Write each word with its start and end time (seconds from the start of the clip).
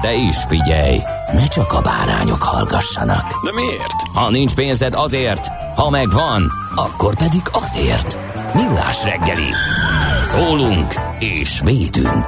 De 0.00 0.14
is 0.14 0.36
figyelj, 0.48 0.98
ne 1.32 1.46
csak 1.46 1.72
a 1.72 1.80
bárányok 1.80 2.42
hallgassanak. 2.42 3.44
De 3.44 3.52
miért? 3.52 4.02
Ha 4.14 4.30
nincs 4.30 4.54
pénzed 4.54 4.94
azért, 4.94 5.46
ha 5.76 5.90
megvan, 5.90 6.52
akkor 6.74 7.16
pedig 7.16 7.42
azért. 7.52 8.18
Millás 8.54 9.04
reggeli. 9.04 9.50
Szólunk 10.22 10.94
és 11.18 11.60
védünk. 11.64 12.24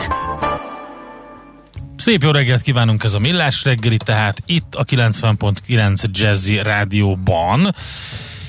Szép 1.96 2.22
jó 2.22 2.30
reggelt 2.30 2.62
kívánunk 2.62 3.04
ez 3.04 3.12
a 3.12 3.18
Millás 3.18 3.64
reggeli, 3.64 3.96
tehát 3.96 4.42
itt 4.46 4.74
a 4.74 4.84
90.9 4.84 6.04
Jazzy 6.10 6.62
Rádióban 6.62 7.74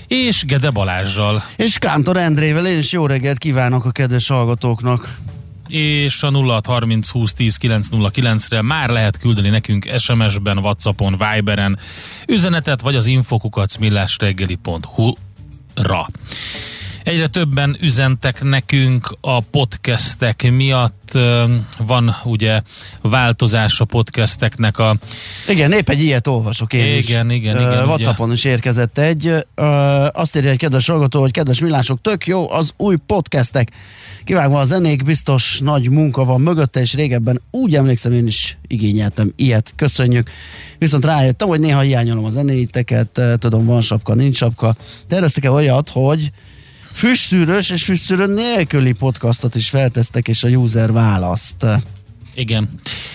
és 0.07 0.45
Gede 0.45 0.69
Balázsjal. 0.69 1.43
És 1.55 1.77
Kántor 1.77 2.17
Endrével 2.17 2.67
én 2.67 2.77
is 2.77 2.91
jó 2.91 3.05
reggelt 3.05 3.37
kívánok 3.37 3.85
a 3.85 3.91
kedves 3.91 4.27
hallgatóknak. 4.27 5.17
És 5.67 6.23
a 6.23 6.31
0630 6.31 7.09
20 7.09 7.33
10 7.33 7.57
909 7.57 8.49
re 8.49 8.61
már 8.61 8.89
lehet 8.89 9.17
küldeni 9.17 9.49
nekünk 9.49 9.89
SMS-ben, 9.97 10.57
Whatsappon, 10.57 11.17
Viberen 11.17 11.79
üzenetet, 12.27 12.81
vagy 12.81 12.95
az 12.95 13.07
infokukacmillásreggeli.hu-ra. 13.07 16.07
Egyre 17.05 17.27
többen 17.27 17.77
üzentek 17.81 18.43
nekünk 18.43 19.17
a 19.21 19.39
podcastek 19.39 20.51
miatt. 20.51 21.17
Van 21.77 22.15
ugye 22.23 22.61
változás 23.01 23.79
a 23.79 23.85
podcasteknek 23.85 24.77
a... 24.79 24.97
Igen, 25.47 25.71
épp 25.71 25.89
egy 25.89 26.01
ilyet 26.01 26.27
olvasok 26.27 26.73
én 26.73 26.85
igen, 26.85 26.97
is. 26.97 27.09
Igen, 27.09 27.31
igen, 27.31 27.57
igen. 27.57 27.85
Whatsappon 27.85 28.31
is 28.31 28.43
érkezett 28.43 28.97
egy. 28.97 29.33
Azt 30.11 30.35
írja 30.35 30.49
egy 30.49 30.57
kedves 30.57 30.87
hallgató, 30.87 31.19
hogy 31.19 31.31
kedves 31.31 31.59
millások, 31.59 32.01
tök 32.01 32.27
jó 32.27 32.51
az 32.51 32.73
új 32.77 32.95
podcastek. 33.05 33.71
Kivágva 34.23 34.59
a 34.59 34.65
zenék, 34.65 35.03
biztos 35.03 35.59
nagy 35.59 35.89
munka 35.89 36.25
van 36.25 36.41
mögötte, 36.41 36.79
és 36.81 36.93
régebben 36.93 37.41
úgy 37.51 37.75
emlékszem, 37.75 38.11
én 38.11 38.27
is 38.27 38.57
igényeltem 38.67 39.31
ilyet. 39.35 39.73
Köszönjük. 39.75 40.29
Viszont 40.77 41.05
rájöttem, 41.05 41.47
hogy 41.47 41.59
néha 41.59 41.79
hiányolom 41.79 42.25
a 42.25 42.29
zenéiteket, 42.29 43.21
tudom, 43.39 43.65
van 43.65 43.81
sapka, 43.81 44.13
nincs 44.13 44.35
sapka. 44.35 44.75
Terveztek-e 45.07 45.51
olyat, 45.51 45.89
hogy 45.89 46.31
füstszűrős 46.95 47.69
és 47.69 47.83
füstszűrő 47.83 48.33
nélküli 48.33 48.91
podcastot 48.91 49.55
is 49.55 49.69
feltesztek, 49.69 50.27
és 50.27 50.43
a 50.43 50.47
user 50.47 50.91
választ. 50.91 51.65
Igen. 52.35 52.69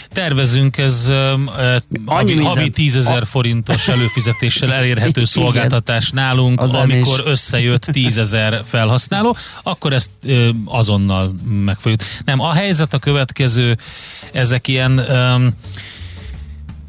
Tervezünk, 0.08 0.78
ez 0.78 1.06
uh, 1.08 1.76
havi, 2.06 2.42
havi 2.42 2.70
10 2.70 2.96
ezer 2.96 3.26
forintos 3.26 3.88
előfizetéssel 3.88 4.72
elérhető 4.72 5.24
szolgáltatás 5.36 6.10
nálunk, 6.10 6.60
Az 6.60 6.72
amikor 6.72 7.18
is. 7.18 7.24
összejött 7.24 7.82
10 7.82 8.18
ezer 8.18 8.62
felhasználó, 8.66 9.36
akkor 9.62 9.92
ezt 9.92 10.10
uh, 10.24 10.48
azonnal 10.64 11.34
meg 11.48 11.76
fogjuk. 11.78 12.00
Nem, 12.24 12.40
a 12.40 12.52
helyzet 12.52 12.94
a 12.94 12.98
következő, 12.98 13.78
ezek 14.32 14.68
ilyen 14.68 14.98
um, 14.98 15.50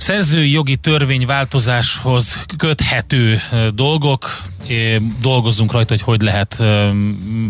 szerzői 0.02 0.52
jogi 0.52 0.76
törvényváltozáshoz 0.76 2.46
köthető 2.58 3.40
dolgok, 3.74 4.44
dolgozzunk 5.22 5.72
rajta, 5.72 5.94
hogy 5.94 6.02
hogy 6.02 6.22
lehet 6.22 6.62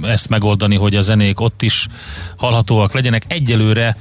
ezt 0.03 0.29
megoldani, 0.29 0.75
hogy 0.75 0.95
a 0.95 1.01
zenék 1.01 1.39
ott 1.39 1.61
is 1.61 1.87
hallhatóak 2.37 2.93
legyenek. 2.93 3.23
Egyelőre 3.27 3.97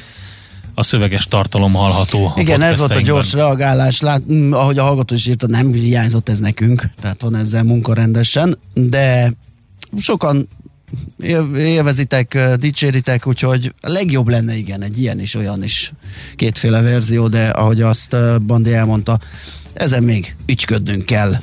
a 0.75 0.83
szöveges 0.83 1.25
tartalom 1.25 1.73
hallható. 1.73 2.33
Igen, 2.37 2.63
ez 2.63 2.79
volt 2.79 2.95
a 2.95 3.01
gyors 3.01 3.33
reagálás, 3.33 4.01
Lát, 4.01 4.23
ahogy 4.51 4.79
a 4.79 4.83
hallgató 4.83 5.15
is 5.15 5.27
írta, 5.27 5.47
nem 5.47 5.73
hiányzott 5.73 6.29
ez 6.29 6.39
nekünk, 6.39 6.91
tehát 7.01 7.23
van 7.23 7.37
ezzel 7.37 7.63
munka 7.63 7.95
rendesen, 7.95 8.59
de 8.75 9.33
sokan 9.99 10.49
élvezitek, 11.57 12.39
dicséritek, 12.57 13.27
úgyhogy 13.27 13.75
a 13.81 13.89
legjobb 13.89 14.29
lenne 14.29 14.57
igen, 14.57 14.83
egy 14.83 14.99
ilyen 14.99 15.21
is, 15.21 15.35
olyan 15.35 15.63
is 15.63 15.93
kétféle 16.37 16.81
verzió, 16.81 17.29
de 17.29 17.47
ahogy 17.47 17.83
azt 17.83 18.17
Bandi 18.47 18.75
elmondta, 18.75 19.19
ezen 19.73 20.03
még 20.03 20.37
ügyködnünk 20.47 21.07
kell. 21.07 21.35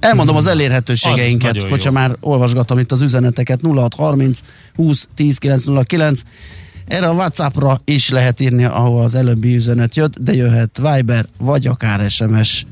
Elmondom 0.00 0.36
az 0.36 0.46
elérhetőségeinket, 0.46 1.56
az 1.56 1.62
hogyha 1.62 1.88
jó. 1.88 1.94
már 1.94 2.16
olvasgatom 2.20 2.78
itt 2.78 2.92
az 2.92 3.00
üzeneteket 3.00 3.60
0630 3.62 4.40
20 4.74 5.08
10 5.14 5.38
909 5.38 6.20
erre 6.86 7.08
a 7.08 7.12
Whatsappra 7.12 7.80
is 7.84 8.10
lehet 8.10 8.40
írni, 8.40 8.64
ahol 8.64 9.02
az 9.02 9.14
előbbi 9.14 9.54
üzenet 9.54 9.96
jött, 9.96 10.18
de 10.18 10.34
jöhet 10.34 10.80
Viber, 10.82 11.26
vagy 11.38 11.66
akár 11.66 12.10
SMS 12.10 12.66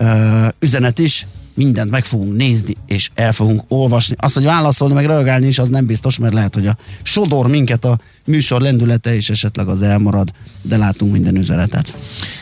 uh, 0.00 0.46
üzenet 0.58 0.98
is 0.98 1.26
mindent 1.54 1.90
meg 1.90 2.04
fogunk 2.04 2.36
nézni, 2.36 2.74
és 2.86 3.10
el 3.14 3.32
fogunk 3.32 3.62
olvasni. 3.68 4.14
Azt, 4.18 4.34
hogy 4.34 4.44
válaszolni, 4.44 4.94
meg 4.94 5.06
reagálni 5.06 5.46
is, 5.46 5.58
az 5.58 5.68
nem 5.68 5.86
biztos, 5.86 6.18
mert 6.18 6.34
lehet, 6.34 6.54
hogy 6.54 6.66
a 6.66 6.76
sodor 7.02 7.48
minket 7.48 7.84
a 7.84 7.98
műsor 8.24 8.60
lendülete, 8.60 9.14
és 9.14 9.30
esetleg 9.30 9.68
az 9.68 9.82
elmarad, 9.82 10.32
de 10.62 10.76
látunk 10.76 11.12
minden 11.12 11.36
üzenetet. 11.36 11.94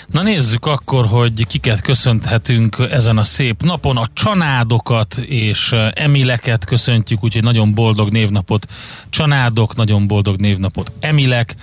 Na 0.07 0.23
nézzük 0.23 0.67
akkor, 0.67 1.07
hogy 1.07 1.47
kiket 1.47 1.81
köszönhetünk 1.81 2.77
ezen 2.91 3.19
a 3.19 3.25
szép 3.25 3.63
napon. 3.63 3.97
A 3.97 4.09
csanádokat 4.13 5.17
és 5.17 5.75
emileket 5.95 6.65
köszöntjük, 6.65 7.25
úgyhogy 7.25 7.43
nagyon 7.43 7.75
boldog 7.75 8.11
névnapot 8.11 8.67
csanádok, 9.09 9.77
nagyon 9.77 10.07
boldog 10.07 10.41
névnapot 10.41 10.93
emilek. 11.01 11.55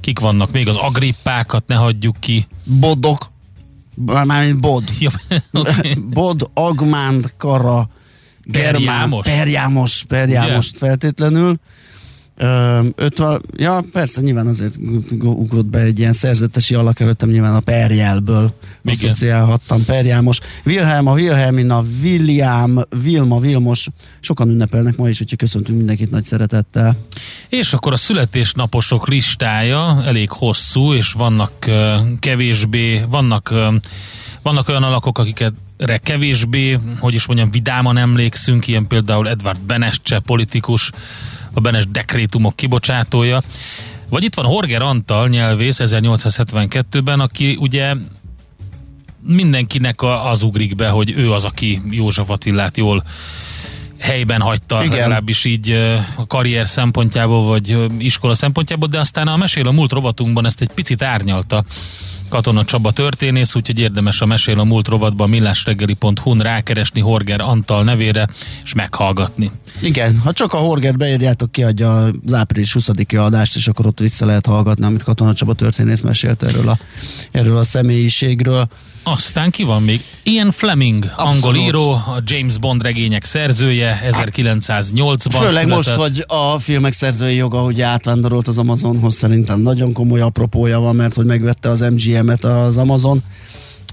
Kik 0.00 0.18
vannak 0.18 0.52
még? 0.52 0.68
Az 0.68 0.76
agrippákat 0.76 1.66
ne 1.66 1.74
hagyjuk 1.74 2.16
ki. 2.20 2.46
Bodok. 2.64 3.31
Mármint 3.94 4.60
Bod. 4.60 4.84
Ja, 4.98 5.10
okay. 5.52 5.94
Bod, 5.94 6.50
Agmánd, 6.54 7.32
Kara, 7.36 7.88
Germán, 8.44 8.82
Perjámos, 8.82 9.26
Perjámos, 9.26 10.04
Perjámos 10.08 10.70
feltétlenül. 10.76 11.60
Öt 12.94 13.18
val- 13.18 13.44
ja, 13.56 13.84
persze, 13.92 14.20
nyilván 14.20 14.46
azért 14.46 14.76
ugrott 15.20 15.66
be 15.66 15.78
egy 15.78 15.98
ilyen 15.98 16.12
szerzetesi 16.12 16.74
alak 16.74 17.00
előttem, 17.00 17.28
nyilván 17.28 17.54
a 17.54 17.60
Perjelből 17.60 18.54
asszociálhattam. 18.84 19.84
Perjámos. 19.84 20.38
Wilhelm, 20.64 21.06
a 21.06 21.12
Wilhelmina, 21.12 21.84
William, 22.02 22.78
Vilma, 23.02 23.40
Vilmos, 23.40 23.88
sokan 24.20 24.48
ünnepelnek 24.48 24.96
ma 24.96 25.08
is, 25.08 25.20
úgyhogy 25.20 25.38
köszöntünk 25.38 25.78
mindenkit 25.78 26.10
nagy 26.10 26.24
szeretettel. 26.24 26.96
És 27.48 27.72
akkor 27.72 27.92
a 27.92 27.96
születésnaposok 27.96 29.08
listája 29.08 30.02
elég 30.04 30.30
hosszú, 30.30 30.94
és 30.94 31.12
vannak 31.12 31.52
uh, 31.66 31.74
kevésbé, 32.18 33.02
vannak, 33.10 33.48
uh, 33.52 33.74
vannak 34.42 34.68
olyan 34.68 34.82
alakok, 34.82 35.18
akiket 35.18 35.52
kevésbé, 36.02 36.78
hogy 36.98 37.14
is 37.14 37.26
mondjam, 37.26 37.50
vidáman 37.50 37.96
emlékszünk, 37.96 38.66
ilyen 38.66 38.86
például 38.86 39.28
Edward 39.28 39.60
Benestse, 39.60 40.18
politikus, 40.18 40.90
a 41.52 41.60
Benes 41.60 41.86
dekrétumok 41.90 42.56
kibocsátója. 42.56 43.42
Vagy 44.08 44.22
itt 44.22 44.34
van 44.34 44.44
Horger 44.44 44.82
Antal 44.82 45.28
nyelvész 45.28 45.80
1872-ben, 45.82 47.20
aki 47.20 47.56
ugye 47.60 47.94
mindenkinek 49.26 50.02
az 50.02 50.42
ugrik 50.42 50.74
be, 50.74 50.88
hogy 50.88 51.10
ő 51.10 51.32
az, 51.32 51.44
aki 51.44 51.82
József 51.90 52.30
Attilát 52.30 52.76
jól 52.76 53.04
helyben 53.98 54.40
hagyta, 54.40 54.84
Igen. 54.84 54.96
legalábbis 54.96 55.44
így 55.44 55.70
a 56.14 56.26
karrier 56.26 56.68
szempontjából, 56.68 57.46
vagy 57.46 57.86
iskola 57.98 58.34
szempontjából, 58.34 58.88
de 58.88 58.98
aztán 58.98 59.28
a 59.28 59.36
Mesél 59.36 59.66
a 59.66 59.72
múlt 59.72 59.92
rovatunkban 59.92 60.46
ezt 60.46 60.60
egy 60.60 60.70
picit 60.74 61.02
árnyalta 61.02 61.64
Katona 62.32 62.64
Csaba 62.64 62.90
történész, 62.90 63.54
úgyhogy 63.54 63.78
érdemes 63.78 64.20
a 64.20 64.26
mesél 64.26 64.58
a 64.58 64.64
múlt 64.64 64.88
rovatban 64.88 65.28
millásreggeli.hu-n 65.28 66.38
rákeresni 66.38 67.00
Horger 67.00 67.40
Antal 67.40 67.84
nevére, 67.84 68.28
és 68.62 68.74
meghallgatni. 68.74 69.50
Igen, 69.80 70.18
ha 70.18 70.32
csak 70.32 70.52
a 70.52 70.56
Horger 70.56 70.96
beírjátok, 70.96 71.52
kiadja 71.52 72.10
az 72.26 72.34
április 72.34 72.76
20-i 72.78 73.24
adást, 73.24 73.56
és 73.56 73.68
akkor 73.68 73.86
ott 73.86 73.98
vissza 73.98 74.26
lehet 74.26 74.46
hallgatni, 74.46 74.84
amit 74.84 75.02
Katona 75.02 75.34
Csaba 75.34 75.54
történész 75.54 76.00
mesélt 76.00 76.42
erről 76.42 76.68
a, 76.68 76.78
erről 77.30 77.56
a 77.56 77.64
személyiségről. 77.64 78.68
Aztán 79.04 79.50
ki 79.50 79.62
van 79.62 79.82
még? 79.82 80.00
Ian 80.22 80.50
Fleming, 80.50 81.04
Abszolút. 81.16 81.34
angol 81.34 81.56
író, 81.56 81.90
a 81.90 82.22
James 82.24 82.58
Bond 82.58 82.82
regények 82.82 83.24
szerzője, 83.24 84.00
1908-ban 84.10 85.30
Főleg 85.30 85.48
született. 85.48 85.68
most, 85.68 85.88
hogy 85.88 86.24
a 86.26 86.58
filmek 86.58 86.92
szerzői 86.92 87.34
joga 87.34 87.58
hogy 87.58 87.80
átvándorolt 87.80 88.48
az 88.48 88.58
Amazonhoz, 88.58 89.16
szerintem 89.16 89.60
nagyon 89.60 89.92
komoly 89.92 90.20
apropója 90.20 90.80
van, 90.80 90.96
mert 90.96 91.14
hogy 91.14 91.24
megvette 91.24 91.68
az 91.68 91.82
MGM-et 92.22 92.44
az 92.44 92.76
Amazon, 92.76 93.22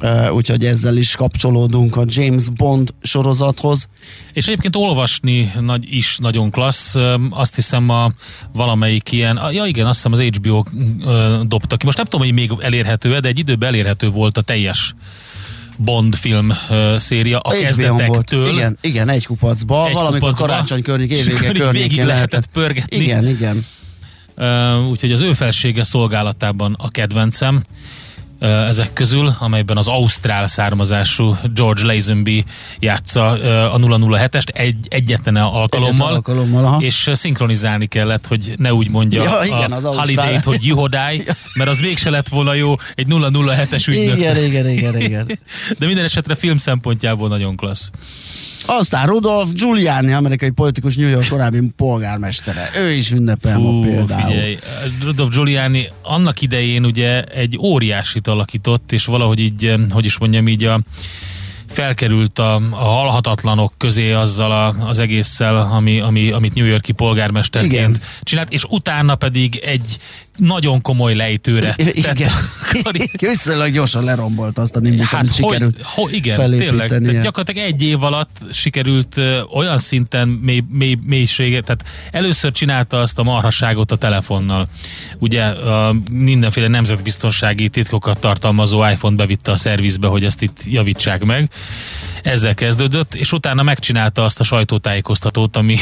Uh, 0.02 0.34
úgyhogy 0.34 0.66
ezzel 0.66 0.98
is 0.98 1.16
kapcsolódunk 1.16 1.96
a 1.96 2.04
James 2.06 2.50
Bond 2.50 2.94
sorozathoz. 3.02 3.88
És 4.34 4.48
egyébként 4.48 4.76
olvasni 4.76 5.52
nagy, 5.60 5.94
is 5.94 6.18
nagyon 6.18 6.52
klassz, 6.52 6.96
azt 7.30 7.56
hiszem 7.56 7.90
a 7.90 8.12
valamelyik 8.54 9.12
ilyen, 9.12 9.40
ja 9.52 9.66
igen, 9.66 9.86
azt 9.86 9.96
hiszem 9.96 10.12
az 10.12 10.20
HBO 10.20 10.64
dobta 11.44 11.78
ki. 11.78 11.86
Most 11.86 11.98
nem 11.98 12.06
tudom, 12.06 12.26
hogy 12.26 12.36
még 12.36 12.52
elérhető 12.60 13.20
de 13.20 13.28
egy 13.28 13.40
időben 13.40 13.70
elérhető 13.70 14.10
volt 14.10 14.38
a 14.38 14.42
teljes 14.42 14.96
Bond 15.78 16.16
film 16.16 16.50
uh, 16.70 16.98
széria 16.98 17.40
a 17.40 17.50
kezdetektől. 17.50 18.40
Volt. 18.40 18.54
Igen, 18.54 18.78
igen, 18.81 19.10
egy 19.10 19.26
kupacba, 19.26 19.88
egy 19.88 19.94
valamikor 19.94 20.30
kupacba, 20.30 20.46
karácsony 20.46 20.81
környék, 20.81 21.12
évvége 21.12 21.52
környékén 21.52 22.06
lehetett 22.06 22.48
pörgetni. 22.48 22.98
Igen, 22.98 23.28
igen. 23.28 23.66
Uh, 24.38 24.90
úgyhogy 24.90 25.12
az 25.12 25.22
ő 25.22 25.34
felsége 25.34 25.84
szolgálatában 25.84 26.76
a 26.78 26.90
kedvencem 26.90 27.64
ezek 28.40 28.94
közül, 28.94 29.36
amelyben 29.40 29.78
az 29.78 29.88
ausztrál 29.88 30.48
származású 30.48 31.38
George 31.54 31.94
Lazenby 31.94 32.46
játsza 32.80 33.28
a 33.72 33.78
007-est 33.78 34.48
egy, 34.48 34.76
egyetlen 34.88 35.36
alkalommal, 35.36 36.14
alkalommal 36.14 36.82
és 36.82 37.10
szinkronizálni 37.14 37.86
kellett, 37.86 38.28
hogy 38.28 38.54
ne 38.58 38.74
úgy 38.74 38.90
mondja 38.90 39.24
ja, 39.24 39.42
igen, 39.44 39.72
a 39.72 39.96
holiday 39.96 40.40
hogy 40.44 40.66
Juhodály, 40.66 41.24
mert 41.58 41.70
az 41.70 41.80
mégse 41.80 42.10
lett 42.10 42.28
volna 42.28 42.54
jó 42.54 42.76
egy 42.96 43.06
007-es 43.10 43.88
ügynök. 43.88 44.18
Igen, 44.18 44.38
igen, 44.38 44.70
igen, 44.70 45.02
igen. 45.02 45.40
De 45.80 45.86
minden 45.86 46.06
esetre 46.06 46.36
film 46.36 46.58
szempontjából 46.58 47.28
nagyon 47.28 47.56
klassz. 47.56 47.90
Aztán 48.66 49.08
Rudolf 49.08 49.50
Giuliani, 49.54 50.14
amerikai 50.14 50.50
politikus 50.50 50.96
New 50.96 51.10
York 51.10 51.28
korábbi 51.30 51.72
polgármestere. 51.76 52.70
Ő 52.78 52.92
is 52.92 53.12
ünnepel 53.12 53.56
Fú, 53.56 53.62
ma 53.62 53.86
például. 53.88 54.32
Figyelj, 54.32 54.58
Rudolf 55.04 55.30
Giuliani 55.30 55.88
annak 56.02 56.42
idején 56.42 56.86
ugye 56.86 57.24
egy 57.24 57.58
óriásit 57.58 58.28
alakított, 58.28 58.92
és 58.92 59.06
valahogy 59.06 59.40
így, 59.40 59.76
hogy 59.90 60.06
is 60.06 60.18
mondjam 60.18 60.48
így 60.48 60.64
a 60.64 60.82
felkerült 61.70 62.40
a, 62.40 62.56
a 62.56 62.76
halhatatlanok 62.76 63.74
közé 63.78 64.12
azzal 64.12 64.52
a, 64.52 64.88
az 64.88 65.00
egésszel, 65.00 65.56
ami, 65.56 66.00
ami, 66.00 66.32
amit 66.32 66.54
New 66.54 66.66
Yorki 66.66 66.92
polgármesterként 66.92 67.74
Igen. 67.96 68.02
csinált, 68.24 68.54
és 68.54 68.64
utána 68.70 69.16
pedig 69.16 69.56
egy 69.56 69.98
nagyon 70.40 70.82
komoly 70.82 71.16
lejtőre. 71.16 71.76
Igen. 71.78 72.32
Viszonylag 73.20 73.72
gyorsan 73.72 74.04
lerombolt 74.04 74.58
azt 74.58 74.76
a 74.76 74.80
nimbus, 74.80 75.08
hát, 75.08 75.20
amit 75.22 75.34
sikerült 75.34 75.76
hogy, 75.76 75.86
ho, 75.86 76.08
Igen, 76.10 76.50
tényleg. 76.50 76.88
Tehát 76.88 77.22
gyakorlatilag 77.22 77.68
egy 77.68 77.82
év 77.82 78.04
alatt 78.04 78.38
sikerült 78.52 79.18
uh, 79.18 79.58
olyan 79.58 79.78
szinten 79.78 80.28
mély, 80.28 80.64
mély, 80.70 80.98
mélységet, 81.04 81.64
tehát 81.64 81.84
először 82.12 82.52
csinálta 82.52 83.00
azt 83.00 83.20
a 83.20 83.24
marhaságot 83.24 83.92
a 83.92 83.96
telefonnal. 83.96 84.68
Ugye 85.18 85.52
uh, 85.52 85.96
mindenféle 86.12 86.68
nemzetbiztonsági 86.68 87.70
titkokat 87.70 88.20
tartalmazó 88.20 88.90
iPhone 88.90 89.16
bevitte 89.16 89.52
a 89.52 89.58
szervizbe, 89.58 90.08
hogy 90.08 90.26
ezt 90.26 90.42
itt 90.42 90.62
javítsák 90.66 91.24
meg. 91.24 91.50
Ezzel 92.24 92.54
kezdődött, 92.54 93.14
és 93.14 93.32
utána 93.32 93.64
megcsinálta 93.64 94.24
azt 94.24 94.40
a 94.40 94.44
sajtótájékoztatót, 94.44 95.56
ami 95.56 95.78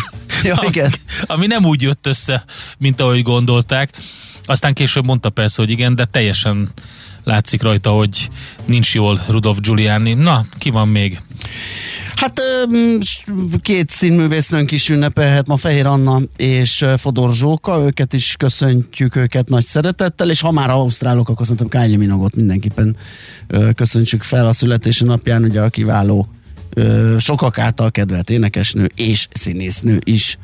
ja, 0.44 0.58
igen. 0.68 0.92
Ami 1.26 1.46
nem 1.46 1.64
úgy 1.64 1.82
jött 1.82 2.06
össze, 2.06 2.44
mint 2.78 3.00
ahogy 3.00 3.22
gondolták. 3.22 3.90
Aztán 4.44 4.74
később 4.74 5.04
mondta 5.04 5.30
persze, 5.30 5.62
hogy 5.62 5.70
igen, 5.70 5.94
de 5.94 6.04
teljesen 6.04 6.72
látszik 7.24 7.62
rajta, 7.62 7.90
hogy 7.90 8.28
nincs 8.64 8.94
jól 8.94 9.22
Rudolf 9.28 9.58
Giuliani. 9.60 10.12
Na, 10.12 10.46
ki 10.58 10.70
van 10.70 10.88
még? 10.88 11.20
Hát 12.14 12.40
két 13.62 13.90
színművésznőnk 13.90 14.70
is 14.70 14.88
ünnepelhet 14.88 15.46
ma 15.46 15.56
Fehér 15.56 15.86
Anna 15.86 16.20
és 16.36 16.84
Fodor 16.96 17.34
Zsóka, 17.34 17.82
őket 17.84 18.12
is 18.12 18.34
köszöntjük 18.38 19.16
őket 19.16 19.48
nagy 19.48 19.64
szeretettel, 19.64 20.30
és 20.30 20.40
ha 20.40 20.50
már 20.50 20.70
ausztrálok, 20.70 21.28
akkor 21.28 21.46
szerintem 21.46 21.80
Kylie 21.80 21.96
Minogot 21.96 22.36
mindenképpen 22.36 22.96
köszöntsük 23.74 24.22
fel 24.22 24.46
a 24.46 24.52
születési 24.52 25.04
napján, 25.04 25.44
ugye 25.44 25.60
a 25.60 25.68
kiváló 25.68 26.28
sokak 27.18 27.58
által 27.58 27.90
kedvelt 27.90 28.30
énekesnő 28.30 28.90
és 28.94 29.28
színésznő 29.32 29.98
is. 30.04 30.38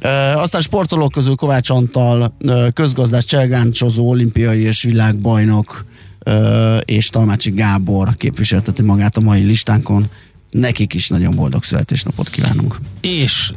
Ö, 0.00 0.08
aztán 0.34 0.60
sportolók 0.60 1.12
közül 1.12 1.34
Kovács 1.34 1.70
Antal, 1.70 2.34
ö, 2.38 2.68
közgazdás 2.74 3.24
Cselgáncsozó, 3.24 4.08
olimpiai 4.08 4.60
és 4.60 4.82
világbajnok 4.82 5.84
ö, 6.18 6.76
és 6.76 7.08
Talmácsi 7.08 7.50
Gábor 7.50 8.16
képviselteti 8.16 8.82
magát 8.82 9.16
a 9.16 9.20
mai 9.20 9.42
listánkon. 9.42 10.06
Nekik 10.50 10.94
is 10.94 11.08
nagyon 11.08 11.34
boldog 11.34 11.62
születésnapot 11.64 12.30
kívánunk. 12.30 12.78
És 13.00 13.52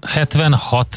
76, 0.00 0.96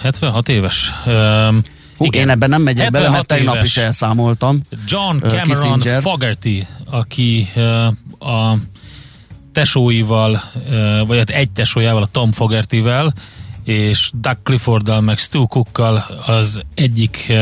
76 0.00 0.48
éves. 0.48 0.92
Ö, 1.06 1.48
Hú, 1.96 2.04
igen. 2.04 2.22
Én 2.22 2.28
ebben 2.28 2.48
nem 2.48 2.62
megyek 2.62 2.90
bele, 2.90 3.08
mert 3.08 3.26
tegnap 3.26 3.54
éves. 3.54 3.66
is 3.66 3.76
elszámoltam. 3.76 4.62
John 4.86 5.18
Cameron 5.18 5.80
Fogerty, 6.00 6.66
aki 6.90 7.48
a 8.18 8.56
tesóival, 9.56 10.42
vagy 11.06 11.18
hát 11.18 11.30
egy 11.30 11.50
tesójával, 11.50 12.02
a 12.02 12.06
Tom 12.06 12.32
Fogertyvel, 12.32 13.14
és 13.64 14.10
Doug 14.14 14.36
Clifforddal, 14.42 15.00
meg 15.00 15.18
Stu 15.18 15.46
Cookkal 15.46 16.22
az 16.26 16.62
egyik 16.74 17.32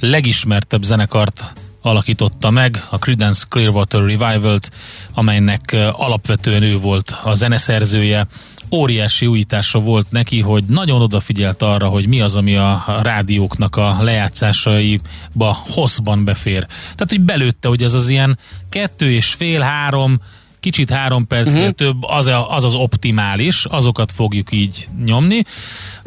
legismertebb 0.00 0.82
zenekart 0.82 1.52
alakította 1.82 2.50
meg, 2.50 2.84
a 2.90 2.96
Creedence 2.96 3.44
Clearwater 3.48 4.00
Revival-t, 4.00 4.70
amelynek 5.14 5.76
alapvetően 5.92 6.62
ő 6.62 6.78
volt 6.78 7.16
a 7.22 7.34
zeneszerzője. 7.34 8.26
Óriási 8.70 9.26
újítása 9.26 9.78
volt 9.78 10.10
neki, 10.10 10.40
hogy 10.40 10.64
nagyon 10.64 11.00
odafigyelt 11.00 11.62
arra, 11.62 11.88
hogy 11.88 12.06
mi 12.06 12.20
az, 12.20 12.36
ami 12.36 12.56
a 12.56 12.84
rádióknak 13.02 13.76
a 13.76 13.96
lejátszásaiba 14.00 15.62
hosszban 15.68 16.24
befér. 16.24 16.66
Tehát, 16.82 17.06
hogy 17.08 17.20
belőtte, 17.20 17.68
hogy 17.68 17.82
ez 17.82 17.94
az 17.94 18.08
ilyen 18.08 18.38
kettő 18.68 19.12
és 19.12 19.32
fél, 19.32 19.60
három, 19.60 20.20
kicsit 20.64 20.90
három 20.90 21.26
percnél 21.26 21.60
uh-huh. 21.60 21.74
több, 21.74 22.02
az, 22.02 22.26
a, 22.26 22.50
az 22.50 22.64
az 22.64 22.74
optimális, 22.74 23.64
azokat 23.64 24.12
fogjuk 24.12 24.52
így 24.52 24.88
nyomni. 25.04 25.42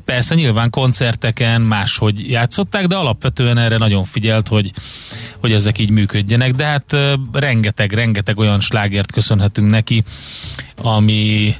Persze 0.05 0.35
nyilván 0.35 0.69
koncerteken 0.69 1.61
máshogy 1.61 2.29
játszották, 2.29 2.87
de 2.87 2.95
alapvetően 2.95 3.57
erre 3.57 3.77
nagyon 3.77 4.03
figyelt, 4.03 4.47
hogy, 4.47 4.71
hogy 5.37 5.51
ezek 5.51 5.77
így 5.77 5.89
működjenek, 5.89 6.51
de 6.51 6.65
hát 6.65 6.95
rengeteg, 7.31 7.91
rengeteg 7.91 8.37
olyan 8.37 8.59
slágert 8.59 9.11
köszönhetünk 9.11 9.69
neki, 9.69 10.03
ami 10.75 11.55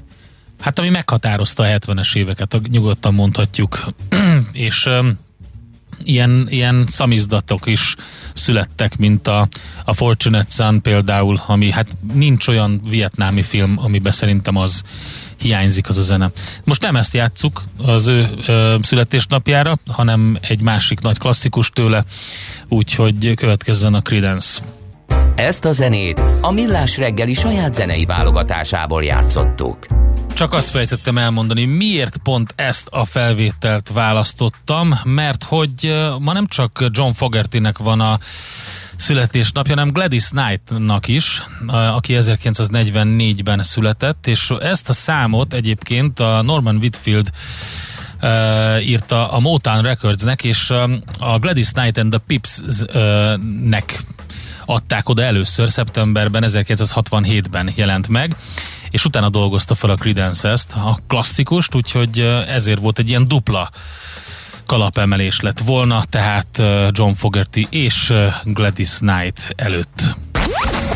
hát 0.59 0.79
ami 0.79 0.89
meghatározta 0.89 1.63
a 1.63 1.65
70-es 1.65 2.15
éveket, 2.15 2.59
nyugodtan 2.69 3.13
mondhatjuk. 3.13 3.85
és 4.51 4.89
ilyen, 6.03 6.47
ilyen 6.49 6.85
szamizdatok 6.89 7.65
is 7.65 7.95
születtek, 8.33 8.97
mint 8.97 9.27
a, 9.27 9.47
a 9.85 9.93
Fortunate 9.93 10.49
Son 10.49 10.81
például, 10.81 11.41
ami 11.47 11.71
hát 11.71 11.87
nincs 12.13 12.47
olyan 12.47 12.81
vietnámi 12.89 13.41
film, 13.41 13.77
amiben 13.77 14.11
szerintem 14.11 14.55
az 14.55 14.81
hiányzik 15.37 15.89
az 15.89 15.97
a 15.97 16.01
zene. 16.01 16.31
Most 16.63 16.81
nem 16.81 16.95
ezt 16.95 17.13
játsszuk 17.13 17.63
az 17.77 18.07
ő 18.07 18.27
ö, 18.47 18.75
születésnapjára, 18.81 19.77
hanem 19.87 20.37
egy 20.41 20.61
másik 20.61 20.99
nagy 20.99 21.17
klasszikus 21.17 21.69
tőle, 21.69 22.03
úgyhogy 22.67 23.33
következzen 23.33 23.93
a 23.93 24.01
Credence. 24.01 24.61
Ezt 25.35 25.65
a 25.65 25.71
zenét 25.71 26.21
a 26.41 26.51
Millás 26.51 26.97
reggeli 26.97 27.33
saját 27.33 27.73
zenei 27.73 28.05
válogatásából 28.05 29.03
játszottuk. 29.03 30.06
Csak 30.37 30.53
azt 30.53 30.69
fejtettem 30.69 31.17
elmondani, 31.17 31.65
miért 31.65 32.17
pont 32.17 32.53
ezt 32.55 32.87
a 32.87 33.05
felvételt 33.05 33.89
választottam, 33.93 34.99
mert 35.03 35.43
hogy 35.43 36.05
ma 36.19 36.33
nem 36.33 36.47
csak 36.47 36.85
John 36.91 37.11
Fogertynek 37.11 37.77
van 37.77 37.99
a 37.99 38.19
születésnapja, 38.95 39.73
hanem 39.73 39.91
Gladys 39.91 40.27
Knight-nak 40.27 41.07
is, 41.07 41.43
aki 41.67 42.17
1944-ben 42.17 43.63
született, 43.63 44.27
és 44.27 44.53
ezt 44.59 44.89
a 44.89 44.93
számot 44.93 45.53
egyébként 45.53 46.19
a 46.19 46.41
Norman 46.41 46.75
Whitfield 46.75 47.29
uh, 48.21 48.87
írta 48.87 49.31
a 49.31 49.39
Motown 49.39 49.81
Recordsnek, 49.81 50.43
és 50.43 50.69
a 51.19 51.39
Gladys 51.39 51.71
Knight 51.71 51.97
and 51.97 52.09
the 52.09 52.21
Pips-nek 52.27 54.01
adták 54.65 55.09
oda 55.09 55.23
először, 55.23 55.69
szeptemberben 55.69 56.43
1967-ben 56.47 57.71
jelent 57.75 58.07
meg, 58.07 58.35
és 58.91 59.05
utána 59.05 59.29
dolgozta 59.29 59.75
fel 59.75 59.89
a 59.89 59.95
Credence 59.95 60.49
ezt, 60.49 60.73
a 60.73 60.99
klasszikust, 61.07 61.75
úgyhogy 61.75 62.19
ezért 62.47 62.79
volt 62.79 62.99
egy 62.99 63.09
ilyen 63.09 63.27
dupla 63.27 63.69
kalapemelés 64.65 65.39
lett 65.39 65.59
volna, 65.59 66.03
tehát 66.09 66.61
John 66.91 67.11
Fogerty 67.11 67.67
és 67.69 68.13
Gladys 68.43 68.97
Knight 68.97 69.53
előtt. 69.55 70.15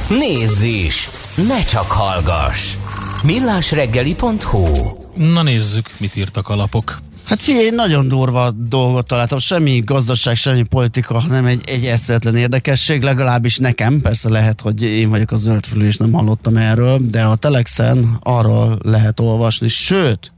Nézz 0.10 0.62
is! 0.62 1.10
Ne 1.48 1.63
csak 1.63 1.91
hallgass! 1.91 2.75
millásreggeli.hu 3.24 4.67
Na 5.15 5.41
nézzük, 5.41 5.89
mit 5.98 6.15
írtak 6.15 6.50
a 6.50 6.55
lapok. 6.55 7.00
Hát 7.23 7.41
figyelj, 7.41 7.69
nagyon 7.69 8.07
durva 8.07 8.51
dolgot 8.51 9.07
találtam, 9.07 9.39
semmi 9.39 9.81
gazdaság, 9.85 10.35
semmi 10.35 10.63
politika, 10.63 11.23
nem 11.27 11.45
egy, 11.45 11.61
egy 11.65 11.85
eszretlen 11.85 12.35
érdekesség, 12.35 13.01
legalábbis 13.01 13.57
nekem, 13.57 14.01
persze 14.01 14.29
lehet, 14.29 14.61
hogy 14.61 14.83
én 14.83 15.09
vagyok 15.09 15.31
a 15.31 15.35
zöldfülű 15.35 15.85
és 15.85 15.97
nem 15.97 16.11
hallottam 16.11 16.57
erről, 16.57 16.99
de 17.09 17.23
a 17.23 17.35
Telexen 17.35 18.17
arról 18.19 18.79
lehet 18.83 19.19
olvasni, 19.19 19.67
sőt, 19.67 20.31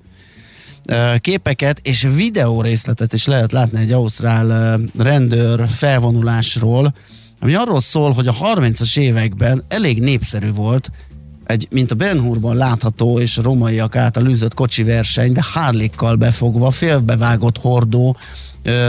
képeket 1.19 1.79
és 1.83 2.07
videó 2.15 2.61
részletet 2.61 3.13
is 3.13 3.25
lehet 3.25 3.51
látni 3.51 3.79
egy 3.79 3.91
ausztrál 3.91 4.79
rendőr 4.97 5.67
felvonulásról, 5.69 6.93
ami 7.39 7.53
arról 7.53 7.81
szól, 7.81 8.11
hogy 8.11 8.27
a 8.27 8.33
30-as 8.33 8.97
években 8.97 9.63
elég 9.67 9.99
népszerű 10.01 10.51
volt 10.51 10.91
egy, 11.45 11.67
mint 11.71 11.91
a 11.91 11.95
Ben 11.95 12.19
Hurban 12.19 12.55
látható 12.55 13.19
és 13.19 13.37
romaiak 13.37 13.95
által 13.95 14.27
űzött 14.27 14.53
kocsi 14.53 14.83
verseny, 14.83 15.31
de 15.31 15.45
hárlékkal 15.53 16.15
befogva, 16.15 16.71
félbevágott 16.71 17.57
hordó, 17.57 18.17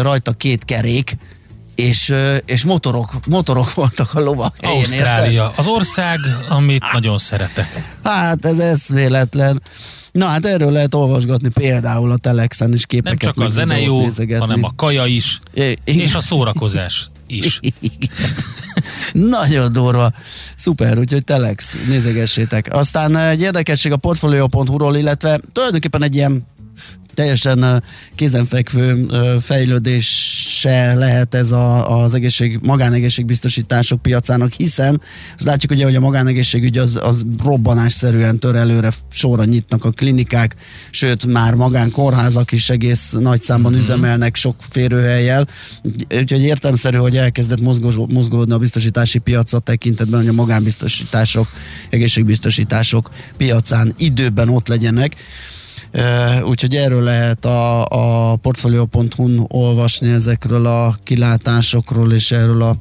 rajta 0.03 0.33
két 0.33 0.65
kerék, 0.65 1.17
és, 1.75 2.15
és 2.45 2.65
motorok, 2.65 3.27
motorok 3.27 3.75
voltak 3.81 4.15
a 4.15 4.21
lovak. 4.21 4.57
Ausztrália, 4.63 5.43
érte? 5.43 5.53
az 5.57 5.67
ország, 5.67 6.19
amit 6.49 6.85
nagyon 6.93 7.19
szeretek. 7.19 7.97
Hát 8.03 8.45
ez 8.45 8.59
eszméletlen. 8.59 9.63
Na 10.13 10.27
hát 10.27 10.47
erről 10.47 10.73
lehet 10.73 10.95
olvasgatni 10.95 11.49
például 11.49 12.11
a 12.11 12.17
Telexen 12.17 12.73
is 12.73 12.87
képeket. 12.87 13.21
Nem 13.21 13.33
csak 13.33 13.45
a 13.45 13.49
zene 13.49 13.81
jó, 13.81 14.01
nézegetni. 14.01 14.47
hanem 14.47 14.65
a 14.65 14.73
kaja 14.77 15.07
is, 15.07 15.41
é, 15.55 15.77
és 15.85 16.15
a 16.15 16.21
szórakozás 16.21 17.09
is. 17.27 17.61
Nagyon 19.13 19.73
durva. 19.73 20.13
Szuper, 20.57 20.99
úgyhogy 20.99 21.25
Telex, 21.25 21.77
nézegessétek. 21.89 22.69
Aztán 22.71 23.17
egy 23.17 23.41
érdekesség 23.41 23.93
a 23.93 23.97
Portfolio.hu-ról, 23.97 24.97
illetve 24.97 25.41
tulajdonképpen 25.53 26.03
egy 26.03 26.15
ilyen 26.15 26.47
teljesen 27.15 27.83
kézenfekvő 28.15 29.07
fejlődése 29.41 30.95
lehet 30.95 31.35
ez 31.35 31.53
a, 31.53 32.03
az 32.03 32.15
egészség, 32.15 32.59
magánegészségbiztosítások 32.63 34.03
piacának, 34.03 34.53
hiszen 34.53 35.01
azt 35.37 35.45
látjuk 35.45 35.73
ugye, 35.73 35.85
hogy 35.85 35.97
a 35.97 36.01
magánegészségügy 36.01 36.79
az, 36.79 36.99
az 37.03 37.25
robbanásszerűen 37.45 38.39
tör 38.39 38.55
előre, 38.55 38.91
sorra 39.11 39.45
nyitnak 39.45 39.85
a 39.85 39.91
klinikák, 39.91 40.57
sőt 40.91 41.27
már 41.27 41.55
magánkórházak 41.55 42.53
is 42.53 42.71
egész 42.71 43.13
nagy 43.13 43.43
számban 43.43 43.73
mm-hmm. 43.73 43.81
üzemelnek 43.81 44.37
sok 44.37 44.57
férőhelyjel, 44.71 45.49
úgyhogy 46.11 46.43
értemszerű, 46.43 46.97
hogy 46.97 47.17
elkezdett 47.17 47.61
mozgolódni 48.09 48.53
a 48.53 48.59
biztosítási 48.59 49.19
piacot 49.19 49.63
tekintetben, 49.63 50.21
hogy 50.21 50.29
a 50.29 50.33
magánbiztosítások, 50.33 51.49
egészségbiztosítások 51.91 53.11
piacán 53.37 53.95
időben 53.97 54.49
ott 54.49 54.69
legyenek 54.69 55.17
úgyhogy 56.45 56.75
erről 56.75 57.03
lehet 57.03 57.45
a, 57.45 57.85
a 57.85 58.37
portfolio.hu-n 58.37 59.45
olvasni 59.49 60.11
ezekről 60.11 60.67
a 60.67 60.97
kilátásokról 61.03 62.13
és 62.13 62.31
erről 62.33 62.63
a 62.63 62.77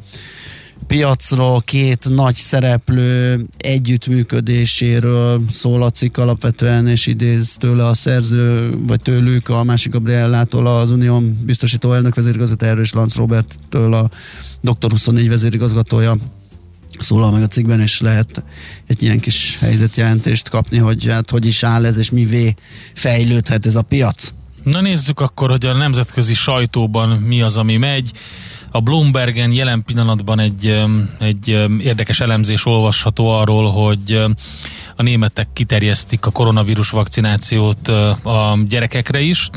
piacról, 0.88 1.62
két 1.62 2.10
nagy 2.10 2.36
szereplő 2.36 3.46
együttműködéséről 3.58 5.42
szól 5.50 5.84
a 5.84 5.90
cikk 5.90 6.18
alapvetően, 6.18 6.88
és 6.88 7.08
idéz 7.08 7.56
tőle 7.60 7.88
a 7.88 7.94
szerző, 7.94 8.70
vagy 8.88 9.02
tőlük, 9.02 9.50
a 9.50 9.64
másik 9.64 9.92
Gabriellától 9.92 10.68
az 10.68 10.92
Unión 10.92 11.42
biztosító 11.46 11.94
elnök 11.94 12.16
vezérigazgató 12.16 12.82
és 12.82 12.94
Lance 12.94 13.20
Robert-től 13.20 13.94
a 13.94 14.10
Dr. 14.62 14.92
24 14.92 15.30
vezérigazgatója 15.30 16.16
szólal 17.04 17.32
meg 17.32 17.44
a 17.44 17.48
cikkben, 17.48 17.82
és 17.82 18.02
lehet 18.02 18.44
egy 18.88 19.04
ilyen 19.04 19.20
kis 19.20 19.58
helyzetjelentést 19.60 20.50
kapni, 20.50 20.78
hogy 20.78 21.08
hát 21.08 21.30
hogy 21.30 21.46
is 21.46 21.64
áll 21.64 21.86
ez, 21.86 21.98
és 21.98 22.10
mivé 22.10 22.56
fejlődhet 22.94 23.66
ez 23.66 23.76
a 23.76 23.82
piac. 23.82 24.34
Na 24.64 24.82
nézzük 24.82 25.20
akkor, 25.20 25.50
hogy 25.50 25.66
a 25.66 25.74
nemzetközi 25.74 26.34
sajtóban 26.34 27.10
mi 27.10 27.42
az, 27.42 27.58
ami 27.58 27.78
megy. 27.78 28.12
A 28.72 28.82
Bloombergen 28.82 29.52
jelen 29.52 29.84
pillanatban 29.84 30.40
egy, 30.40 30.84
egy 31.20 31.48
érdekes 31.80 32.20
elemzés 32.20 32.66
olvasható 32.66 33.30
arról, 33.30 33.72
hogy 33.72 34.24
a 34.96 35.02
németek 35.02 35.48
kiterjesztik 35.54 36.26
a 36.26 36.32
koronavírus 36.32 36.90
vakcinációt 36.90 37.88
a 38.24 38.58
gyerekekre 38.68 39.20
is 39.20 39.50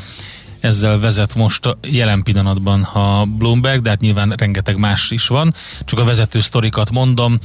ezzel 0.66 0.98
vezet 0.98 1.34
most 1.34 1.76
jelen 1.88 2.22
pillanatban 2.22 2.82
a 2.82 3.24
Bloomberg, 3.24 3.82
de 3.82 3.88
hát 3.88 4.00
nyilván 4.00 4.34
rengeteg 4.36 4.78
más 4.78 5.10
is 5.10 5.26
van, 5.26 5.54
csak 5.84 5.98
a 5.98 6.04
vezető 6.04 6.40
sztorikat 6.40 6.90
mondom, 6.90 7.38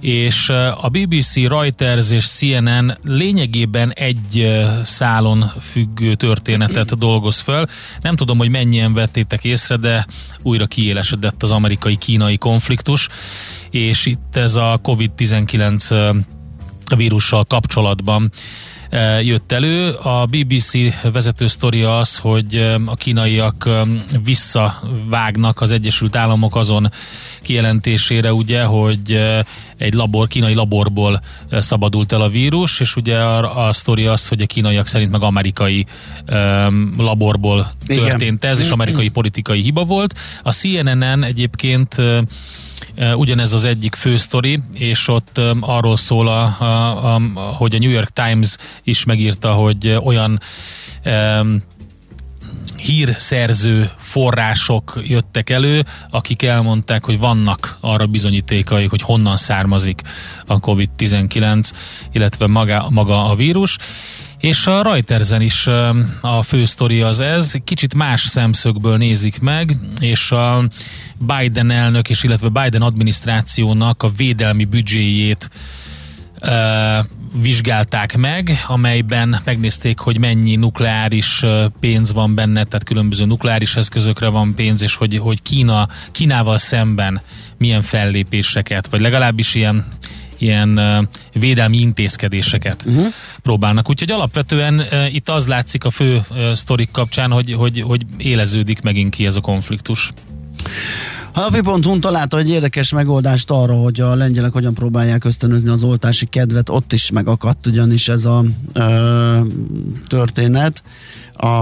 és 0.00 0.48
a 0.80 0.88
BBC, 0.88 1.34
Reuters 1.34 2.10
és 2.10 2.28
CNN 2.28 2.98
lényegében 3.04 3.90
egy 3.90 4.60
szálon 4.82 5.52
függő 5.60 6.14
történetet 6.14 6.98
dolgoz 6.98 7.40
fel. 7.40 7.68
Nem 8.00 8.16
tudom, 8.16 8.38
hogy 8.38 8.48
mennyien 8.48 8.94
vettétek 8.94 9.44
észre, 9.44 9.76
de 9.76 10.06
újra 10.42 10.66
kiélesedett 10.66 11.42
az 11.42 11.50
amerikai-kínai 11.50 12.36
konfliktus, 12.36 13.08
és 13.70 14.06
itt 14.06 14.36
ez 14.36 14.54
a 14.54 14.80
COVID-19 14.82 16.14
vírussal 16.96 17.44
kapcsolatban 17.44 18.30
jött 19.22 19.52
elő. 19.52 19.90
A 19.90 20.26
BBC 20.26 20.72
vezető 21.12 21.46
sztoria 21.46 21.98
az, 21.98 22.16
hogy 22.16 22.76
a 22.86 22.94
kínaiak 22.94 23.68
visszavágnak 24.24 25.60
az 25.60 25.70
Egyesült 25.70 26.16
Államok 26.16 26.56
azon 26.56 26.90
kijelentésére, 27.42 28.32
ugye, 28.32 28.62
hogy 28.62 29.20
egy 29.76 29.94
labor, 29.94 30.28
kínai 30.28 30.54
laborból 30.54 31.20
szabadult 31.50 32.12
el 32.12 32.20
a 32.20 32.28
vírus, 32.28 32.80
és 32.80 32.96
ugye 32.96 33.18
a, 33.18 33.66
a 33.66 33.72
sztori 33.72 34.06
az, 34.06 34.28
hogy 34.28 34.40
a 34.40 34.46
kínaiak 34.46 34.86
szerint 34.86 35.10
meg 35.10 35.22
amerikai 35.22 35.86
um, 36.32 36.94
laborból 36.96 37.72
történt 37.86 38.42
Igen. 38.42 38.50
ez, 38.52 38.60
és 38.60 38.70
amerikai 38.70 39.08
politikai 39.08 39.60
hiba 39.60 39.84
volt. 39.84 40.18
A 40.42 40.52
CNN-en 40.52 41.24
egyébként 41.24 41.96
ugyanez 43.16 43.52
az 43.52 43.64
egyik 43.64 43.94
fő 43.94 44.16
sztori, 44.16 44.60
és 44.74 45.08
ott 45.08 45.40
arról 45.60 45.96
szól, 45.96 46.28
a, 46.28 46.56
a, 46.60 47.14
a, 47.14 47.40
hogy 47.40 47.74
a 47.74 47.78
New 47.78 47.90
York 47.90 48.10
Times 48.10 48.56
is 48.82 49.04
megírta, 49.04 49.52
hogy 49.52 49.98
olyan 50.04 50.40
um, 51.04 51.62
hírszerző 52.76 53.90
források 53.96 55.00
jöttek 55.04 55.50
elő, 55.50 55.84
akik 56.10 56.42
elmondták, 56.42 57.04
hogy 57.04 57.18
vannak 57.18 57.76
arra 57.80 58.06
bizonyítékai, 58.06 58.86
hogy 58.86 59.02
honnan 59.02 59.36
származik 59.36 60.00
a 60.46 60.60
COVID-19, 60.60 61.70
illetve 62.12 62.46
maga, 62.46 62.86
maga 62.90 63.24
a 63.30 63.34
vírus. 63.34 63.78
És 64.42 64.66
a 64.66 64.82
Reutersen 64.82 65.40
is 65.40 65.66
a 66.20 66.42
fő 66.42 66.64
sztori 66.64 67.00
az 67.00 67.20
ez, 67.20 67.54
kicsit 67.64 67.94
más 67.94 68.20
szemszögből 68.20 68.96
nézik 68.96 69.40
meg, 69.40 69.76
és 70.00 70.32
a 70.32 70.68
Biden 71.18 71.70
elnök 71.70 72.10
és 72.10 72.22
illetve 72.22 72.48
Biden 72.48 72.82
adminisztrációnak 72.82 74.02
a 74.02 74.10
védelmi 74.16 74.64
büdzséjét 74.64 75.50
vizsgálták 77.42 78.16
meg, 78.16 78.52
amelyben 78.66 79.40
megnézték, 79.44 79.98
hogy 79.98 80.18
mennyi 80.18 80.56
nukleáris 80.56 81.44
pénz 81.80 82.12
van 82.12 82.34
benne, 82.34 82.64
tehát 82.64 82.84
különböző 82.84 83.24
nukleáris 83.24 83.76
eszközökre 83.76 84.28
van 84.28 84.54
pénz, 84.54 84.82
és 84.82 84.94
hogy, 84.94 85.18
hogy 85.18 85.42
Kína, 85.42 85.88
Kínával 86.10 86.58
szemben 86.58 87.20
milyen 87.58 87.82
fellépéseket, 87.82 88.86
vagy 88.86 89.00
legalábbis 89.00 89.54
ilyen 89.54 89.86
ilyen 90.42 90.80
védelmi 91.32 91.78
intézkedéseket 91.78 92.84
uh-huh. 92.86 93.06
próbálnak. 93.42 93.88
Úgyhogy 93.88 94.10
alapvetően 94.10 94.82
itt 95.12 95.28
az 95.28 95.46
látszik 95.46 95.84
a 95.84 95.90
fő 95.90 96.22
sztorik 96.54 96.90
kapcsán, 96.90 97.30
hogy, 97.30 97.52
hogy, 97.52 97.80
hogy 97.80 98.02
éleződik 98.16 98.80
megint 98.80 99.14
ki 99.14 99.26
ez 99.26 99.36
a 99.36 99.40
konfliktus. 99.40 100.10
A 101.34 101.40
napi.hu 101.40 101.98
találta 101.98 102.38
egy 102.38 102.48
érdekes 102.48 102.92
megoldást 102.92 103.50
arra, 103.50 103.74
hogy 103.74 104.00
a 104.00 104.14
lengyelek 104.14 104.52
hogyan 104.52 104.74
próbálják 104.74 105.24
ösztönözni 105.24 105.68
az 105.68 105.82
oltási 105.82 106.26
kedvet. 106.26 106.68
Ott 106.68 106.92
is 106.92 107.10
megakadt 107.10 107.66
ugyanis 107.66 108.08
ez 108.08 108.24
a 108.24 108.44
ö, 108.72 109.40
történet. 110.06 110.82
A 111.36 111.56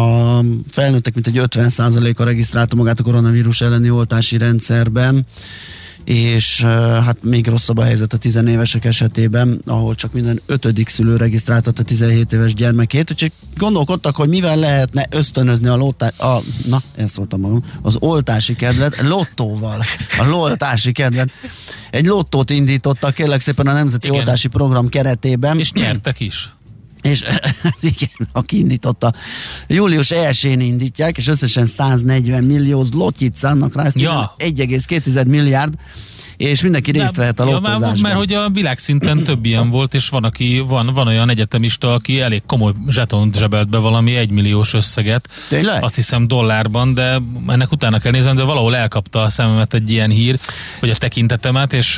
felnőttek 0.69 1.15
mint 1.15 1.27
egy 1.27 1.41
50%-a 1.43 2.25
regisztrálta 2.25 2.77
magát 2.77 3.01
a 3.01 3.03
koronavírus 3.03 3.61
elleni 3.61 3.91
oltási 3.91 4.39
rendszerben 4.39 5.27
és 6.04 6.62
hát 7.04 7.16
még 7.23 7.47
rosszabb 7.47 7.78
a 7.78 7.83
helyzet 7.83 8.12
a 8.12 8.16
tizenévesek 8.16 8.85
esetében, 8.85 9.61
ahol 9.66 9.95
csak 9.95 10.12
minden 10.12 10.42
ötödik 10.47 10.88
szülő 10.88 11.16
regisztráltatta 11.16 11.83
17 11.83 12.33
éves 12.33 12.54
gyermekét, 12.54 13.11
úgyhogy 13.11 13.33
gondolkodtak, 13.57 14.16
hogy 14.16 14.28
mivel 14.28 14.57
lehetne 14.57 15.07
ösztönözni 15.11 15.69
a, 15.69 15.76
lótá- 15.76 16.21
a 16.21 16.42
na, 16.66 16.83
ezt 16.97 17.12
szóltam 17.12 17.40
magam, 17.40 17.64
az 17.83 17.97
oltási 17.99 18.57
kedvet, 18.57 19.00
lottóval, 19.00 19.83
a 20.19 20.25
loltási 20.25 20.92
kedvet. 20.92 21.30
Egy 21.90 22.07
lottót 22.07 22.50
indítottak 22.50 23.14
kérlek 23.14 23.40
szépen 23.40 23.66
a 23.66 23.73
Nemzeti 23.73 24.07
Igen. 24.07 24.19
Oltási 24.19 24.49
Program 24.49 24.88
keretében. 24.88 25.59
És 25.59 25.73
nyertek 25.73 26.21
is. 26.21 26.50
És 27.02 27.25
igen, 27.95 28.28
aki 28.33 28.59
indította, 28.59 29.12
július 29.66 30.11
1-én 30.14 30.61
indítják, 30.61 31.16
és 31.16 31.28
összesen 31.28 31.66
140 31.66 32.45
millió 32.45 32.83
zlotyit 32.83 33.35
szánnak 33.35 33.75
rá, 33.75 33.90
ja. 33.95 34.35
1,2 34.38 35.26
milliárd, 35.26 35.75
és 36.40 36.62
mindenki 36.62 36.90
részt 36.90 37.16
vehet 37.16 37.40
a 37.40 37.44
ja, 37.44 37.50
lottózásban. 37.50 37.99
Mert 38.00 38.16
hogy 38.16 38.32
a 38.32 38.49
világszinten 38.49 39.25
több 39.25 39.44
ilyen 39.44 39.70
volt, 39.70 39.94
és 39.94 40.09
van, 40.09 40.25
aki, 40.25 40.59
van, 40.66 40.90
van 40.94 41.06
olyan 41.06 41.30
egyetemista, 41.30 41.92
aki 41.94 42.20
elég 42.20 42.42
komoly 42.47 42.73
zsetont 42.88 43.37
zsebelt 43.37 43.68
be 43.68 43.78
valami 43.78 44.14
egymilliós 44.14 44.75
összeget. 44.75 45.28
Tényleg? 45.49 45.82
Azt 45.82 45.94
hiszem 45.94 46.28
dollárban, 46.28 46.94
de 46.94 47.20
ennek 47.47 47.73
utána 47.73 47.99
kell 47.99 48.12
nézem, 48.12 48.37
de 48.37 48.42
valahol 48.42 48.76
elkapta 48.76 49.20
a 49.20 49.30
szememet 49.30 49.75
egy 49.75 49.90
ilyen 49.90 50.11
hír, 50.11 50.38
hogy 50.80 50.90
a 50.90 50.94
tekintetemet, 50.94 51.73
és 51.73 51.94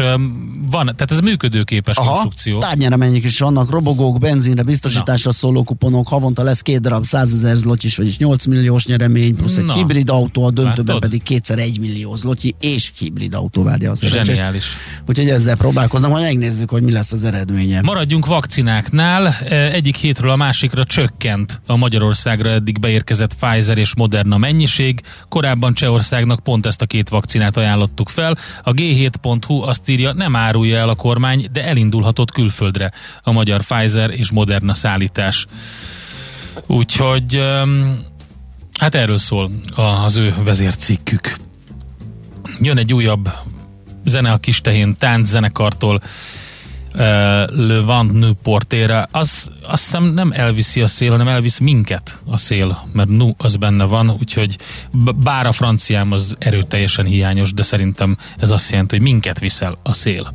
van, 0.70 0.84
tehát 0.84 1.11
ez 1.11 1.20
működőképes 1.20 1.96
Aha, 1.96 2.11
konstrukció. 2.11 2.58
tárnyeremények 2.58 3.25
is 3.25 3.38
vannak, 3.38 3.70
robogók, 3.70 4.18
benzinre, 4.18 4.62
biztosításra 4.62 5.30
Na. 5.30 5.37
szóló 5.37 5.62
kuponok, 5.62 6.08
havonta 6.08 6.42
lesz 6.42 6.61
két 6.61 6.80
darab 6.80 7.04
100 7.04 7.32
ezer 7.32 7.56
zlotyis, 7.56 7.96
vagyis 7.96 8.16
8 8.18 8.44
milliós 8.44 8.87
nyeremény, 8.87 9.37
plusz 9.37 9.56
egy 9.56 9.64
Na. 9.64 9.75
hibrid 9.75 10.11
autó, 10.11 10.44
a 10.44 10.50
döntőben 10.50 10.84
Látod? 10.84 11.00
pedig 11.00 11.22
kétszer 11.22 11.58
1 11.58 11.80
millió 11.80 12.14
zlotyi, 12.14 12.54
és 12.61 12.92
hibrid 12.99 13.34
autó 13.34 13.62
várja 13.62 13.90
a 13.90 13.94
szerencsét. 13.94 14.32
Zseniális. 14.35 14.67
Úgyhogy 15.09 15.29
ezzel 15.29 15.57
próbálkozom, 15.57 16.11
hogy 16.11 16.21
megnézzük, 16.23 16.71
hogy 16.71 16.83
mi 16.83 16.93
lesz 16.93 17.12
az 17.12 17.25
eredménye. 17.25 17.81
Maradjunk 17.83 18.27
vakcináknál. 18.27 19.27
E, 19.27 19.71
egyik 19.73 19.97
hétről 19.97 20.31
a 20.31 20.37
másikra 20.37 20.85
csökkent 20.85 21.61
a 21.67 21.77
Magyarországra 21.77 22.51
eddig 22.51 22.79
beérkezett 22.79 23.35
Pfizer 23.35 23.79
és 23.79 23.95
Moderna 23.95 24.37
mennyiség. 24.37 25.01
Korábban 25.29 25.75
Csehországnak 25.75 26.41
pont 26.41 26.67
ezt 26.67 26.83
a 26.83 26.87
két 26.87 27.09
vakcinát 27.09 27.57
ajánlottuk 27.57 28.09
fel. 28.09 28.39
A 28.62 28.73
G7.hu 28.73 29.62
azt 29.62 29.89
írja, 29.89 30.12
nem 30.12 30.37
árulja 30.37 30.79
el 30.79 30.89
a 30.89 30.95
kormány, 30.95 31.47
de 31.53 31.65
elindulhatott 31.65 32.31
külföldre 32.31 32.93
a 33.23 33.33
magyar 33.33 33.65
Pfizer 33.65 34.11
és 34.11 34.31
Moderna 34.31 34.75
szállítás. 34.75 35.47
Úgyhogy 36.67 37.41
hát 38.79 38.95
erről 38.95 39.19
szól 39.19 39.51
az 39.77 40.17
ő 40.17 40.35
vezércikkük. 40.45 41.37
Jön 42.61 42.79
egy 42.79 42.95
újabb 42.95 43.33
zene 44.04 44.32
a 44.32 44.38
kis 44.38 44.61
tehén 44.61 44.97
tánczenekartól 44.99 45.94
uh, 45.94 47.00
Le 47.50 47.80
Vent 47.87 48.12
Nu 48.12 48.32
Portére, 48.42 49.09
az 49.11 49.50
azt 49.66 49.85
hiszem 49.85 50.04
nem 50.04 50.32
elviszi 50.35 50.80
a 50.80 50.88
szél, 50.88 51.11
hanem 51.11 51.28
elvisz 51.28 51.59
minket 51.59 52.18
a 52.26 52.37
szél, 52.37 52.88
mert 52.92 53.09
nu 53.09 53.35
az 53.38 53.56
benne 53.56 53.85
van, 53.85 54.11
úgyhogy 54.11 54.56
bár 55.25 55.47
a 55.47 55.52
franciám 55.52 56.12
az 56.12 56.37
erőteljesen 56.38 57.04
hiányos, 57.04 57.52
de 57.52 57.62
szerintem 57.62 58.16
ez 58.38 58.50
azt 58.50 58.71
jelenti, 58.71 58.97
hogy 58.97 59.04
minket 59.04 59.38
viszel 59.38 59.78
a 59.82 59.92
szél. 59.92 60.35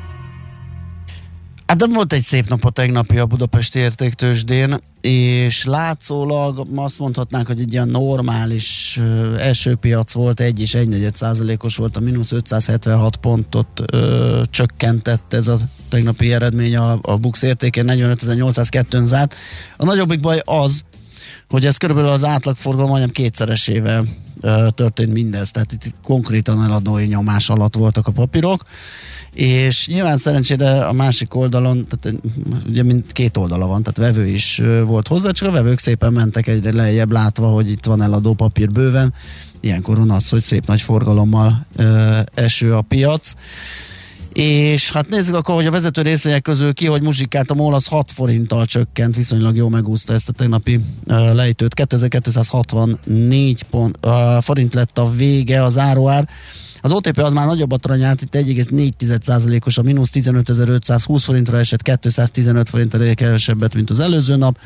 Hát 1.71 1.79
de 1.79 1.87
volt 1.87 2.13
egy 2.13 2.21
szép 2.21 2.49
nap 2.49 2.65
a 2.65 2.69
tegnapi 2.69 3.17
a 3.17 3.25
Budapesti 3.25 3.79
értéktősdén, 3.79 4.81
és 5.01 5.65
látszólag 5.65 6.67
azt 6.75 6.99
mondhatnánk, 6.99 7.47
hogy 7.47 7.59
egy 7.59 7.71
ilyen 7.71 7.87
normális 7.87 8.97
uh, 8.99 9.45
első 9.45 9.75
piac 9.75 10.13
volt, 10.13 10.39
egy 10.39 10.61
és 10.61 10.73
egy 10.73 11.09
százalékos 11.13 11.75
volt, 11.75 11.97
a 11.97 11.99
mínusz 11.99 12.31
576 12.31 13.15
pontot 13.15 13.67
ö, 13.91 14.41
csökkentett 14.49 15.33
ez 15.33 15.47
a 15.47 15.57
tegnapi 15.89 16.33
eredmény 16.33 16.75
a, 16.75 16.99
a 17.01 17.17
Bux 17.17 17.41
értékén, 17.41 17.85
45.802-n 17.87 19.03
zárt. 19.03 19.35
A 19.77 19.85
nagyobbik 19.85 20.19
baj 20.19 20.41
az, 20.45 20.83
hogy 21.49 21.65
ez 21.65 21.77
körülbelül 21.77 22.09
az 22.09 22.23
átlagforgalom 22.23 22.89
majdnem 22.89 23.11
kétszeresével 23.11 24.05
ö, 24.41 24.67
történt 24.75 25.13
mindez, 25.13 25.51
tehát 25.51 25.71
itt 25.71 25.93
konkrétan 26.03 26.63
eladói 26.63 27.05
nyomás 27.05 27.49
alatt 27.49 27.75
voltak 27.75 28.07
a 28.07 28.11
papírok. 28.11 28.65
És 29.33 29.87
nyilván 29.87 30.17
szerencsére 30.17 30.85
a 30.85 30.91
másik 30.91 31.35
oldalon, 31.35 31.87
tehát 31.87 32.17
ugye 32.67 32.83
mind 32.83 33.11
két 33.11 33.37
oldala 33.37 33.67
van, 33.67 33.83
tehát 33.83 34.13
vevő 34.13 34.27
is 34.27 34.61
volt 34.85 35.07
hozzá, 35.07 35.31
csak 35.31 35.47
a 35.47 35.51
vevők 35.51 35.79
szépen 35.79 36.13
mentek 36.13 36.47
egyre 36.47 36.73
lejjebb 36.73 37.11
látva, 37.11 37.47
hogy 37.47 37.69
itt 37.69 37.85
van 37.85 38.01
eladó 38.01 38.33
papír 38.33 38.71
bőven, 38.71 39.13
ilyenkor 39.59 39.97
van 39.97 40.11
az, 40.11 40.29
hogy 40.29 40.41
szép 40.41 40.67
nagy 40.67 40.81
forgalommal 40.81 41.65
ö, 41.75 42.17
eső 42.33 42.75
a 42.75 42.81
piac. 42.81 43.33
És 44.33 44.91
hát 44.91 45.09
nézzük 45.09 45.35
akkor, 45.35 45.55
hogy 45.55 45.65
a 45.65 45.71
vezető 45.71 46.01
részvények 46.01 46.41
közül 46.41 46.73
ki, 46.73 46.85
hogy 46.85 47.01
muzsikált 47.01 47.51
a 47.51 47.53
MOL 47.53 47.73
az 47.73 47.87
6 47.87 48.11
forinttal 48.11 48.65
csökkent, 48.65 49.15
viszonylag 49.15 49.55
jó 49.55 49.69
megúszta 49.69 50.13
ezt 50.13 50.29
a 50.29 50.31
tegnapi 50.31 50.79
uh, 51.07 51.33
lejtőt. 51.33 51.73
2264 51.73 53.63
pont, 53.63 53.97
uh, 54.05 54.41
forint 54.41 54.73
lett 54.73 54.97
a 54.97 55.09
vége, 55.09 55.63
az 55.63 55.77
áruár. 55.77 56.29
Az 56.81 56.91
OTP 56.91 57.17
az 57.17 57.33
már 57.33 57.47
nagyobb 57.47 57.71
a 57.71 57.77
tranyát, 57.77 58.21
itt 58.21 58.35
1,4%-os, 58.35 59.77
a 59.77 59.81
mínusz 59.81 60.09
15.520 60.13 61.21
forintra 61.23 61.57
esett, 61.57 61.81
215 61.81 62.69
forintra 62.69 63.13
kevesebbet, 63.13 63.73
mint 63.73 63.89
az 63.89 63.99
előző 63.99 64.35
nap. 64.35 64.57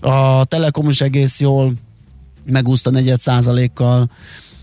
A 0.00 0.44
Telekom 0.44 0.88
is 0.88 1.00
egész 1.00 1.40
jól 1.40 1.72
megúszta 2.46 2.90
4 2.90 3.72
kal 3.74 4.10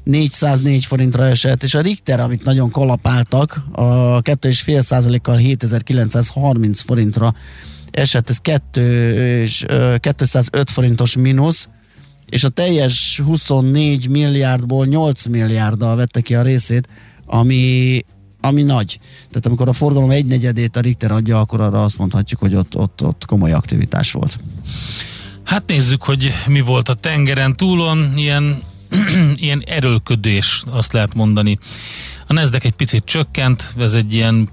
404 0.09 0.85
forintra 0.85 1.25
esett, 1.25 1.63
és 1.63 1.73
a 1.73 1.81
Richter, 1.81 2.19
amit 2.19 2.43
nagyon 2.43 2.71
kalapáltak, 2.71 3.63
a 3.71 4.21
2,5% 4.21 5.19
kal 5.21 5.35
7930 5.35 6.81
forintra 6.81 7.33
esett, 7.91 8.29
ez 8.29 8.37
2, 8.37 9.41
és, 9.41 9.65
205 9.99 10.69
forintos 10.69 11.15
mínusz, 11.15 11.67
és 12.29 12.43
a 12.43 12.49
teljes 12.49 13.21
24 13.25 14.09
milliárdból 14.09 14.85
8 14.85 15.25
milliárddal 15.25 15.95
vette 15.95 16.21
ki 16.21 16.35
a 16.35 16.41
részét, 16.41 16.87
ami, 17.25 17.99
ami 18.41 18.63
nagy. 18.63 18.99
Tehát 19.27 19.45
amikor 19.45 19.67
a 19.67 19.73
forgalom 19.73 20.09
egy 20.09 20.25
negyedét 20.25 20.75
a 20.75 20.79
Richter 20.79 21.11
adja, 21.11 21.39
akkor 21.39 21.61
arra 21.61 21.83
azt 21.83 21.97
mondhatjuk, 21.97 22.39
hogy 22.39 22.55
ott, 22.55 22.75
ott, 22.75 23.03
ott 23.03 23.25
komoly 23.25 23.51
aktivitás 23.51 24.11
volt. 24.11 24.39
Hát 25.43 25.63
nézzük, 25.67 26.03
hogy 26.03 26.31
mi 26.47 26.59
volt 26.59 26.89
a 26.89 26.93
tengeren 26.93 27.55
túlon, 27.55 28.13
ilyen, 28.15 28.61
ilyen 29.35 29.63
erőlködés, 29.65 30.63
azt 30.69 30.93
lehet 30.93 31.13
mondani. 31.13 31.59
A 32.27 32.33
Nasdaq 32.33 32.65
egy 32.65 32.73
picit 32.73 33.05
csökkent, 33.05 33.73
ez 33.77 33.93
egy 33.93 34.13
ilyen 34.13 34.49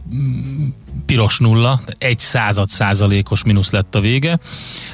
piros 1.07 1.39
nulla, 1.39 1.81
egy 1.99 2.19
század 2.19 2.69
százalékos 2.69 3.45
mínusz 3.45 3.71
lett 3.71 3.95
a 3.95 4.01
vége. 4.01 4.39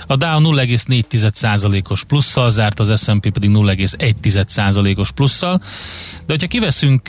A 0.06 0.16
Dow 0.16 0.40
0,4 0.40 1.32
százalékos 1.32 2.04
plusszal 2.04 2.50
zárt, 2.50 2.80
az 2.80 3.02
S&P 3.02 3.30
pedig 3.30 3.50
0,1 3.50 4.46
százalékos 4.46 5.10
plusszal. 5.10 5.62
De 6.26 6.32
hogyha 6.32 6.46
kiveszünk 6.46 7.08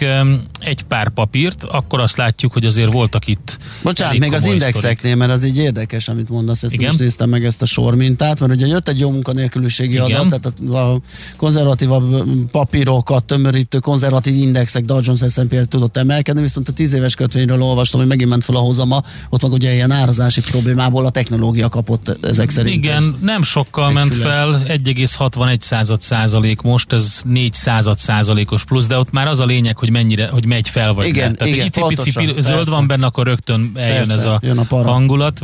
egy 0.59 0.83
pár 0.83 1.09
papírt, 1.09 1.63
akkor 1.63 1.99
azt 1.99 2.17
látjuk, 2.17 2.53
hogy 2.53 2.65
azért 2.65 2.91
voltak 2.91 3.27
itt. 3.27 3.57
Bocsánat, 3.83 4.17
még 4.17 4.33
az 4.33 4.45
indexeknél, 4.45 5.15
mert 5.15 5.31
az 5.31 5.43
így 5.43 5.57
érdekes, 5.57 6.07
amit 6.07 6.29
mondasz, 6.29 6.63
ezt 6.63 6.73
Igen? 6.73 6.85
most 6.85 6.99
néztem 6.99 7.29
meg 7.29 7.45
ezt 7.45 7.61
a 7.61 7.65
sormintát, 7.65 8.39
mert 8.39 8.51
ugye 8.51 8.65
jött 8.65 8.87
egy 8.87 8.99
jó 8.99 9.11
munkanélküliségi 9.11 9.93
Igen. 9.93 10.19
adat, 10.19 10.41
tehát 10.41 10.85
a 10.85 11.01
konzervatívabb 11.37 12.25
papírokat 12.51 13.23
tömörítő 13.23 13.79
konzervatív 13.79 14.35
indexek, 14.35 14.85
Dow 14.85 14.99
Jones 15.03 15.19
S&P 15.33 15.67
tudott 15.67 15.97
emelkedni, 15.97 16.41
viszont 16.41 16.69
a 16.69 16.71
tíz 16.71 16.93
éves 16.93 17.15
kötvényről 17.15 17.61
olvastam, 17.61 17.99
hogy 17.99 18.09
megint 18.09 18.29
ment 18.29 18.43
fel 18.43 18.55
a 18.55 18.59
hozama, 18.59 19.03
ott 19.29 19.41
meg 19.41 19.51
ugye 19.51 19.73
ilyen 19.73 19.91
árazási 19.91 20.41
problémából 20.41 21.05
a 21.05 21.09
technológia 21.09 21.69
kapott 21.69 22.17
ezek 22.21 22.49
szerint. 22.49 22.82
Igen, 22.83 23.17
nem 23.21 23.43
sokkal 23.43 23.91
ment 23.91 24.13
füles. 24.13 24.27
fel, 24.27 24.63
1,61 24.67 25.59
század 25.59 26.01
százalék 26.01 26.61
most, 26.61 26.93
ez 26.93 27.21
4 27.25 27.53
század 27.53 27.97
százalékos 27.97 28.63
plusz, 28.63 28.87
de 28.87 28.97
ott 28.97 29.11
már 29.11 29.27
az 29.27 29.39
a 29.39 29.45
lényeg, 29.45 29.77
hogy 29.77 29.89
mennyire, 29.89 30.27
hogy 30.27 30.45
megy 30.45 30.69
fel 30.69 30.93
vagy 30.93 31.05
igen, 31.05 31.29
le. 31.29 31.35
Tehát 31.35 31.53
igen, 31.53 31.87
pici 31.87 32.11
zöld 32.39 32.69
van 32.69 32.87
benne, 32.87 33.05
akkor 33.05 33.25
rögtön 33.25 33.71
eljön 33.75 34.07
persze, 34.07 34.13
ez 34.13 34.25
a, 34.25 34.39
a 34.69 34.75
hangulat. 34.75 35.41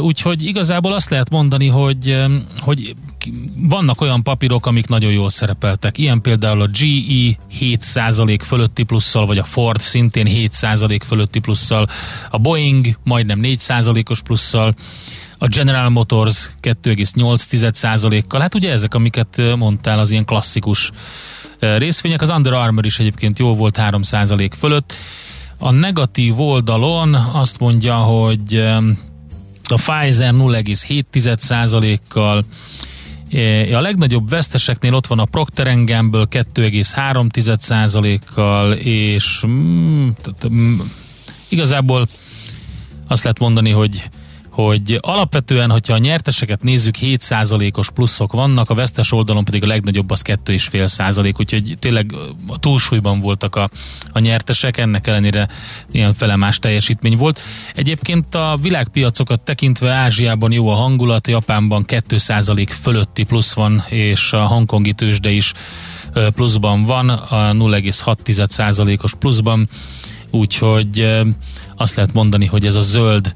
Úgyhogy 0.00 0.44
igazából 0.44 0.92
azt 0.92 1.10
lehet 1.10 1.30
mondani, 1.30 1.66
hogy, 1.66 2.24
hogy 2.60 2.94
vannak 3.56 4.00
olyan 4.00 4.22
papírok, 4.22 4.66
amik 4.66 4.86
nagyon 4.86 5.12
jól 5.12 5.30
szerepeltek. 5.30 5.98
Ilyen 5.98 6.20
például 6.20 6.60
a 6.60 6.66
GE 6.66 7.38
7% 7.60 8.38
fölötti 8.42 8.82
plusszal, 8.82 9.26
vagy 9.26 9.38
a 9.38 9.44
Ford 9.44 9.80
szintén 9.80 10.26
7% 10.28 11.00
fölötti 11.06 11.38
plusszal, 11.38 11.88
a 12.30 12.38
Boeing 12.38 12.98
majdnem 13.02 13.40
4%-os 13.42 14.22
plusszal, 14.22 14.74
a 15.38 15.46
General 15.46 15.88
Motors 15.88 16.50
2,8%-kal. 16.62 18.40
Hát 18.40 18.54
ugye 18.54 18.72
ezek, 18.72 18.94
amiket 18.94 19.42
mondtál, 19.56 19.98
az 19.98 20.10
ilyen 20.10 20.24
klasszikus 20.24 20.90
részvények. 21.58 22.20
Az 22.20 22.30
Under 22.30 22.52
Armour 22.52 22.84
is 22.84 22.98
egyébként 22.98 23.38
jó 23.38 23.54
volt 23.54 23.78
3% 23.80 24.50
fölött. 24.58 24.92
A 25.58 25.70
negatív 25.70 26.40
oldalon 26.40 27.14
azt 27.14 27.58
mondja, 27.58 27.94
hogy 27.94 28.56
a 29.68 29.74
Pfizer 29.74 30.32
0,7%-kal, 30.32 32.44
A 33.72 33.80
legnagyobb 33.80 34.28
veszteseknél 34.28 34.94
ott 34.94 35.06
van 35.06 35.18
a 35.18 35.24
Procter 35.24 35.84
Gamble 35.84 36.24
2,3%-kal, 36.30 38.72
és 38.72 39.42
mm, 39.46 40.08
igazából 41.48 42.08
azt 43.08 43.22
lehet 43.22 43.38
mondani, 43.38 43.70
hogy 43.70 44.08
hogy 44.56 44.98
alapvetően, 45.00 45.70
hogyha 45.70 45.92
a 45.94 45.98
nyerteseket 45.98 46.62
nézzük, 46.62 46.94
7%-os 47.00 47.90
pluszok 47.90 48.32
vannak, 48.32 48.70
a 48.70 48.74
vesztes 48.74 49.12
oldalon 49.12 49.44
pedig 49.44 49.62
a 49.62 49.66
legnagyobb 49.66 50.10
az 50.10 50.22
2,5%, 50.24 51.38
úgyhogy 51.38 51.76
tényleg 51.78 52.14
a 52.46 52.58
túlsúlyban 52.58 53.20
voltak 53.20 53.56
a, 53.56 53.70
a 54.12 54.18
nyertesek, 54.18 54.76
ennek 54.76 55.06
ellenére 55.06 55.48
ilyen 55.90 56.14
felemás 56.14 56.58
teljesítmény 56.58 57.16
volt. 57.16 57.40
Egyébként 57.74 58.34
a 58.34 58.58
világpiacokat 58.62 59.40
tekintve 59.40 59.90
Ázsiában 59.90 60.52
jó 60.52 60.68
a 60.68 60.74
hangulat, 60.74 61.28
Japánban 61.28 61.84
2% 61.88 62.68
fölötti 62.80 63.24
plusz 63.24 63.52
van, 63.52 63.84
és 63.88 64.32
a 64.32 64.46
hongkongi 64.46 64.92
tőzsde 64.92 65.30
is 65.30 65.52
pluszban 66.12 66.84
van, 66.84 67.08
a 67.08 67.52
0,6%-os 67.52 69.14
pluszban, 69.14 69.68
úgyhogy 70.30 71.24
azt 71.76 71.96
lehet 71.96 72.12
mondani, 72.12 72.46
hogy 72.46 72.66
ez 72.66 72.74
a 72.74 72.82
zöld 72.82 73.32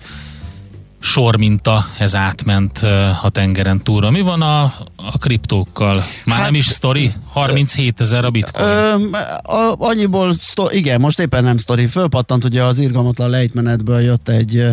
sorminta, 1.01 1.87
ez 1.99 2.15
átment 2.15 2.79
a 3.23 3.31
tengeren 3.31 3.83
túlra. 3.83 4.11
Mi 4.11 4.21
van 4.21 4.43
a, 4.43 4.63
a 4.97 5.19
kriptókkal? 5.19 6.05
Már 6.25 6.37
hát, 6.37 6.45
nem 6.45 6.55
is 6.55 6.67
sztori? 6.67 7.13
37 7.27 8.01
ezer 8.01 8.25
a 8.25 8.31
bitcoin. 8.31 8.69
Ö, 8.69 8.95
a, 9.43 9.75
annyiból, 9.79 10.35
sztor, 10.41 10.75
igen, 10.75 11.01
most 11.01 11.21
éppen 11.21 11.45
nem 11.45 11.57
sztori. 11.57 11.87
Fölpattant 11.87 12.45
ugye 12.45 12.63
az 12.63 12.79
irgalmatlan 12.79 13.31
lejtmenetből 13.31 14.01
jött 14.01 14.29
egy, 14.29 14.65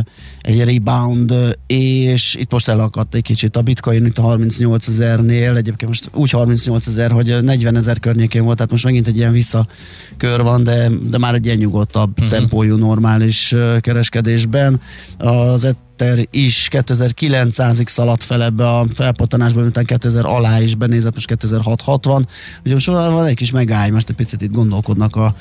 egy 0.42 0.64
rebound, 0.64 1.34
és 1.68 2.36
itt 2.36 2.52
most 2.52 2.68
elakadt 2.68 3.16
egy 3.16 3.22
kicsit 3.22 3.58
a 3.58 3.62
bitcoin 3.62 4.06
itt 4.06 4.18
a 4.18 4.22
38 4.22 4.88
ezernél, 4.88 5.56
egyébként 5.56 5.88
most 5.88 6.10
úgy 6.14 6.30
38 6.30 6.88
ezer, 6.88 7.12
hogy 7.12 7.44
40 7.44 7.76
ezer 7.76 8.00
környékén 8.00 8.44
volt, 8.44 8.56
tehát 8.56 8.72
most 8.72 8.84
megint 8.84 9.08
egy 9.08 9.18
ilyen 9.18 9.32
visszakör 9.32 10.42
van, 10.42 10.64
de, 10.64 10.90
de 11.10 11.18
már 11.18 11.34
egy 11.34 11.46
ilyen 11.46 11.58
nyugodtabb 11.58 12.12
uh-huh. 12.12 12.30
tempójú 12.30 12.76
normális 12.76 13.56
kereskedésben. 13.82 14.82
Az 15.18 15.64
Twitter 15.98 16.28
is 16.32 16.68
2900-ig 16.72 17.88
szaladt 17.88 18.24
fel 18.24 18.44
ebbe 18.44 18.70
a 18.70 18.86
felpattanásba, 18.94 19.62
miután 19.62 19.86
2000 19.86 20.26
alá 20.26 20.62
is 20.62 20.76
benézett, 20.76 21.14
most 21.14 21.28
2660. 21.28 22.28
Ugye 22.66 22.74
most 22.74 22.86
van 22.86 23.26
egy 23.26 23.36
kis 23.36 23.52
megállj, 23.52 23.90
most 23.90 24.10
egy 24.10 24.16
picit 24.16 24.42
itt 24.42 24.52
gondolkodnak 24.52 25.16
a, 25.16 25.36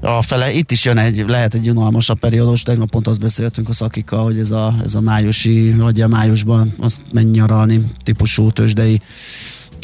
a 0.00 0.22
fele. 0.22 0.52
Itt 0.52 0.70
is 0.70 0.84
jön 0.84 0.98
egy, 0.98 1.24
lehet 1.26 1.54
egy 1.54 1.70
unalmasabb 1.70 2.18
periódus, 2.18 2.62
tegnap 2.62 2.90
pont 2.90 3.06
azt 3.06 3.20
beszéltünk 3.20 3.68
a 3.68 3.72
szakikkal, 3.72 4.24
hogy 4.24 4.38
ez 4.38 4.50
a, 4.50 4.74
ez 4.84 4.94
a 4.94 5.00
májusi, 5.00 5.72
vagy 5.72 6.00
a 6.00 6.08
májusban 6.08 6.74
azt 6.78 7.02
menj 7.12 7.30
nyaralni 7.30 7.84
típusú 8.02 8.50
tőzsdei 8.50 9.02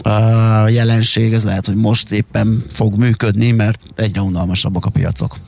a 0.03 0.69
jelenség, 0.69 1.33
ez 1.33 1.45
lehet, 1.45 1.67
hogy 1.67 1.77
most 1.77 2.11
éppen 2.11 2.65
fog 2.71 2.97
működni, 2.99 3.51
mert 3.51 3.81
egyre 3.95 4.21
unalmasabbak 4.21 4.85
a 4.85 4.91
piacok. 4.91 5.39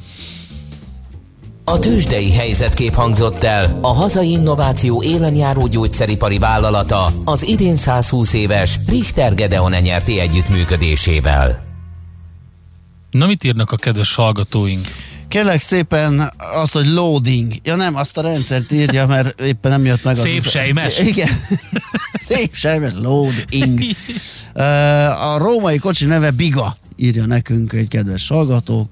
A 1.69 1.79
tőzsdei 1.79 2.33
helyzetkép 2.33 2.95
hangzott 2.95 3.45
el 3.45 3.79
a 3.83 3.93
hazai 3.95 4.31
innováció 4.31 5.03
élenjáró 5.03 5.67
gyógyszeripari 5.67 6.39
vállalata 6.39 7.11
az 7.25 7.47
idén 7.47 7.77
120 7.77 8.33
éves 8.33 8.79
Richter 8.89 9.35
Gedeon 9.35 9.71
nyerti 9.71 10.19
együttműködésével. 10.19 11.65
Na 13.11 13.27
mit 13.27 13.45
írnak 13.45 13.73
a 13.73 13.77
kedves 13.77 14.15
hallgatóink? 14.15 14.87
Kérlek 15.29 15.61
szépen 15.61 16.33
az, 16.63 16.73
hogy 16.73 16.87
loading. 16.87 17.53
Ja 17.63 17.77
nem, 17.77 17.97
azt 17.97 18.19
a 18.19 18.23
rendszert 18.23 18.73
írja, 18.73 19.07
mert 19.07 19.41
éppen 19.41 19.71
nem 19.71 19.85
jött 19.85 20.05
meg. 20.05 20.17
Szép 20.17 20.45
az 20.45 20.51
sejmes. 20.51 20.99
Igen. 21.13 21.41
Szép 22.19 22.55
sejmes, 22.55 22.93
loading. 23.01 23.81
A 25.33 25.39
római 25.39 25.79
kocsi 25.79 26.05
neve 26.05 26.31
Biga, 26.31 26.77
írja 26.97 27.27
nekünk 27.27 27.73
egy 27.73 27.89
kedves 27.89 28.29
hallgató. 28.29 28.91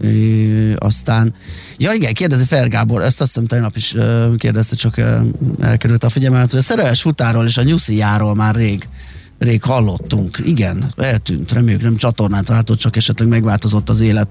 É, 0.00 0.74
aztán, 0.78 1.34
ja 1.78 1.92
igen, 1.92 2.12
kérdezi 2.12 2.44
Fergábor, 2.44 3.02
ezt 3.02 3.20
azt 3.20 3.32
hiszem 3.32 3.48
tegnap 3.48 3.76
is 3.76 3.92
uh, 3.92 4.36
kérdezte, 4.36 4.76
csak 4.76 4.94
uh, 4.98 5.26
elkerült 5.60 6.04
a 6.04 6.08
figyelmet, 6.08 6.50
hogy 6.50 6.58
a 6.58 6.62
szerelmes 6.62 7.00
futáról 7.00 7.46
és 7.46 7.56
a 7.56 7.62
nyuszijáról 7.62 8.34
már 8.34 8.54
rég 8.54 8.88
rég 9.38 9.62
hallottunk. 9.62 10.38
Igen, 10.44 10.92
eltűnt, 10.96 11.52
reméljük 11.52 11.82
nem 11.82 11.96
csatornát 11.96 12.48
váltott, 12.48 12.78
csak 12.78 12.96
esetleg 12.96 13.28
megváltozott 13.28 13.88
az 13.88 14.00
élet 14.00 14.28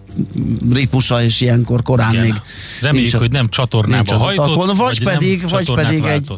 ritmusa, 0.72 1.24
és 1.24 1.42
ilyenkor 1.42 1.82
korán 1.82 2.14
igen. 2.14 2.24
még 2.24 2.34
Reméljük, 2.82 3.12
nincs, 3.12 3.22
hogy 3.24 3.32
nem 3.32 3.50
csatornába 3.50 4.18
hajtott, 4.18 4.56
vagy, 4.56 4.78
vagy 4.78 5.04
pedig, 5.04 5.50
vagy 5.50 5.74
pedig 5.74 6.04
egy, 6.04 6.32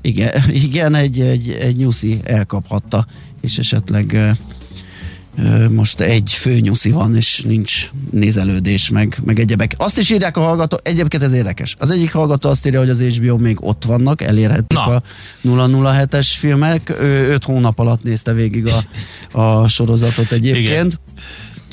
igen, 0.00 0.42
igen, 0.66 0.94
egy, 0.94 1.20
egy, 1.20 1.48
egy 1.48 1.76
nyuszi 1.76 2.20
elkaphatta, 2.24 3.06
és 3.40 3.58
esetleg 3.58 4.36
most 5.70 6.00
egy 6.00 6.32
főnyuszi 6.32 6.90
van, 6.90 7.16
és 7.16 7.42
nincs 7.46 7.90
nézelődés, 8.10 8.90
meg, 8.90 9.18
meg 9.24 9.38
egyebek. 9.40 9.74
Azt 9.76 9.98
is 9.98 10.10
írják 10.10 10.36
a 10.36 10.40
hallgató, 10.40 10.78
egyébként 10.82 11.22
ez 11.22 11.32
érdekes. 11.32 11.76
Az 11.78 11.90
egyik 11.90 12.12
hallgató 12.12 12.48
azt 12.48 12.66
írja, 12.66 12.78
hogy 12.78 12.88
az 12.88 13.00
HBO 13.02 13.36
még 13.36 13.64
ott 13.64 13.84
vannak, 13.84 14.22
elérhetik 14.22 14.78
Na. 14.78 14.84
a 14.84 15.02
007-es 15.44 16.28
filmek. 16.38 16.94
Ő 17.00 17.30
öt 17.32 17.44
hónap 17.44 17.78
alatt 17.78 18.02
nézte 18.02 18.32
végig 18.32 18.68
a, 19.32 19.40
a 19.40 19.68
sorozatot 19.68 20.32
egyébként. 20.32 20.66
Igen. 20.66 20.92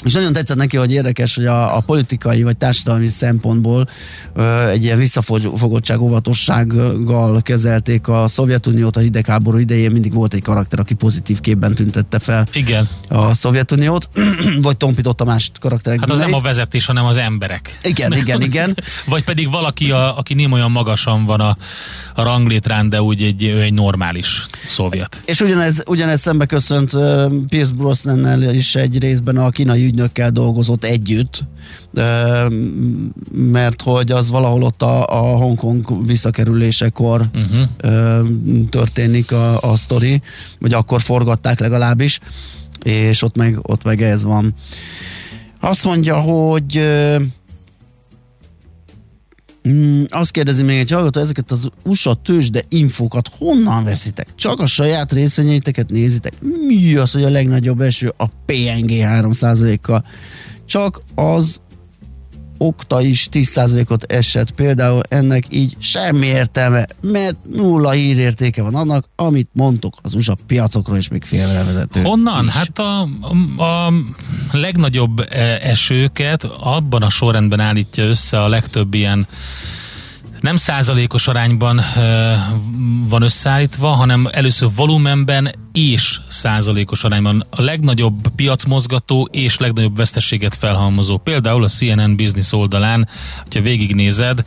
És 0.07 0.13
nagyon 0.13 0.33
tetszett 0.33 0.57
neki, 0.57 0.77
hogy 0.77 0.91
érdekes, 0.91 1.35
hogy 1.35 1.45
a, 1.45 1.77
a 1.77 1.79
politikai 1.79 2.43
vagy 2.43 2.57
társadalmi 2.57 3.07
szempontból 3.07 3.89
ö, 4.33 4.67
egy 4.67 4.83
ilyen 4.83 4.97
visszafogottság, 4.97 6.01
óvatossággal 6.01 7.41
kezelték 7.41 8.07
a 8.07 8.27
Szovjetuniót 8.27 8.97
a 8.97 8.99
hidegháború 8.99 9.57
idején. 9.57 9.91
Mindig 9.91 10.13
volt 10.13 10.33
egy 10.33 10.41
karakter, 10.41 10.79
aki 10.79 10.93
pozitív 10.93 11.39
képben 11.39 11.73
tüntette 11.73 12.19
fel 12.19 12.45
Igen. 12.53 12.87
a 13.07 13.33
Szovjetuniót, 13.33 14.09
vagy 14.61 14.77
tompította 14.77 15.25
más 15.25 15.51
karakterek. 15.59 15.99
Hát 15.99 16.09
az 16.09 16.17
nem 16.17 16.33
a 16.33 16.41
vezetés, 16.41 16.85
hanem 16.85 17.05
az 17.05 17.17
emberek. 17.17 17.79
Igen, 17.83 18.13
igen, 18.13 18.41
igen. 18.41 18.77
vagy 19.05 19.23
pedig 19.23 19.51
valaki, 19.51 19.91
a, 19.91 20.17
aki 20.17 20.33
nem 20.33 20.51
olyan 20.51 20.71
magasan 20.71 21.25
van 21.25 21.39
a, 21.39 21.57
a 22.15 22.23
ranglétrán, 22.23 22.89
de 22.89 23.01
úgy 23.01 23.21
egy, 23.21 23.43
ő 23.43 23.61
egy 23.61 23.73
normális 23.73 24.45
szovjet. 24.67 25.21
És 25.25 25.41
ugyanez, 25.41 25.83
ugyanez 25.87 26.21
szembe 26.21 26.45
köszönt 26.45 26.93
uh, 26.93 27.33
Pierce 27.49 27.73
Brosnannel 27.73 28.53
is 28.53 28.75
egy 28.75 28.99
részben 28.99 29.37
a 29.37 29.49
kínai 29.49 29.85
ügynökkel 29.97 30.31
dolgozott 30.31 30.83
együtt, 30.83 31.43
mert 33.31 33.81
hogy 33.81 34.11
az 34.11 34.29
valahol 34.29 34.63
ott 34.63 34.81
a, 34.81 35.07
a 35.07 35.37
Hongkong 35.37 36.05
visszakerülésekor 36.05 37.29
uh-huh. 37.33 38.69
történik 38.69 39.31
a, 39.31 39.61
a 39.71 39.75
sztori, 39.75 40.21
vagy 40.59 40.73
akkor 40.73 41.01
forgatták 41.01 41.59
legalábbis, 41.59 42.19
és 42.83 43.21
ott 43.21 43.35
meg, 43.35 43.59
ott 43.61 43.83
meg 43.83 44.01
ez 44.01 44.23
van. 44.23 44.53
Azt 45.59 45.85
mondja, 45.85 46.19
hogy 46.19 46.87
Mm, 49.67 50.03
azt 50.09 50.31
kérdezi 50.31 50.63
még 50.63 50.79
egy 50.79 50.91
hallgató, 50.91 51.19
ezeket 51.19 51.51
az 51.51 51.69
USA 51.83 52.13
tőzsde 52.13 52.61
infókat 52.69 53.31
honnan 53.37 53.83
veszitek? 53.83 54.27
Csak 54.35 54.59
a 54.59 54.65
saját 54.65 55.11
részvényeiteket 55.11 55.89
nézitek? 55.89 56.33
Mi 56.67 56.95
az, 56.95 57.11
hogy 57.11 57.23
a 57.23 57.29
legnagyobb 57.29 57.81
eső 57.81 58.13
a 58.17 58.25
PNG 58.45 58.89
3%-kal? 58.89 60.05
Csak 60.65 61.01
az 61.15 61.59
Okta 62.57 63.01
is 63.01 63.27
10%-ot 63.31 64.03
esett, 64.03 64.51
például 64.51 65.01
ennek 65.09 65.45
így 65.49 65.75
semmi 65.79 66.25
értelme, 66.25 66.85
mert 67.01 67.35
nulla 67.51 67.91
hírértéke 67.91 68.61
van 68.61 68.75
annak, 68.75 69.05
amit 69.15 69.49
mondtok 69.53 69.93
az 70.01 70.13
USA 70.13 70.37
piacokról, 70.47 70.97
és 70.97 71.07
még 71.07 71.23
félrevezető. 71.23 72.01
Honnan? 72.01 72.45
Is. 72.45 72.53
Hát 72.53 72.79
a, 72.79 73.01
a 73.63 73.93
legnagyobb 74.51 75.19
e, 75.19 75.59
esőket 75.61 76.43
abban 76.59 77.01
a 77.01 77.09
sorrendben 77.09 77.59
állítja 77.59 78.03
össze 78.03 78.41
a 78.41 78.47
legtöbb 78.47 78.93
ilyen 78.93 79.27
nem 80.41 80.55
százalékos 80.55 81.27
arányban 81.27 81.81
van 83.09 83.21
összeállítva, 83.21 83.87
hanem 83.87 84.27
először 84.31 84.69
volumenben 84.75 85.51
és 85.73 86.19
százalékos 86.29 87.03
arányban 87.03 87.45
a 87.49 87.61
legnagyobb 87.61 88.27
piacmozgató 88.35 89.27
és 89.31 89.57
legnagyobb 89.57 89.95
veszteséget 89.95 90.55
felhalmozó. 90.55 91.17
Például 91.17 91.63
a 91.63 91.67
CNN 91.67 92.15
Business 92.15 92.51
oldalán, 92.51 93.07
hogyha 93.43 93.61
végignézed, 93.61 94.43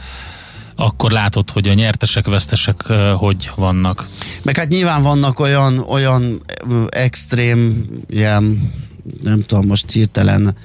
akkor 0.77 1.11
látod, 1.11 1.51
hogy 1.51 1.69
a 1.69 1.75
nyertesek, 1.75 2.27
vesztesek 2.27 2.83
hogy 3.17 3.51
vannak. 3.57 4.07
Meg 4.43 4.57
hát 4.57 4.69
nyilván 4.69 5.03
vannak 5.03 5.39
olyan, 5.39 5.79
olyan 5.79 6.43
extrém, 6.89 7.87
ilyen, 8.09 8.73
nem 9.23 9.41
tudom, 9.41 9.67
most 9.67 9.91
hirtelen 9.91 10.57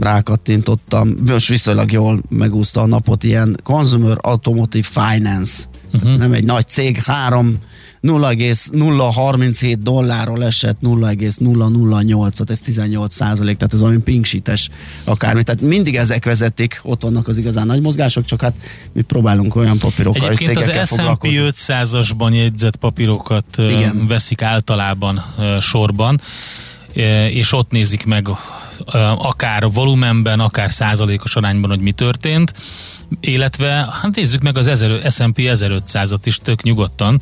rákattintottam, 0.00 1.14
most 1.26 1.48
viszonylag 1.48 1.92
jól 1.92 2.20
megúszta 2.28 2.80
a 2.80 2.86
napot, 2.86 3.24
ilyen 3.24 3.60
Consumer 3.62 4.16
Automotive 4.20 4.88
Finance 4.90 5.64
uh-huh. 5.92 6.16
nem 6.16 6.32
egy 6.32 6.44
nagy 6.44 6.68
cég, 6.68 6.96
3 6.96 7.58
0,037 8.00 9.82
dollárról 9.82 10.44
esett 10.44 10.78
0,008-ot, 10.82 12.50
ez 12.50 12.60
18 12.60 13.14
százalék, 13.14 13.56
tehát 13.56 13.72
ez 13.72 13.80
valami 13.80 13.98
pinksites 13.98 14.68
akármi. 15.04 15.42
Tehát 15.42 15.60
mindig 15.60 15.96
ezek 15.96 16.24
vezetik, 16.24 16.80
ott 16.82 17.02
vannak 17.02 17.28
az 17.28 17.36
igazán 17.36 17.66
nagy 17.66 17.80
mozgások, 17.80 18.24
csak 18.24 18.40
hát 18.40 18.54
mi 18.92 19.02
próbálunk 19.02 19.56
olyan 19.56 19.78
papírokkal 19.78 20.28
Egyébként 20.28 20.58
és 20.58 20.66
az 20.66 20.88
S&P 20.88 21.26
500-asban 21.26 22.34
jegyzett 22.34 22.76
papírokat 22.76 23.44
Igen. 23.56 24.06
veszik 24.06 24.42
általában 24.42 25.24
sorban, 25.60 26.20
és 27.30 27.52
ott 27.52 27.70
nézik 27.70 28.06
meg 28.06 28.28
akár 29.16 29.70
volumenben, 29.72 30.40
akár 30.40 30.70
százalékos 30.70 31.36
arányban, 31.36 31.70
hogy 31.70 31.80
mi 31.80 31.92
történt. 31.92 32.52
Illetve 33.20 33.68
hát 34.02 34.14
nézzük 34.14 34.42
meg 34.42 34.58
az 34.58 34.84
S&P 35.10 35.36
1500-at 35.36 36.20
is 36.24 36.36
tök 36.36 36.62
nyugodtan, 36.62 37.20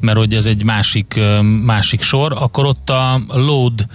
mert 0.00 0.18
hogy 0.18 0.34
ez 0.34 0.46
egy 0.46 0.64
másik, 0.64 1.20
másik 1.62 2.02
sor, 2.02 2.32
akkor 2.32 2.66
ott 2.66 2.90
a 2.90 3.20
load 3.28 3.86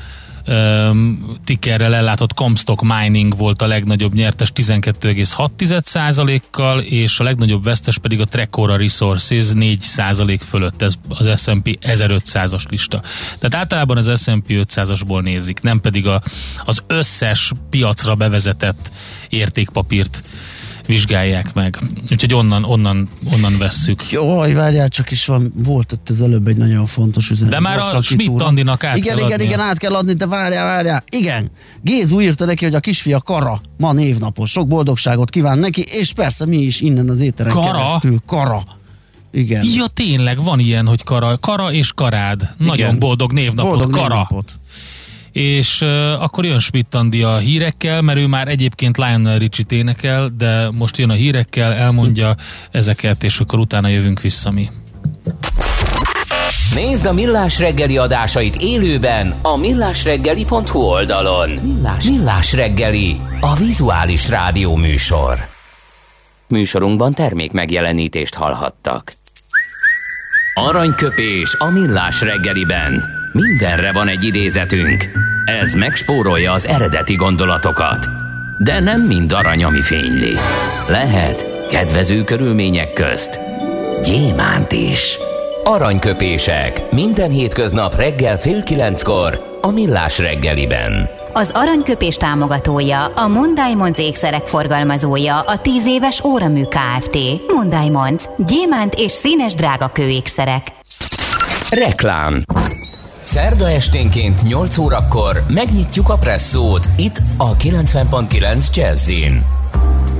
um, 0.50 1.38
tickerrel 1.44 1.96
ellátott 1.96 2.34
Comstock 2.34 2.82
Mining 2.82 3.38
volt 3.38 3.62
a 3.62 3.68
legnagyobb 3.68 4.14
nyertes 4.14 4.52
12,6%-kal, 4.56 6.80
és 6.80 7.20
a 7.20 7.24
legnagyobb 7.24 7.64
vesztes 7.64 7.98
pedig 7.98 8.20
a 8.20 8.26
Trecora 8.26 8.78
Resources 8.78 9.46
4% 9.54 10.40
fölött, 10.50 10.82
ez 10.82 10.94
az 11.10 11.42
S&P 11.42 11.78
1500-as 11.82 12.70
lista. 12.70 13.02
Tehát 13.40 13.56
általában 13.56 13.98
az 13.98 14.22
S&P 14.22 14.46
500-asból 14.48 15.22
nézik, 15.22 15.62
nem 15.62 15.82
pedig 15.82 16.08
a, 16.08 16.22
az 16.64 16.84
összes 16.88 17.52
piacra 17.70 18.16
bevezetett 18.16 18.92
értékpapírt 19.30 20.24
vizsgálják 20.90 21.54
meg. 21.54 21.78
Úgyhogy 22.12 22.34
onnan, 22.34 22.64
onnan, 22.64 23.08
onnan 23.34 23.58
vesszük. 23.58 24.12
Jó, 24.12 24.38
várjál, 24.38 24.90
csak 24.90 25.12
is 25.12 25.26
van, 25.26 25.54
volt 25.56 25.92
ott 25.92 26.10
az 26.10 26.22
előbb 26.22 26.48
egy 26.48 26.58
nagyon 26.58 26.86
fontos 26.86 27.30
üzenet. 27.30 27.54
De 27.54 27.60
már 27.60 27.78
a 27.78 28.02
Schmidt 28.02 28.42
Andinak 28.42 28.84
át 28.84 28.98
Igen, 28.98 29.16
kell 29.16 29.26
igen, 29.26 29.32
adnia. 29.32 29.48
igen, 29.48 29.60
át 29.60 29.78
kell 29.78 29.96
adni, 29.96 30.14
de 30.14 30.28
várjál, 30.28 30.66
várjál. 30.66 31.04
Igen, 31.10 31.52
Gézu 31.82 32.20
írta 32.20 32.46
neki, 32.46 32.66
hogy 32.66 32.76
a 32.76 32.80
kisfia 32.80 33.20
Kara 33.20 33.62
ma 33.78 33.94
névnapos. 33.94 34.52
Sok 34.52 34.68
boldogságot 34.68 35.30
kíván 35.30 35.58
neki, 35.60 35.82
és 35.82 36.14
persze 36.14 36.46
mi 36.46 36.58
is 36.58 36.82
innen 36.82 37.10
az 37.10 37.20
éteren 37.20 37.54
Kara? 37.54 37.72
keresztül. 37.72 38.20
Kara. 38.26 38.64
Igen. 39.32 39.66
Ja, 39.76 39.86
tényleg 39.88 40.44
van 40.44 40.60
ilyen, 40.60 40.86
hogy 40.86 41.04
Kara, 41.04 41.38
Kara 41.38 41.72
és 41.72 41.92
Karád. 41.94 42.50
Nagyon 42.58 42.78
Igen. 42.78 43.00
boldog 43.00 43.32
névnapot, 43.34 43.72
boldog 43.72 43.92
Kara. 43.92 44.08
Névnapot 44.08 44.60
és 45.40 45.82
uh, 45.82 46.24
akkor 46.24 46.46
jön 46.46 46.60
Schmidt 46.60 46.96
Andi 46.96 47.24
a 47.24 47.38
hírekkel, 47.38 48.02
mert 48.02 48.20
ő 48.20 48.28
már 48.28 48.48
egyébként 48.48 48.98
Lionel 48.98 49.38
Richie-t 49.38 49.72
énekel, 49.72 50.32
de 50.38 50.70
most 50.72 50.98
jön 50.98 51.10
a 51.10 51.14
hírekkel, 51.14 51.74
elmondja 51.74 52.36
ezeket, 52.72 53.24
és 53.24 53.40
akkor 53.40 53.60
utána 53.60 53.88
jövünk 53.88 54.22
vissza 54.22 54.52
mi. 54.52 54.70
Nézd 56.76 57.06
a 57.06 57.14
Millás 57.14 57.60
reggeli 57.60 57.98
adásait 57.98 58.56
élőben 58.56 59.36
a 59.42 59.58
millásreggeli.hu 59.58 60.80
oldalon. 60.80 61.50
Millás, 61.50 62.04
Millás 62.04 62.54
reggeli, 62.54 63.22
a 63.42 63.56
vizuális 63.56 64.30
rádió 64.30 64.76
műsor. 64.76 65.38
Műsorunkban 66.48 67.14
termék 67.14 67.52
megjelenítést 67.52 68.36
hallhattak. 68.36 69.14
Aranyköpés 70.54 71.56
a 71.58 71.66
Millás 71.66 72.22
reggeliben. 72.22 73.19
Mindenre 73.32 73.92
van 73.92 74.08
egy 74.08 74.24
idézetünk. 74.24 75.04
Ez 75.46 75.74
megspórolja 75.74 76.52
az 76.52 76.68
eredeti 76.68 77.16
gondolatokat. 77.16 78.06
De 78.58 78.80
nem 78.80 79.02
mind 79.02 79.32
arany, 79.32 79.64
ami 79.64 79.82
fényli. 79.82 80.34
Lehet 80.88 81.68
kedvező 81.70 82.24
körülmények 82.24 82.94
közt 82.94 83.40
gyémánt 84.02 84.72
is. 84.72 85.18
Aranyköpések. 85.64 86.92
Minden 86.92 87.30
hétköznap 87.30 87.96
reggel 87.96 88.38
fél 88.40 88.64
kilenckor 88.64 89.60
a 89.62 89.72
Millás 89.72 90.18
reggeliben. 90.18 91.10
Az 91.34 91.52
aranyköpés 91.54 92.16
támogatója, 92.16 93.06
a 93.06 93.28
Mondimonc 93.28 93.98
ékszerek 93.98 94.48
forgalmazója, 94.48 95.40
a 95.40 95.58
10 95.58 95.88
éves 95.88 96.24
Óramű 96.24 96.64
Kft. 96.64 97.18
Mondimonc. 97.56 98.24
Gyémánt 98.38 98.94
és 98.94 99.12
színes 99.12 99.54
drága 99.54 99.88
kőékszerek. 99.88 100.68
Reklám 101.70 102.44
Szerda 103.32 103.70
esténként 103.70 104.44
8 104.44 104.78
órakor 104.78 105.44
megnyitjuk 105.48 106.10
a 106.10 106.18
presszót 106.18 106.90
itt 106.98 107.22
a 107.38 107.56
90.9 107.56 108.76
Jazzin. 108.76 109.46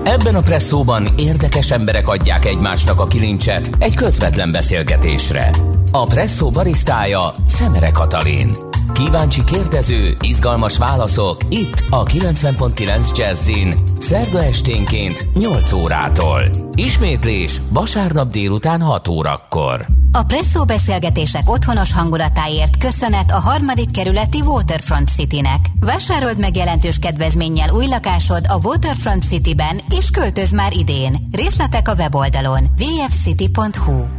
Ebben 0.04 0.36
a 0.36 0.42
presszóban 0.42 1.08
érdekes 1.18 1.72
emberek 1.72 2.08
adják 2.08 2.46
egymásnak 2.46 3.00
a 3.00 3.08
kilincset 3.08 3.70
egy 3.80 3.96
közvetlen 3.96 4.52
beszélgetésre. 4.52 5.52
A 5.92 6.06
presszó 6.06 6.50
barisztája 6.50 7.34
Szemere 7.48 7.90
Katalin. 7.90 8.69
Kíváncsi 8.94 9.44
kérdező, 9.44 10.16
izgalmas 10.22 10.78
válaszok 10.78 11.38
itt 11.50 11.84
a 11.90 12.04
90.9 12.04 13.18
Jazzin. 13.18 13.76
Szerda 14.00 14.44
esténként 14.44 15.26
8 15.34 15.72
órától. 15.72 16.42
Ismétlés 16.74 17.62
vasárnap 17.74 18.32
délután 18.32 18.82
6 18.82 19.08
órakor. 19.08 19.86
A 20.12 20.24
Presszó 20.24 20.66
beszélgetések 20.66 21.50
otthonos 21.50 21.94
hangulatáért 21.94 22.78
köszönet 22.78 23.32
a 23.32 23.40
harmadik 23.40 23.92
kerületi 23.92 24.42
Waterfront 24.42 25.10
Citynek. 25.10 25.66
Vásárold 25.80 26.40
meg 26.40 26.56
jelentős 26.56 27.00
kedvezménnyel 27.00 27.70
új 27.70 27.88
lakásod 27.88 28.46
a 28.48 28.60
Waterfront 28.64 29.24
Cityben, 29.24 29.80
és 29.90 30.10
költöz 30.10 30.52
már 30.52 30.74
idén. 30.74 31.28
Részletek 31.32 31.88
a 31.88 31.94
weboldalon 31.94 32.70
vfcity.hu 32.78 34.19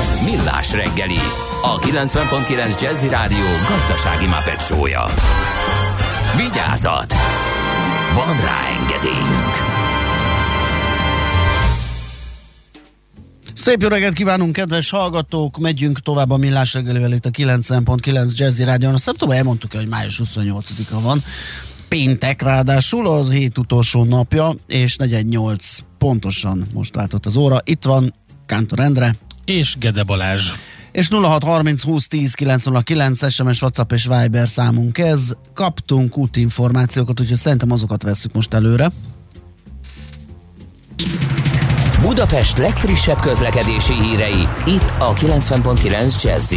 Millás 0.25 0.73
reggeli, 0.73 1.19
a 1.61 1.79
90.9 1.79 2.81
Jazzy 2.81 3.07
Rádió 3.07 3.45
gazdasági 3.69 4.25
mapetsója. 4.25 5.05
Vigyázat! 6.37 7.13
Van 8.13 8.35
rá 8.35 8.59
engedélyünk! 8.79 9.53
Szép 13.53 13.81
jó 13.81 13.87
reggelt 13.87 14.13
kívánunk, 14.13 14.53
kedves 14.53 14.89
hallgatók! 14.89 15.57
Megyünk 15.57 15.99
tovább 15.99 16.29
a 16.29 16.37
Millás 16.37 16.73
reggelivel 16.73 17.13
itt 17.13 17.25
a 17.25 17.29
9.9 17.29 18.35
Jazzy 18.35 18.63
Rádion. 18.63 18.93
Azt 18.93 19.05
nem 19.05 19.15
tudom, 19.15 19.35
elmondtuk 19.35 19.73
hogy 19.73 19.87
május 19.87 20.21
28-a 20.23 21.01
van. 21.01 21.23
Péntek 21.87 22.41
ráadásul, 22.41 23.07
az 23.07 23.31
hét 23.31 23.57
utolsó 23.57 24.03
napja, 24.03 24.53
és 24.67 24.95
48 24.95 25.77
pontosan 25.97 26.65
most 26.73 26.95
látott 26.95 27.25
az 27.25 27.35
óra. 27.35 27.57
Itt 27.63 27.83
van 27.83 28.13
Kántor 28.45 28.79
Endre. 28.79 29.15
És 29.45 29.77
Gede 29.77 30.03
Balázs 30.03 30.51
és 30.91 31.09
0630 31.09 31.83
20 31.83 32.07
10 32.07 32.33
909 32.33 33.31
SMS, 33.31 33.61
WhatsApp 33.61 33.91
és 33.91 34.07
Viber 34.07 34.49
számunk 34.49 34.97
ez. 34.97 35.31
Kaptunk 35.53 36.17
útinformációkat, 36.17 37.19
úgyhogy 37.19 37.37
szerintem 37.37 37.71
azokat 37.71 38.03
veszük 38.03 38.33
most 38.33 38.53
előre. 38.53 38.91
Budapest 42.01 42.57
legfrissebb 42.57 43.19
közlekedési 43.19 43.93
hírei, 43.93 44.47
itt 44.65 44.93
a 44.99 45.13
90.9 45.13 46.23
jazz 46.23 46.53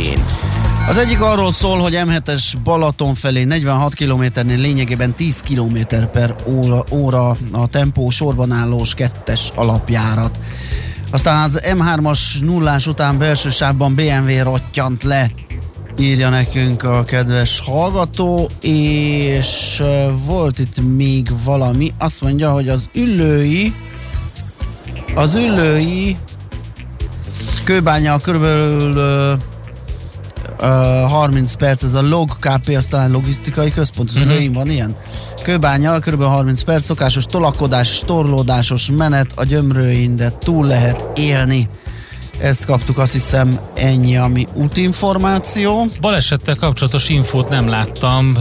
az 0.89 0.97
egyik 0.97 1.21
arról 1.21 1.53
szól, 1.53 1.79
hogy 1.79 1.99
M7-es 2.07 2.55
Balaton 2.65 3.15
felé 3.15 3.45
46 3.45 3.95
kilométernél 3.95 4.59
lényegében 4.59 5.13
10 5.13 5.41
km 5.41 5.79
per 6.13 6.35
óra, 6.47 6.85
óra 6.91 7.37
a 7.53 7.67
tempó 7.67 8.11
sorban 8.11 8.53
állós 8.53 8.95
kettes 8.95 9.53
alapjárat. 9.55 10.39
Aztán 11.15 11.45
az 11.45 11.61
M3-as 11.65 12.41
nullás 12.41 12.87
után 12.87 13.19
belső 13.19 13.51
sávban 13.51 13.95
BMW 13.95 14.43
rottyant 14.43 15.03
le, 15.03 15.31
írja 15.99 16.29
nekünk 16.29 16.83
a 16.83 17.05
kedves 17.05 17.61
hallgató, 17.61 18.51
és 18.61 19.83
volt 20.25 20.59
itt 20.59 20.81
még 20.97 21.29
valami, 21.45 21.93
azt 21.99 22.21
mondja, 22.21 22.51
hogy 22.51 22.69
az 22.69 22.89
ülői 22.95 23.75
az 25.15 25.35
ülői 25.35 26.17
kőbánya 27.65 28.21
körülbelül 28.21 29.39
30 30.59 31.53
perc, 31.55 31.83
ez 31.83 31.95
a 31.95 32.03
log 32.03 32.39
KP, 32.39 32.69
az 32.77 32.87
talán 32.87 33.11
logisztikai 33.11 33.71
központ, 33.71 34.09
az 34.09 34.17
uh-huh. 34.17 34.55
van 34.55 34.71
ilyen? 34.71 34.97
Kőbánya, 35.43 35.99
kb. 35.99 36.23
30 36.23 36.63
perc, 36.63 36.85
szokásos 36.85 37.25
tolakodás, 37.25 38.03
torlódásos 38.07 38.91
menet 38.91 39.33
a 39.35 39.45
gyömrőin, 39.45 40.17
de 40.17 40.39
túl 40.39 40.67
lehet 40.67 41.05
élni. 41.15 41.69
Ezt 42.39 42.65
kaptuk, 42.65 42.99
azt 42.99 43.13
hiszem 43.13 43.59
ennyi, 43.75 44.17
ami 44.17 44.49
útinformáció. 44.55 45.87
Balesettel 46.01 46.55
kapcsolatos 46.55 47.09
infót 47.09 47.49
nem 47.49 47.69
láttam, 47.69 48.39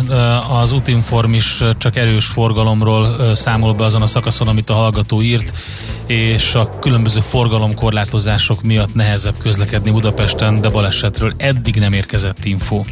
az 0.50 0.72
útinform 0.72 1.34
is 1.34 1.64
csak 1.78 1.96
erős 1.96 2.26
forgalomról 2.26 3.36
számol 3.36 3.74
be 3.74 3.84
azon 3.84 4.02
a 4.02 4.08
szakaszon, 4.08 4.48
amit 4.48 4.70
a 4.70 4.74
hallgató 4.74 5.22
írt, 5.22 5.58
és 6.08 6.56
a 6.56 6.80
különböző 6.80 7.20
forgalomkorlátozások 7.20 8.62
miatt 8.62 8.94
nehezebb 8.94 9.38
közlekedni 9.38 9.92
Budapesten, 9.92 10.62
de 10.62 10.70
balesetről 10.70 11.34
eddig 11.38 11.76
nem 11.76 11.94
érkezett 11.94 12.46
info. 12.46 12.84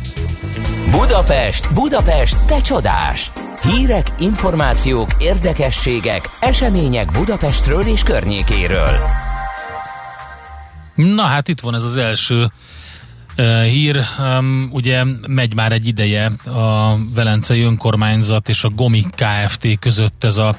Budapest, 0.92 1.74
Budapest, 1.74 2.38
te 2.46 2.62
csodás! 2.62 3.32
Hírek, 3.64 4.08
információk, 4.20 5.10
érdekességek, 5.18 6.30
események 6.40 7.12
Budapestről 7.12 7.82
és 7.82 8.04
környékéről. 8.04 9.21
Na 10.96 11.24
hát 11.24 11.48
itt 11.48 11.60
van 11.60 11.76
ez 11.76 11.84
az 11.84 11.98
első 11.98 12.50
uh, 13.38 13.64
hír. 13.64 14.02
Um, 14.20 14.70
ugye 14.72 15.04
megy 15.28 15.56
már 15.56 15.72
egy 15.72 15.88
ideje 15.88 16.26
a 16.46 16.98
Velencei 17.14 17.62
Önkormányzat 17.62 18.50
és 18.50 18.64
a 18.64 18.70
Gomi 18.70 19.06
Kft. 19.16 19.80
között 19.80 20.24
ez 20.24 20.38
a 20.38 20.58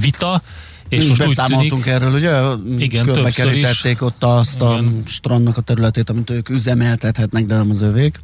vita. 0.00 0.42
És 0.88 1.02
Mi 1.02 1.08
most 1.08 1.26
beszámoltunk 1.26 1.82
tűnik, 1.82 1.86
erről, 1.86 2.12
ugye? 2.12 2.40
Igen, 2.84 3.04
Körbekerítették 3.04 4.02
ott 4.02 4.24
azt 4.24 4.56
igen. 4.56 5.02
a 5.04 5.08
strandnak 5.08 5.56
a 5.56 5.60
területét, 5.60 6.10
amit 6.10 6.30
ők 6.30 6.48
üzemeltethetnek, 6.48 7.46
de 7.46 7.56
nem 7.56 7.70
az 7.70 7.80
övék. 7.80 8.20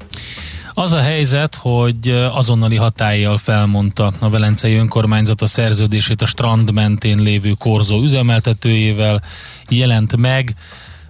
Az 0.76 0.92
a 0.92 1.00
helyzet, 1.00 1.54
hogy 1.54 2.08
azonnali 2.32 2.76
hatállyal 2.76 3.38
felmondta 3.38 4.12
a 4.18 4.30
Velencei 4.30 4.74
Önkormányzat 4.74 5.42
a 5.42 5.46
szerződését 5.46 6.22
a 6.22 6.26
strand 6.26 6.72
mentén 6.72 7.18
lévő 7.18 7.52
korzó 7.58 8.02
üzemeltetőjével, 8.02 9.22
jelent 9.68 10.16
meg 10.16 10.54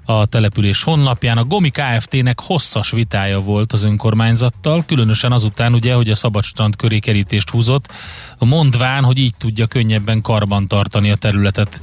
a 0.04 0.26
település 0.26 0.82
honlapján. 0.82 1.38
A 1.38 1.44
Gomi 1.44 1.70
Kft-nek 1.70 2.40
hosszas 2.40 2.90
vitája 2.90 3.40
volt 3.40 3.72
az 3.72 3.82
önkormányzattal, 3.82 4.84
különösen 4.86 5.32
azután 5.32 5.74
ugye, 5.74 5.94
hogy 5.94 6.10
a 6.10 6.14
Szabadstrand 6.14 6.76
köré 6.76 6.98
kerítést 6.98 7.50
húzott, 7.50 7.92
mondván, 8.38 9.04
hogy 9.04 9.18
így 9.18 9.34
tudja 9.38 9.66
könnyebben 9.66 10.20
karban 10.20 10.68
tartani 10.68 11.10
a 11.10 11.16
területet. 11.16 11.80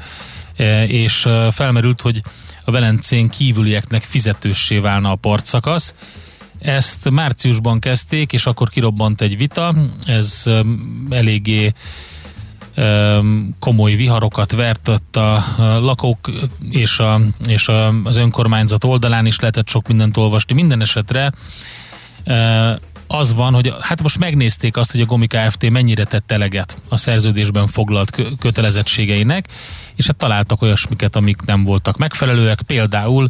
E, 0.55 0.88
és 0.88 1.25
e, 1.25 1.51
felmerült, 1.51 2.01
hogy 2.01 2.21
a 2.65 2.71
Velencén 2.71 3.29
kívülieknek 3.29 4.03
fizetőssé 4.03 4.77
válna 4.77 5.12
a 5.12 5.15
partszakasz. 5.15 5.93
Ezt 6.60 7.10
márciusban 7.10 7.79
kezdték, 7.79 8.34
és 8.34 8.45
akkor 8.45 8.69
kirobbant 8.69 9.21
egy 9.21 9.38
vita. 9.38 9.75
Ez 10.05 10.43
e, 10.45 10.62
eléggé 11.10 11.73
komoly 13.60 13.93
viharokat 13.95 14.51
vertett 14.51 15.15
a 15.15 15.43
lakók 15.79 16.31
és, 16.69 16.99
a, 16.99 17.21
és 17.47 17.67
a, 17.67 17.93
az 18.03 18.15
önkormányzat 18.15 18.84
oldalán 18.84 19.25
is 19.25 19.39
lehetett 19.39 19.67
sok 19.69 19.88
mindent 19.88 20.17
olvasni. 20.17 20.53
Minden 20.53 20.81
esetre 20.81 21.31
az 23.07 23.34
van, 23.34 23.53
hogy 23.53 23.73
hát 23.81 24.01
most 24.01 24.19
megnézték 24.19 24.77
azt, 24.77 24.91
hogy 24.91 25.01
a 25.01 25.05
Gomi 25.05 25.27
Kft. 25.27 25.69
mennyire 25.69 26.03
tett 26.03 26.31
eleget 26.31 26.77
a 26.89 26.97
szerződésben 26.97 27.67
foglalt 27.67 28.21
kötelezettségeinek, 28.39 29.45
és 29.95 30.07
hát 30.07 30.15
találtak 30.15 30.62
olyasmiket, 30.62 31.15
amik 31.15 31.41
nem 31.45 31.63
voltak 31.63 31.97
megfelelőek, 31.97 32.62
például 32.62 33.27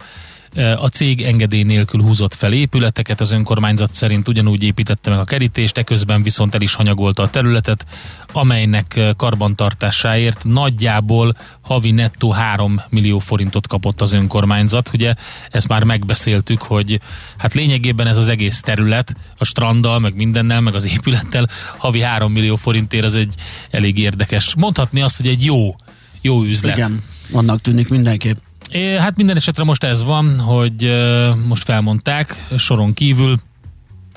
a 0.56 0.88
cég 0.88 1.22
engedély 1.22 1.64
nélkül 1.64 2.02
húzott 2.02 2.34
fel 2.34 2.54
épületeket, 2.54 3.22
az 3.22 3.32
önkormányzat 3.32 3.94
szerint 3.94 4.28
ugyanúgy 4.28 4.64
építette 4.64 5.10
meg 5.10 5.20
a 5.20 5.24
kerítést, 5.24 5.78
eközben 5.78 6.24
viszont 6.24 6.56
el 6.56 6.62
is 6.62 6.74
hanyagolta 6.74 7.24
a 7.24 7.30
területet, 7.30 7.86
amelynek 8.32 9.00
karbantartásáért 9.18 10.44
nagyjából 10.44 11.36
havi 11.62 11.92
nettó 11.92 12.32
3 12.32 12.82
millió 12.90 13.20
forintot 13.20 13.68
kapott 13.68 14.02
az 14.02 14.14
önkormányzat. 14.14 14.90
Ugye 14.94 15.14
ezt 15.50 15.68
már 15.68 15.84
megbeszéltük, 15.84 16.62
hogy 16.62 17.00
hát 17.38 17.54
lényegében 17.54 18.08
ez 18.08 18.18
az 18.18 18.28
egész 18.28 18.62
terület, 18.62 19.16
a 19.38 19.46
stranddal, 19.46 20.00
meg 20.00 20.16
mindennel, 20.16 20.62
meg 20.62 20.76
az 20.76 20.86
épülettel 20.86 21.50
havi 21.78 22.02
3 22.02 22.32
millió 22.32 22.56
forintért 22.56 23.06
az 23.06 23.16
egy 23.16 23.34
elég 23.70 23.98
érdekes. 23.98 24.56
Mondhatni 24.56 25.02
azt, 25.02 25.18
hogy 25.18 25.28
egy 25.28 25.46
jó, 25.46 25.76
jó 26.22 26.44
üzlet. 26.44 26.78
Igen, 26.78 27.04
annak 27.32 27.62
tűnik 27.62 27.90
mindenképp. 27.90 28.38
É, 28.72 28.98
hát 28.98 29.18
minden 29.18 29.36
esetre 29.36 29.64
most 29.64 29.84
ez 29.84 30.04
van, 30.04 30.40
hogy 30.40 30.84
uh, 30.84 31.36
most 31.48 31.64
felmondták 31.64 32.48
soron 32.58 32.94
kívül, 32.94 33.38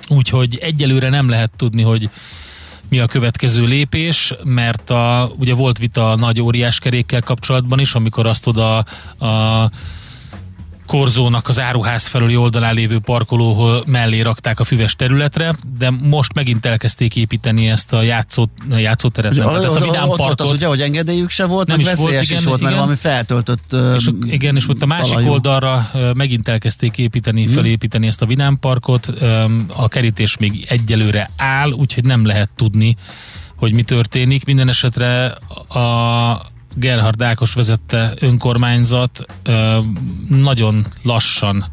úgyhogy 0.09 0.59
egyelőre 0.61 1.09
nem 1.09 1.29
lehet 1.29 1.53
tudni, 1.57 1.83
hogy 1.83 2.11
mi 2.89 2.99
a 2.99 3.07
következő 3.07 3.65
lépés, 3.65 4.35
mert 4.45 4.91
a, 4.91 5.33
ugye 5.39 5.55
volt 5.55 5.79
vita 5.79 6.11
a 6.11 6.17
nagy 6.17 6.41
óriás 6.41 6.79
kerékkel 6.79 7.21
kapcsolatban 7.21 7.79
is, 7.79 7.95
amikor 7.95 8.27
azt 8.27 8.47
oda 8.47 8.77
a 9.19 9.71
korzónak 10.99 11.49
az 11.49 11.61
áruház 11.61 12.07
felüli 12.07 12.37
oldalán 12.37 12.75
lévő 12.75 12.99
parkoló 12.99 13.83
mellé 13.87 14.21
rakták 14.21 14.61
a 14.61 14.65
füves 14.65 14.95
területre, 14.95 15.55
de 15.79 15.91
most 15.91 16.35
megint 16.35 16.67
elkezdték 16.67 17.17
építeni 17.17 17.69
ezt 17.69 17.93
a 17.93 18.03
játszó, 18.03 18.47
játszóteret, 18.71 19.33
ugye, 19.33 19.43
tehát 19.43 19.65
ezt 19.65 19.77
a 19.77 19.81
vidám 19.81 20.07
parkot. 20.07 20.31
Ott 20.31 20.41
az 20.41 20.51
ugye, 20.51 20.67
hogy 20.67 20.81
engedélyük 20.81 21.31
se 21.31 21.45
volt, 21.45 21.69
nem 21.69 21.81
is 21.81 21.93
volt, 21.95 22.11
igen, 22.11 22.23
is 22.23 22.45
volt, 22.45 22.45
mert 22.45 22.61
igen. 22.61 22.75
valami 22.75 22.97
feltöltött 22.97 23.73
és, 23.97 24.07
uh, 24.07 24.33
Igen, 24.33 24.57
és 24.57 24.69
ott 24.69 24.83
a 24.83 24.87
másik 24.87 25.13
talajú. 25.13 25.31
oldalra 25.31 25.91
megint 26.15 26.49
elkezdték 26.49 26.99
építeni, 26.99 27.45
hmm. 27.45 27.55
felépíteni 27.55 28.07
ezt 28.07 28.23
a 28.23 28.27
vidám 28.27 28.59
parkot. 28.59 29.07
A 29.77 29.89
kerítés 29.89 30.37
még 30.37 30.67
egyelőre 30.69 31.31
áll, 31.37 31.71
úgyhogy 31.71 32.05
nem 32.05 32.27
lehet 32.27 32.51
tudni, 32.57 32.97
hogy 33.57 33.73
mi 33.73 33.83
történik. 33.83 34.45
Minden 34.45 34.69
esetre 34.69 35.27
a 35.69 36.53
Gerhard 36.75 37.23
Ákos 37.23 37.55
vezette 37.55 38.15
önkormányzat 38.21 39.25
nagyon 40.29 40.87
lassan 41.03 41.73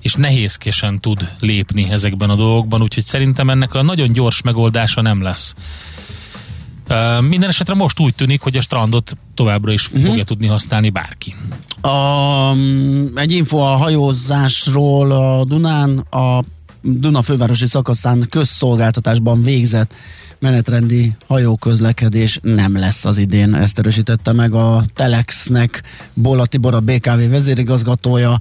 és 0.00 0.14
nehézkesen 0.14 1.00
tud 1.00 1.32
lépni 1.40 1.90
ezekben 1.90 2.30
a 2.30 2.34
dolgokban, 2.34 2.82
úgyhogy 2.82 3.04
szerintem 3.04 3.50
ennek 3.50 3.74
a 3.74 3.82
nagyon 3.82 4.12
gyors 4.12 4.42
megoldása 4.42 5.00
nem 5.00 5.22
lesz. 5.22 5.54
Minden 7.20 7.48
esetre 7.48 7.74
most 7.74 8.00
úgy 8.00 8.14
tűnik, 8.14 8.40
hogy 8.40 8.56
a 8.56 8.60
strandot 8.60 9.16
továbbra 9.34 9.72
is 9.72 9.86
uh-huh. 9.86 10.06
fogja 10.06 10.24
tudni 10.24 10.46
használni 10.46 10.90
bárki. 10.90 11.36
A, 11.80 12.52
egy 13.14 13.32
info 13.32 13.58
a 13.58 13.76
hajózásról 13.76 15.12
a 15.12 15.44
Dunán, 15.44 15.98
a 15.98 16.42
Duna 16.82 17.22
fővárosi 17.22 17.66
szakaszán 17.66 18.26
közszolgáltatásban 18.30 19.42
végzett 19.42 19.94
menetrendi 20.38 21.12
hajóközlekedés 21.26 22.38
nem 22.42 22.78
lesz 22.78 23.04
az 23.04 23.18
idén. 23.18 23.54
Ezt 23.54 23.78
erősítette 23.78 24.32
meg 24.32 24.54
a 24.54 24.84
Telexnek 24.94 25.82
Bola 26.14 26.46
Tibor, 26.46 26.74
a 26.74 26.80
BKV 26.80 27.30
vezérigazgatója, 27.30 28.40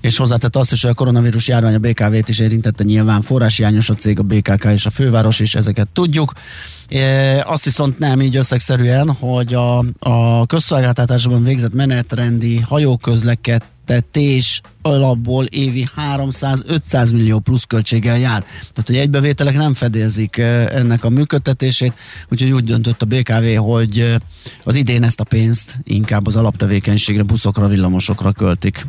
és 0.00 0.16
hozzátette 0.16 0.58
azt 0.58 0.72
is, 0.72 0.82
hogy 0.82 0.90
a 0.90 0.94
koronavírus 0.94 1.48
járvány 1.48 1.74
a 1.74 1.78
BKV-t 1.78 2.28
is 2.28 2.38
érintette 2.38 2.84
nyilván 2.84 3.22
forráshiányos 3.22 3.90
a 3.90 3.94
cég, 3.94 4.18
a 4.18 4.22
BKK 4.22 4.64
és 4.64 4.86
a 4.86 4.90
főváros 4.90 5.40
is, 5.40 5.54
ezeket 5.54 5.88
tudjuk. 5.92 6.32
E, 6.88 7.42
azt 7.46 7.64
viszont 7.64 7.98
nem 7.98 8.20
így 8.20 8.36
összegszerűen, 8.36 9.10
hogy 9.10 9.54
a, 9.54 9.78
a 9.98 10.46
közszolgáltatásban 10.46 11.44
végzett 11.44 11.74
menetrendi 11.74 12.60
hajóközlekedés 12.60 13.72
alapból 14.82 15.44
évi 15.44 15.88
300-500 16.16 17.12
millió 17.12 17.38
plusz 17.38 17.64
költséggel 17.64 18.18
jár. 18.18 18.42
Tehát, 18.42 18.86
hogy 18.86 18.96
egybevételek 18.96 19.56
nem 19.56 19.74
fedélzik 19.74 20.36
ennek 20.36 21.04
a 21.04 21.08
működtetését, 21.08 21.92
úgyhogy 22.28 22.50
úgy 22.50 22.64
döntött 22.64 23.02
a 23.02 23.06
BKV, 23.06 23.56
hogy 23.56 24.16
az 24.64 24.74
idén 24.74 25.02
ezt 25.02 25.20
a 25.20 25.24
pénzt 25.24 25.78
inkább 25.82 26.26
az 26.26 26.36
alaptevékenységre, 26.36 27.22
buszokra, 27.22 27.68
villamosokra 27.68 28.32
költik. 28.32 28.86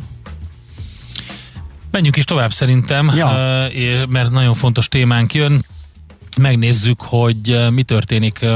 Menjünk 1.90 2.16
is 2.16 2.24
tovább 2.24 2.52
szerintem, 2.52 3.12
ja. 3.16 3.28
mert 4.08 4.30
nagyon 4.30 4.54
fontos 4.54 4.88
témánk 4.88 5.34
jön. 5.34 5.64
Megnézzük, 6.38 7.02
hogy 7.02 7.70
mi 7.70 7.82
történik 7.82 8.46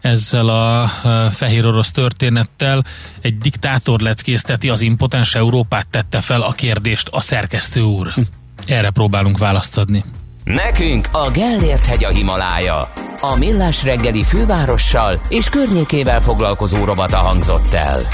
ezzel 0.00 0.48
a 0.48 0.86
fehér 1.30 1.66
orosz 1.66 1.90
történettel. 1.90 2.84
Egy 3.20 3.38
diktátor 3.38 4.00
leckészteti 4.00 4.68
az 4.68 4.80
impotens 4.80 5.34
Európát, 5.34 5.86
tette 5.88 6.20
fel 6.20 6.42
a 6.42 6.52
kérdést 6.52 7.08
a 7.10 7.20
szerkesztő 7.20 7.80
úr. 7.80 8.08
Hm. 8.08 8.20
Erre 8.66 8.90
próbálunk 8.90 9.38
választ 9.38 9.78
adni. 9.78 10.04
Nekünk 10.44 11.08
a 11.12 11.30
Gellért 11.30 11.86
hegy 11.86 12.04
a 12.04 12.08
Himalája. 12.08 12.92
A 13.20 13.36
Millás 13.36 13.84
reggeli 13.84 14.22
fővárossal 14.22 15.20
és 15.28 15.48
környékével 15.48 16.20
foglalkozó 16.20 16.84
robata 16.84 17.16
hangzott 17.16 17.72
el. 17.72 18.08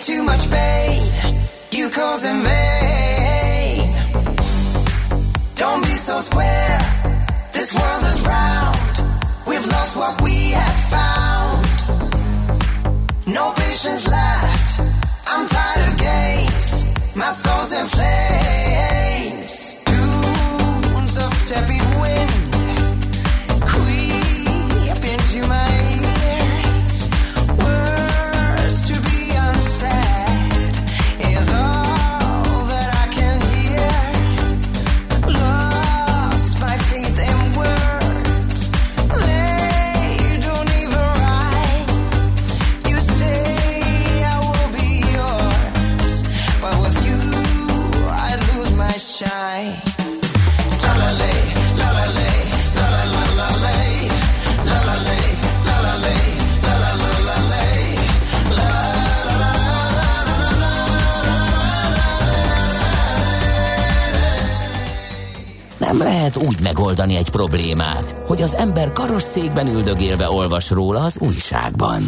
Too 0.00 0.22
much 0.22 0.50
pain. 0.50 1.12
You 1.72 1.90
cause 1.90 2.24
in 2.24 2.40
vain. 2.42 3.94
Don't 5.56 5.82
be 5.84 5.96
so 5.96 6.20
square. 6.22 6.80
This 7.52 7.74
world 7.74 8.04
is 8.04 8.20
round. 8.22 8.94
We've 9.46 9.66
lost 9.66 9.96
what 9.96 10.22
we 10.22 10.52
have 10.62 10.78
found. 10.96 11.66
No 13.26 13.52
patience 13.52 14.08
left. 14.08 14.80
I'm 15.26 15.46
tired 15.46 15.88
of 15.92 15.98
games. 15.98 16.84
My 17.14 17.30
soul's 17.30 17.72
in 17.72 17.86
flames. 17.86 19.54
Dunes 19.84 21.16
of 21.18 21.30
tepid 21.48 21.79
úgy 66.40 66.60
megoldani 66.62 67.16
egy 67.16 67.30
problémát, 67.30 68.16
hogy 68.26 68.42
az 68.42 68.56
ember 68.56 68.92
karosszékben 68.92 69.66
üldögélve 69.66 70.30
olvas 70.30 70.70
róla 70.70 71.00
az 71.00 71.18
újságban. 71.18 72.02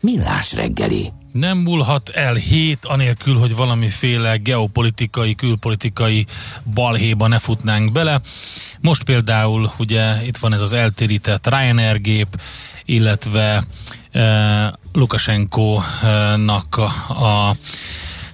Millás 0.00 0.54
reggeli. 0.54 1.12
Nem 1.32 1.58
múlhat 1.58 2.08
el 2.08 2.34
hét 2.34 2.84
anélkül, 2.84 3.38
hogy 3.38 3.56
valamiféle 3.56 4.36
geopolitikai, 4.36 5.34
külpolitikai 5.34 6.26
balhéba 6.74 7.26
ne 7.26 7.38
futnánk 7.38 7.92
bele. 7.92 8.20
Most 8.80 9.04
például 9.04 9.72
ugye 9.78 10.26
itt 10.26 10.36
van 10.36 10.52
ez 10.52 10.60
az 10.60 10.72
eltérített 10.72 11.48
Ryanair 11.48 12.00
gép, 12.00 12.40
illetve 12.84 13.64
e, 14.12 14.74
Lukashenko-nak 14.92 16.76
a, 16.76 16.84
a 17.24 17.56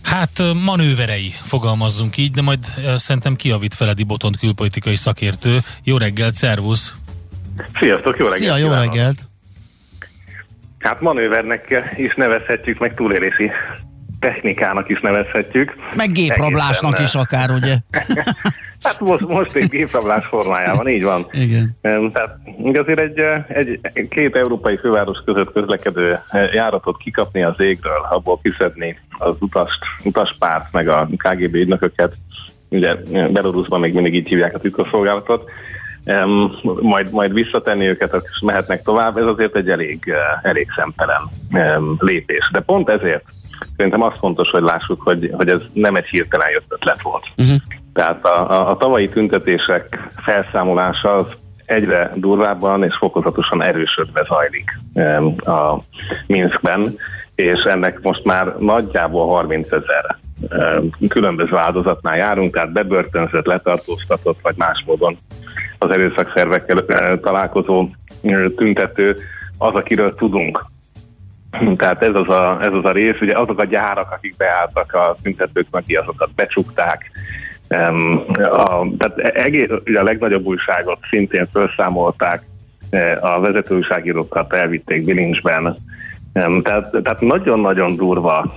Hát 0.03 0.43
manőverei, 0.65 1.35
fogalmazzunk 1.43 2.17
így, 2.17 2.33
de 2.33 2.43
majd 2.43 2.65
szerintem 2.97 3.37
kiavít 3.37 3.75
Feledi 3.75 4.03
Botont 4.03 4.39
külpolitikai 4.39 4.97
szakértő. 4.97 5.59
Jó 5.83 5.97
reggelt, 5.97 6.35
szervusz! 6.35 6.95
Sziasztok, 7.79 8.19
jó 8.19 8.25
reggelt! 8.25 8.39
Szia, 8.39 8.57
jó 8.57 8.69
kívánok! 8.69 8.85
reggelt! 8.85 9.27
Hát 10.79 11.01
manővernek 11.01 11.93
is 11.97 12.15
nevezhetjük, 12.15 12.79
meg 12.79 12.95
túlélési 12.95 13.51
technikának 14.23 14.89
is 14.89 15.01
nevezhetjük. 15.01 15.75
Meg 15.97 16.13
géprablásnak 16.13 16.95
Egészen, 16.95 17.21
is 17.21 17.27
akár, 17.27 17.51
ugye? 17.51 17.75
Hát 18.83 19.01
most, 19.01 19.27
most 19.27 19.55
egy 19.55 19.69
géprablás 19.69 20.27
formájában, 20.27 20.89
így 20.89 21.03
van. 21.03 21.27
Igen. 21.31 21.77
Tehát 21.83 22.39
azért 22.75 22.99
egy, 22.99 23.21
egy 23.83 24.09
két 24.09 24.37
európai 24.37 24.77
főváros 24.77 25.19
között 25.25 25.53
közlekedő 25.53 26.19
járatot 26.53 26.97
kikapni 26.97 27.43
az 27.43 27.61
égről, 27.61 28.07
abból 28.11 28.41
kiszedni 28.43 28.99
az 29.19 29.35
utast, 29.39 29.79
utaspárt, 30.05 30.73
meg 30.73 30.89
a 30.89 31.09
KGB 31.17 31.55
ügynököket, 31.55 32.15
ugye 32.69 32.95
Belarusban 33.33 33.81
még 33.81 33.95
mindig 33.95 34.15
így 34.15 34.29
hívják 34.29 34.55
a 34.55 34.59
titkosszolgálatot, 34.59 35.51
em, 36.05 36.53
majd, 36.63 37.11
majd 37.11 37.33
visszatenni 37.33 37.87
őket, 37.87 38.15
és 38.15 38.41
mehetnek 38.45 38.83
tovább, 38.83 39.17
ez 39.17 39.27
azért 39.27 39.57
egy 39.57 39.69
elég, 39.71 40.13
elég 40.43 40.69
szemtelen 40.77 41.23
em, 41.51 41.97
lépés. 41.99 42.51
De 42.53 42.61
pont 42.61 42.89
ezért 42.89 43.25
szerintem 43.77 44.03
az 44.03 44.13
fontos, 44.19 44.51
hogy 44.51 44.63
lássuk, 44.63 45.03
hogy, 45.03 45.31
hogy 45.33 45.49
ez 45.49 45.61
nem 45.73 45.95
egy 45.95 46.07
hirtelen 46.07 46.51
jött 46.51 46.67
ötlet 46.69 47.03
volt. 47.03 47.27
Uh-huh. 47.37 47.57
Tehát 47.93 48.27
a, 48.27 48.51
a, 48.51 48.71
a 48.71 48.77
tavalyi 48.77 49.09
tüntetések 49.09 50.09
felszámolása 50.17 51.15
az 51.15 51.27
egyre 51.65 52.13
durvábban 52.15 52.85
és 52.85 52.97
fokozatosan 52.97 53.63
erősödve 53.63 54.27
zajlik 54.29 54.71
a 55.47 55.77
Minskben, 56.27 56.97
és 57.35 57.63
ennek 57.63 58.01
most 58.03 58.25
már 58.25 58.57
nagyjából 58.59 59.27
30 59.29 59.73
ezer 59.73 60.17
különböző 61.09 61.57
áldozatnál 61.57 62.17
járunk, 62.17 62.55
tehát 62.55 62.73
bebörtönzött, 62.73 63.47
letartóztatott, 63.47 64.39
vagy 64.43 64.55
más 64.57 64.83
módon 64.87 65.19
az 65.79 65.91
erőszakszervekkel 65.91 66.85
eh, 66.87 67.19
találkozó 67.23 67.89
eh, 68.23 68.45
tüntető 68.57 69.17
az, 69.59 69.75
akiről 69.75 70.15
tudunk. 70.15 70.65
Tehát 71.77 72.03
ez 72.03 72.15
az, 72.15 72.29
a, 72.29 72.59
ez 72.61 72.73
az 72.73 72.85
a 72.85 72.93
rész, 72.93 73.21
ugye 73.21 73.39
azok 73.39 73.59
a 73.59 73.65
gyárak, 73.65 74.11
akik 74.11 74.37
beálltak 74.37 74.95
a 74.95 75.17
tüntetők 75.23 75.67
mögé, 75.71 75.95
azokat 75.95 76.35
becsukták. 76.35 77.11
A, 78.39 78.87
tehát 78.99 79.19
egész, 79.19 79.69
ugye 79.87 80.01
a 80.01 80.03
legnagyobb 80.03 80.47
újságot 80.47 80.99
szintén 81.11 81.49
felszámolták, 81.53 82.43
eh, 82.91 83.35
a 83.35 83.41
vezető 83.41 83.77
újságírókat 83.77 84.55
elvitték 84.55 85.05
bilincsben. 85.05 85.77
Tehát, 86.63 86.97
tehát 87.03 87.21
nagyon-nagyon 87.21 87.97
durva 87.97 88.53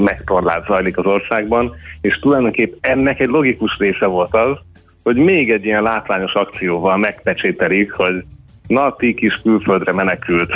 megtorlát 0.00 0.66
zajlik 0.66 0.98
az 0.98 1.04
országban, 1.04 1.72
és 2.00 2.18
tulajdonképp 2.18 2.74
ennek 2.80 3.20
egy 3.20 3.28
logikus 3.28 3.78
része 3.78 4.06
volt 4.06 4.34
az, 4.34 4.56
hogy 5.02 5.16
még 5.16 5.50
egy 5.50 5.64
ilyen 5.64 5.82
látványos 5.82 6.34
akcióval 6.34 6.96
megpecsételik, 6.96 7.92
hogy 7.92 8.24
na, 8.70 8.96
ti 8.96 9.14
kis 9.14 9.40
külföldre 9.42 9.92
menekült 9.92 10.52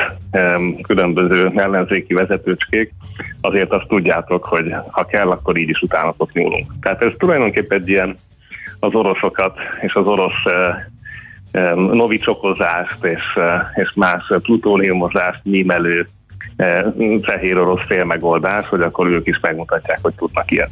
különböző 0.82 1.52
ellenzéki 1.54 2.14
vezetőcskék, 2.14 2.92
azért 3.40 3.72
azt 3.72 3.86
tudjátok, 3.86 4.44
hogy 4.44 4.74
ha 4.90 5.04
kell, 5.04 5.30
akkor 5.30 5.56
így 5.56 5.68
is 5.68 5.82
utánatok 5.82 6.32
nyúlunk. 6.32 6.72
Tehát 6.80 7.02
ez 7.02 7.12
tulajdonképpen 7.18 7.80
egy 7.80 7.88
ilyen 7.88 8.16
az 8.78 8.94
oroszokat 8.94 9.58
és 9.80 9.94
az 9.94 10.06
orosz 10.06 10.44
eh, 11.50 11.74
novicsokozást 11.74 13.04
és, 13.04 13.22
eh, 13.36 13.60
és 13.74 13.92
más 13.94 14.32
plutóniumozást 14.42 15.40
mímelő 15.42 16.06
eh, 16.56 16.84
fehér 17.22 17.58
orosz 17.58 17.86
félmegoldás, 17.86 18.68
hogy 18.68 18.80
akkor 18.80 19.06
ők 19.06 19.26
is 19.26 19.40
megmutatják, 19.40 19.98
hogy 20.02 20.14
tudnak 20.14 20.50
ilyet. 20.50 20.70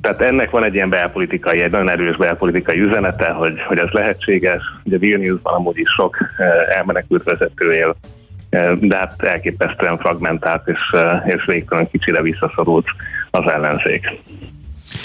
Tehát 0.00 0.20
ennek 0.20 0.50
van 0.50 0.64
egy 0.64 0.74
ilyen 0.74 0.88
belpolitikai, 0.88 1.62
egy 1.62 1.70
nagyon 1.70 1.90
erős 1.90 2.16
belpolitikai 2.16 2.80
üzenete, 2.80 3.28
hogy, 3.28 3.52
hogy 3.68 3.78
ez 3.78 3.88
lehetséges. 3.90 4.62
Ugye 4.84 4.98
Vilniusban 4.98 5.54
amúgy 5.54 5.78
is 5.78 5.88
sok 5.96 6.16
eh, 6.36 6.76
elmenekült 6.76 7.22
vezető 7.22 7.72
él, 7.72 7.96
eh, 8.50 8.72
de 8.80 8.96
hát 8.96 9.22
elképesztően 9.22 9.98
fragmentált 9.98 10.68
és, 10.68 10.78
eh, 10.92 11.22
és 11.26 11.44
végtelen 11.46 11.90
kicsire 11.90 12.22
visszaszorult 12.22 12.86
az 13.30 13.52
ellenzék. 13.52 14.04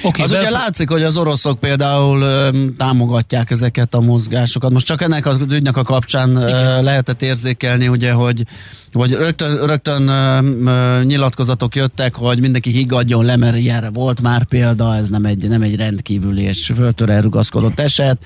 Okay, 0.04 0.24
Az 0.24 0.32
de 0.32 0.40
ugye 0.40 0.50
látszik, 0.50 0.90
hogy 0.90 1.04
az 1.04 1.18
oroszok 1.18 1.60
például 1.60 2.22
ö, 2.22 2.50
támogatják 2.78 3.52
ezeket 3.52 3.94
a 3.94 4.02
mozgásokat. 4.02 4.72
Most 4.72 4.86
csak 4.86 5.02
ennek 5.02 5.26
az 5.26 5.38
ügynek 5.52 5.78
a 5.78 5.84
kapcsán 5.84 6.36
ö, 6.36 6.82
lehetett 6.82 7.22
érzékelni, 7.22 7.88
ugye, 7.88 8.12
hogy, 8.12 8.44
hogy 8.92 9.14
rögtön, 9.14 9.66
rögtön 9.66 10.08
ö, 10.08 10.39
ö, 10.66 11.04
nyilatkozatok 11.04 11.76
jöttek, 11.76 12.16
hogy 12.16 12.39
mindenki 12.39 12.70
higgadjon 12.70 13.26
le, 13.26 13.36
mert 13.36 13.58
ilyenre 13.58 13.89
volt 13.89 14.22
már 14.22 14.44
példa, 14.44 14.96
ez 14.96 15.10
nem 15.10 15.26
egy, 15.26 15.48
nem 15.48 15.62
egy 15.62 15.76
rendkívüli 15.76 16.42
és 16.42 16.72
föltőre 16.76 17.22
rugaszkodott 17.22 17.80
eset. 17.80 18.18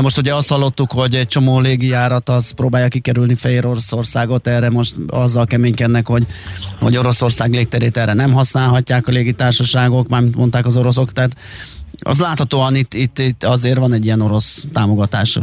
Most 0.00 0.18
ugye 0.18 0.34
azt 0.34 0.48
hallottuk, 0.48 0.92
hogy 0.92 1.14
egy 1.14 1.26
csomó 1.26 1.60
légijárat 1.60 2.28
az 2.28 2.50
próbálja 2.50 2.88
kikerülni 2.88 3.34
Fehér 3.34 3.66
Oroszországot, 3.66 4.46
erre 4.46 4.70
most 4.70 4.94
azzal 5.08 5.46
keménykednek, 5.46 6.06
hogy, 6.06 6.26
hogy 6.80 6.96
Oroszország 6.96 7.52
légterét 7.52 7.96
erre 7.96 8.12
nem 8.12 8.32
használhatják 8.32 9.08
a 9.08 9.12
légitársaságok, 9.12 10.08
már 10.08 10.22
mondták 10.22 10.66
az 10.66 10.76
oroszok, 10.76 11.12
tehát 11.12 11.36
az 11.98 12.20
láthatóan 12.20 12.74
itt, 12.74 12.94
itt, 12.94 13.18
itt 13.18 13.44
azért 13.44 13.78
van 13.78 13.92
egy 13.92 14.04
ilyen 14.04 14.20
orosz 14.20 14.64
támogatás. 14.72 15.38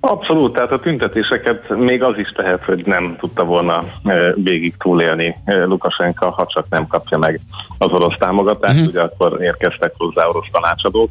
Abszolút, 0.00 0.52
tehát 0.52 0.72
a 0.72 0.80
tüntetéseket 0.80 1.76
még 1.76 2.02
az 2.02 2.18
is 2.18 2.30
tehet, 2.30 2.64
hogy 2.64 2.86
nem 2.86 3.16
tudta 3.20 3.44
volna 3.44 3.84
e, 4.04 4.32
végig 4.34 4.76
túlélni 4.76 5.36
e, 5.44 5.64
Lukasenka, 5.64 6.30
ha 6.30 6.46
csak 6.46 6.66
nem 6.68 6.86
kapja 6.86 7.18
meg 7.18 7.40
az 7.78 7.90
orosz 7.90 8.16
támogatást, 8.18 8.74
uh-huh. 8.74 8.88
ugye 8.88 9.00
akkor 9.00 9.42
érkeztek 9.42 9.92
hozzá 9.96 10.26
orosz 10.26 10.46
tanácsadók, 10.52 11.10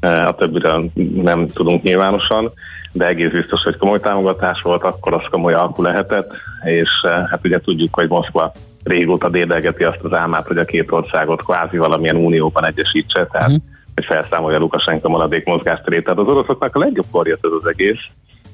e, 0.00 0.26
a 0.26 0.34
többiről 0.34 0.90
nem 1.14 1.48
tudunk 1.48 1.82
nyilvánosan, 1.82 2.52
de 2.92 3.06
egész 3.06 3.30
biztos, 3.30 3.62
hogy 3.62 3.76
komoly 3.76 4.00
támogatás 4.00 4.62
volt, 4.62 4.82
akkor 4.82 5.14
az 5.14 5.26
komoly 5.30 5.54
alkú 5.54 5.82
lehetett, 5.82 6.32
és 6.64 6.90
hát 7.30 7.40
ugye 7.44 7.60
tudjuk, 7.60 7.94
hogy 7.94 8.08
Moszkva 8.08 8.52
régóta 8.84 9.28
dédelgeti 9.28 9.84
azt 9.84 10.02
az 10.02 10.12
álmát, 10.12 10.46
hogy 10.46 10.58
a 10.58 10.64
két 10.64 10.92
országot 10.92 11.42
kvázi 11.42 11.76
valamilyen 11.78 12.16
unióban 12.16 12.66
egyesítse, 12.66 13.26
tehát 13.26 13.48
uh-huh. 13.48 13.62
hogy 13.94 14.04
felszámolja 14.04 14.58
Lukasenka 14.58 15.08
maradék 15.08 15.44
mozgásterét. 15.44 16.04
Tehát 16.04 16.18
az 16.18 16.26
oroszoknak 16.26 16.76
a 16.76 16.78
legjobb 16.78 17.26
jött 17.26 17.44
ez 17.44 17.52
az 17.60 17.66
egész, 17.66 18.00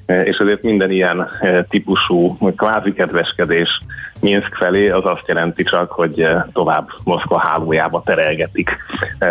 és 0.05 0.37
ezért 0.37 0.61
minden 0.61 0.91
ilyen 0.91 1.27
típusú 1.69 2.37
kvázi 2.55 2.93
kedveskedés 2.93 3.69
Minsk 4.19 4.55
felé 4.55 4.89
az 4.89 5.05
azt 5.05 5.27
jelenti 5.27 5.63
csak, 5.63 5.91
hogy 5.91 6.27
tovább 6.53 6.89
Moszkva 7.03 7.39
hálójába 7.39 8.01
terelgetik 8.05 8.77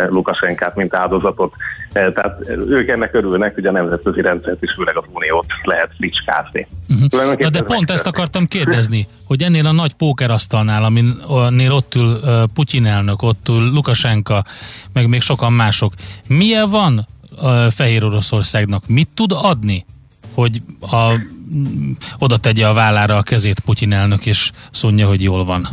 Lukasenkát, 0.09 0.77
mint 0.77 0.95
áldozatot. 0.95 1.53
Tehát 1.93 2.49
ők 2.49 2.89
ennek 2.89 3.14
örülnek, 3.14 3.55
hogy 3.55 3.66
a 3.66 3.70
nemzetközi 3.70 4.20
rendszert 4.20 4.62
is, 4.62 4.72
főleg 4.72 4.97
az 4.97 5.05
uniót 5.12 5.47
lehet 5.62 5.91
flicskázni. 5.97 6.66
Uh-huh. 6.89 7.37
Na 7.39 7.49
de 7.49 7.62
pont 7.62 7.91
ezt 7.91 8.07
akartam 8.07 8.47
kérdezni, 8.47 9.07
hogy 9.25 9.43
ennél 9.43 9.66
a 9.66 9.72
nagy 9.72 9.95
pókerasztalnál, 9.95 10.85
aminél 10.85 11.72
ott 11.72 11.95
ül 11.95 12.20
Putyin 12.55 12.87
elnök, 12.87 13.22
ott 13.22 13.49
ül 13.49 13.70
Lukasenka, 13.72 14.45
meg 14.93 15.09
még 15.09 15.20
sokan 15.20 15.53
mások, 15.53 15.93
milyen 16.29 16.70
van 16.70 17.07
Fehér 17.70 18.05
Oroszországnak? 18.05 18.83
Mit 18.87 19.09
tud 19.14 19.33
adni? 19.35 19.85
Hogy 20.35 20.61
a, 20.80 21.20
oda 22.18 22.37
tegye 22.37 22.66
a 22.66 22.72
vállára 22.72 23.16
a 23.16 23.22
kezét 23.22 23.61
Putyin 23.61 23.93
elnök, 23.93 24.26
és 24.26 24.51
szólja, 24.70 25.07
hogy 25.07 25.22
jól 25.22 25.45
van. 25.45 25.68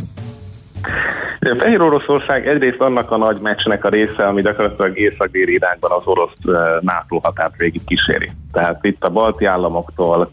Fehér 1.58 1.80
Oroszország 1.80 2.48
egyrészt 2.48 2.80
annak 2.80 3.10
a 3.10 3.16
nagy 3.16 3.40
meccsnek 3.40 3.84
a 3.84 3.88
része, 3.88 4.26
ami 4.26 4.42
gyakorlatilag 4.42 4.98
észak 4.98 5.28
irányban 5.32 5.90
az 5.90 6.02
orosz 6.04 6.34
NATO 6.80 7.18
határt 7.18 7.56
végig 7.56 7.84
kíséri. 7.84 8.30
Tehát 8.52 8.84
itt 8.84 9.04
a 9.04 9.10
balti 9.10 9.44
államoktól 9.44 10.32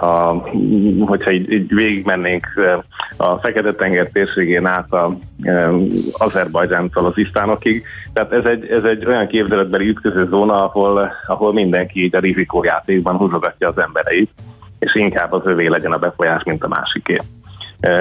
a, 0.00 0.42
hogyha 1.00 1.30
így, 1.30 1.52
így 1.52 1.74
végigmennénk 1.74 2.46
a 3.16 3.36
Fekete-tenger 3.36 4.08
térségén 4.12 4.66
át 4.66 4.92
a 4.92 5.18
Azerbajdzsántól 6.12 7.06
az 7.06 7.18
Isztánokig. 7.18 7.84
Tehát 8.12 8.32
ez 8.32 8.44
egy, 8.44 8.66
ez 8.66 8.84
egy 8.84 9.06
olyan 9.06 9.26
képzeletbeli 9.26 9.88
ütköző 9.88 10.26
zóna, 10.28 10.64
ahol, 10.64 11.12
ahol 11.26 11.52
mindenki 11.52 12.04
így 12.04 12.16
a 12.16 12.20
rizikójátékban 12.20 13.16
húzogatja 13.16 13.68
az 13.68 13.78
embereit, 13.78 14.30
és 14.78 14.94
inkább 14.94 15.32
az 15.32 15.42
övé 15.44 15.66
legyen 15.66 15.92
a 15.92 15.98
befolyás, 15.98 16.42
mint 16.42 16.64
a 16.64 16.68
másiké. 16.68 17.18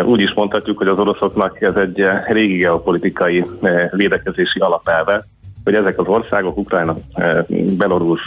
Úgy 0.05 0.21
is 0.21 0.33
mondhatjuk, 0.33 0.77
hogy 0.77 0.87
az 0.87 0.99
oroszoknak 0.99 1.61
ez 1.61 1.75
egy 1.75 2.05
régi 2.27 2.57
geopolitikai 2.57 3.45
védekezési 3.91 4.59
alapelve, 4.59 5.23
hogy 5.63 5.75
ezek 5.75 5.99
az 5.99 6.07
országok, 6.07 6.57
Ukrajna, 6.57 6.95
Belarus, 7.77 8.21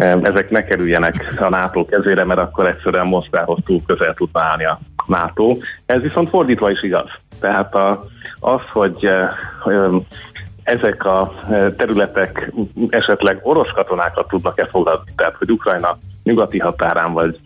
ezek 0.00 0.50
ne 0.50 0.64
kerüljenek 0.64 1.34
a 1.38 1.48
NATO 1.48 1.84
kezére, 1.84 2.24
mert 2.24 2.40
akkor 2.40 2.66
egyszerűen 2.66 3.06
Moszkvához 3.06 3.58
túl 3.64 3.80
közel 3.86 4.14
tud 4.14 4.28
állni 4.32 4.64
a 4.64 4.80
NATO. 5.06 5.56
Ez 5.86 6.00
viszont 6.00 6.28
fordítva 6.28 6.70
is 6.70 6.82
igaz. 6.82 7.08
Tehát 7.40 7.74
a, 7.74 8.04
az, 8.40 8.62
hogy 8.72 9.10
ezek 10.62 11.04
a 11.04 11.32
területek 11.76 12.52
esetleg 12.88 13.38
orosz 13.42 13.70
katonákat 13.70 14.28
tudnak-e 14.28 14.66
fogadni, 14.66 15.12
tehát 15.16 15.36
hogy 15.38 15.50
Ukrajna 15.50 15.98
nyugati 16.22 16.58
határán, 16.58 17.12
vagy 17.12 17.38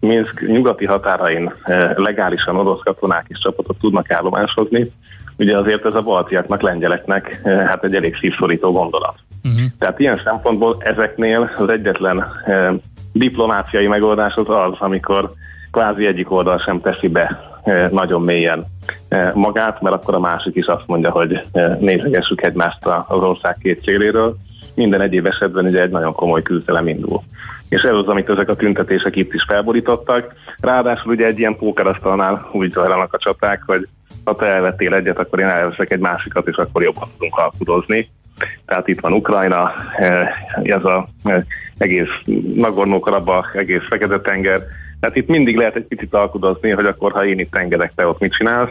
Minsk 0.00 0.46
nyugati 0.46 0.84
határain 0.84 1.54
legálisan 1.94 2.56
orosz 2.56 2.80
katonák 2.82 3.24
és 3.28 3.38
csapatok 3.38 3.76
tudnak 3.80 4.10
állomáshozni, 4.10 4.92
ugye 5.36 5.58
azért 5.58 5.84
ez 5.84 5.94
a 5.94 6.02
baltiaknak, 6.02 6.62
lengyeleknek 6.62 7.40
hát 7.44 7.84
egy 7.84 7.94
elég 7.94 8.16
szívszorító 8.16 8.72
gondolat. 8.72 9.25
Uh-huh. 9.46 9.70
Tehát 9.78 9.98
ilyen 9.98 10.20
szempontból 10.24 10.76
ezeknél 10.78 11.50
az 11.56 11.68
egyetlen 11.68 12.26
eh, 12.44 12.74
diplomáciai 13.12 13.86
megoldás 13.86 14.34
az 14.34 14.48
az, 14.48 14.74
amikor 14.78 15.32
kvázi 15.70 16.06
egyik 16.06 16.30
oldal 16.30 16.58
sem 16.58 16.80
teszi 16.80 17.08
be 17.08 17.40
eh, 17.62 17.88
nagyon 17.90 18.22
mélyen 18.22 18.66
eh, 19.08 19.30
magát, 19.34 19.80
mert 19.80 19.94
akkor 19.94 20.14
a 20.14 20.20
másik 20.20 20.54
is 20.54 20.66
azt 20.66 20.86
mondja, 20.86 21.10
hogy 21.10 21.40
eh, 21.52 21.76
nézegessük 21.78 22.42
egymást 22.42 22.86
az 23.06 23.22
ország 23.22 23.58
két 23.62 23.82
céléről. 23.82 24.36
Minden 24.74 25.00
egyéb 25.00 25.26
esetben 25.26 25.64
ugye 25.64 25.80
egy 25.80 25.90
nagyon 25.90 26.12
komoly 26.12 26.42
küzdelem 26.42 26.88
indul. 26.88 27.22
És 27.68 27.82
ez 27.82 27.94
az, 27.94 28.06
amit 28.06 28.28
ezek 28.28 28.48
a 28.48 28.56
tüntetések 28.56 29.16
itt 29.16 29.32
is 29.32 29.44
felborítottak. 29.48 30.34
Ráadásul 30.60 31.12
ugye 31.12 31.26
egy 31.26 31.38
ilyen 31.38 31.56
pókerasztalnál 31.56 32.48
úgy 32.52 32.72
zajlanak 32.72 33.12
a 33.12 33.18
csaták, 33.18 33.62
hogy 33.66 33.88
ha 34.24 34.34
te 34.34 34.46
elvettél 34.46 34.94
egyet, 34.94 35.18
akkor 35.18 35.38
én 35.38 35.46
elveszek 35.46 35.92
egy 35.92 35.98
másikat, 36.00 36.48
és 36.48 36.56
akkor 36.56 36.82
jobban 36.82 37.08
tudunk 37.12 37.36
alkudozni. 37.36 38.10
Tehát 38.66 38.88
itt 38.88 39.00
van 39.00 39.12
Ukrajna, 39.12 39.72
eh, 39.96 40.28
ez 40.62 40.84
a 40.84 41.08
eh, 41.24 41.42
egész 41.78 42.08
Nagorno-Karabakh, 42.54 43.56
egész 43.56 43.82
Fekete-tenger. 43.88 44.60
Tehát 45.00 45.16
itt 45.16 45.28
mindig 45.28 45.56
lehet 45.56 45.76
egy 45.76 45.84
picit 45.84 46.14
alkudozni, 46.14 46.70
hogy 46.70 46.86
akkor 46.86 47.12
ha 47.12 47.26
én 47.26 47.38
itt 47.38 47.56
engedek, 47.56 47.92
te 47.94 48.06
ott 48.06 48.20
mit 48.20 48.34
csinálsz 48.34 48.70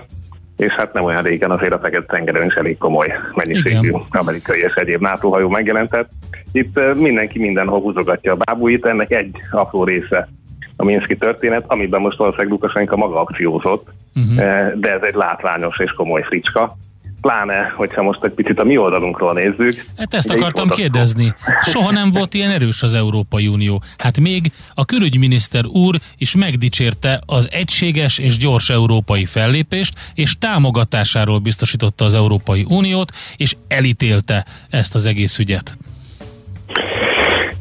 és 0.57 0.73
hát 0.73 0.93
nem 0.93 1.03
olyan 1.03 1.23
régen 1.23 1.51
azért 1.51 1.73
a 1.73 1.79
Fekete-tengeren 1.79 2.45
is 2.45 2.53
elég 2.53 2.77
komoly 2.77 3.13
mennyiségű 3.33 3.87
Igen. 3.87 4.01
amerikai 4.09 4.59
és 4.59 4.73
egyéb 4.73 5.01
NATO 5.01 5.29
hajó 5.29 5.49
megjelentett. 5.49 6.09
Itt 6.51 6.77
eh, 6.79 6.95
mindenki 6.95 7.39
mindenhol 7.39 7.79
húzogatja 7.79 8.31
a 8.31 8.35
bábúit, 8.35 8.85
ennek 8.85 9.11
egy 9.11 9.35
apró 9.51 9.83
része 9.83 10.27
a 10.75 10.85
Minszki 10.85 11.17
történet, 11.17 11.63
amiben 11.67 12.01
most 12.01 12.17
valószínűleg 12.17 12.51
Lukasenka 12.51 12.95
maga 12.95 13.19
akciózott, 13.19 13.87
uh-huh. 14.15 14.35
de 14.75 14.91
ez 14.91 15.01
egy 15.01 15.13
látványos 15.13 15.79
és 15.79 15.91
komoly 15.91 16.23
fricska 16.23 16.77
pláne, 17.21 17.73
hogyha 17.75 18.01
most 18.01 18.23
egy 18.23 18.31
picit 18.31 18.59
a 18.59 18.63
mi 18.63 18.77
oldalunkról 18.77 19.33
nézzük. 19.33 19.85
Hát 19.97 20.13
ezt 20.13 20.29
akartam 20.29 20.69
kérdezni. 20.69 21.35
Soha 21.61 21.91
nem 21.91 22.11
volt 22.11 22.33
ilyen 22.33 22.51
erős 22.51 22.81
az 22.83 22.93
Európai 22.93 23.47
Unió. 23.47 23.83
Hát 23.97 24.19
még 24.19 24.51
a 24.73 24.85
külügyminiszter 24.85 25.65
úr 25.65 25.95
is 26.17 26.35
megdicsérte 26.35 27.21
az 27.25 27.47
egységes 27.51 28.17
és 28.17 28.37
gyors 28.37 28.69
európai 28.69 29.25
fellépést, 29.25 29.93
és 30.13 30.37
támogatásáról 30.39 31.39
biztosította 31.39 32.05
az 32.05 32.13
Európai 32.13 32.65
Uniót, 32.69 33.11
és 33.37 33.55
elítélte 33.67 34.45
ezt 34.69 34.95
az 34.95 35.05
egész 35.05 35.39
ügyet. 35.39 35.77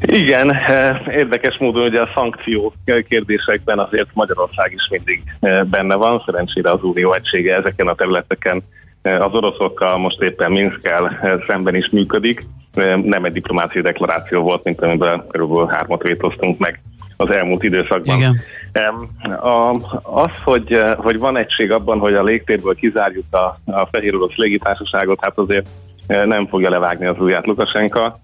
Igen, 0.01 0.51
eh, 0.51 1.01
érdekes 1.11 1.57
módon 1.57 1.83
ugye 1.83 2.01
a 2.01 2.09
szankció 2.13 2.73
kérdésekben 3.07 3.79
azért 3.79 4.07
Magyarország 4.13 4.71
is 4.73 4.87
mindig 4.89 5.23
eh, 5.39 5.63
benne 5.63 5.95
van, 5.95 6.23
szerencsére 6.25 6.71
az 6.71 6.83
unió 6.83 7.13
egysége 7.13 7.55
ezeken 7.55 7.87
a 7.87 7.95
területeken 7.95 8.63
az 9.05 9.33
oroszokkal 9.33 9.97
most 9.97 10.21
éppen 10.21 10.51
Minszkel 10.51 11.19
szemben 11.47 11.75
is 11.75 11.89
működik. 11.89 12.45
Nem 13.03 13.25
egy 13.25 13.31
diplomáciai 13.31 13.83
deklaráció 13.83 14.41
volt, 14.41 14.63
mint 14.63 14.81
amiben 14.81 15.27
körülbelül 15.27 15.65
hármat 15.65 16.01
vétoztunk 16.01 16.59
meg 16.59 16.81
az 17.17 17.29
elmúlt 17.29 17.63
időszakban. 17.63 18.17
Igen. 18.17 18.41
A, 19.39 19.71
az, 20.03 20.31
hogy, 20.43 20.81
hogy 20.97 21.19
van 21.19 21.37
egység 21.37 21.71
abban, 21.71 21.99
hogy 21.99 22.13
a 22.13 22.23
légtérből 22.23 22.75
kizárjuk 22.75 23.25
a, 23.31 23.59
a 23.65 23.87
fehér 23.91 24.15
orosz 24.15 24.35
légitársaságot, 24.35 25.19
hát 25.21 25.37
azért 25.37 25.67
nem 26.07 26.47
fogja 26.47 26.69
levágni 26.69 27.05
az 27.05 27.19
ujját 27.19 27.45
Lukasenka. 27.45 28.15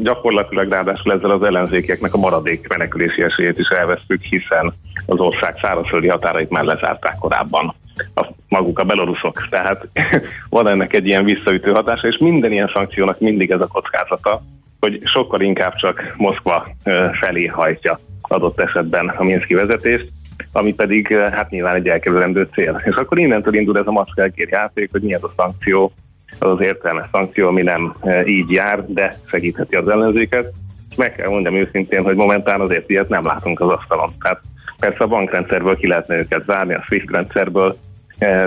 Gyakorlatilag 0.00 0.70
ráadásul 0.70 1.12
ezzel 1.12 1.30
az 1.30 1.42
ellenzékeknek 1.42 2.14
a 2.14 2.18
maradék 2.18 2.68
menekülési 2.68 3.22
esélyét 3.22 3.58
is 3.58 3.68
elvesztük, 3.68 4.22
hiszen 4.22 4.74
az 5.06 5.18
ország 5.18 5.58
szárazföldi 5.62 6.08
határait 6.08 6.50
már 6.50 6.64
lezárták 6.64 7.16
korábban 7.18 7.74
a, 8.14 8.26
maguk 8.48 8.78
a 8.78 8.84
beloruszok. 8.84 9.46
Tehát 9.50 9.88
van 10.50 10.68
ennek 10.68 10.92
egy 10.94 11.06
ilyen 11.06 11.24
visszaütő 11.24 11.70
hatása, 11.70 12.08
és 12.08 12.16
minden 12.18 12.52
ilyen 12.52 12.70
szankciónak 12.74 13.20
mindig 13.20 13.50
ez 13.50 13.60
a 13.60 13.66
kockázata, 13.66 14.42
hogy 14.80 15.00
sokkal 15.04 15.40
inkább 15.40 15.74
csak 15.74 16.14
Moszkva 16.16 16.68
felé 17.12 17.46
hajtja 17.46 18.00
adott 18.22 18.60
esetben 18.60 19.08
a 19.08 19.24
Minszki 19.24 19.54
vezetést, 19.54 20.08
ami 20.52 20.74
pedig 20.74 21.16
hát 21.16 21.50
nyilván 21.50 21.74
egy 21.74 21.88
elkerülendő 21.88 22.48
cél. 22.52 22.82
És 22.84 22.94
akkor 22.94 23.18
innentől 23.18 23.54
indul 23.54 23.78
ez 23.78 23.86
a 23.86 23.92
macskálkér 23.92 24.48
játék, 24.50 24.90
hogy 24.90 25.02
mi 25.02 25.14
ez 25.14 25.22
a 25.22 25.32
szankció, 25.36 25.92
az 26.38 26.48
az 26.48 26.60
értelmes 26.60 27.06
szankció, 27.12 27.48
ami 27.48 27.62
nem 27.62 27.94
így 28.24 28.50
jár, 28.50 28.84
de 28.86 29.18
segítheti 29.26 29.76
az 29.76 29.88
ellenzéket. 29.88 30.52
És 30.90 30.96
meg 30.96 31.14
kell 31.14 31.28
mondjam 31.28 31.54
őszintén, 31.54 32.02
hogy 32.02 32.16
momentán 32.16 32.60
azért 32.60 32.90
ilyet 32.90 33.08
nem 33.08 33.26
látunk 33.26 33.60
az 33.60 33.68
asztalon. 33.68 34.10
Tehát 34.20 34.40
persze 34.78 35.04
a 35.04 35.06
bankrendszerből 35.06 35.76
ki 35.76 35.86
lehetne 35.86 36.16
őket 36.16 36.44
zárni, 36.46 36.74
a 36.74 36.82
SWIFT 36.86 37.10
rendszerből, 37.10 37.76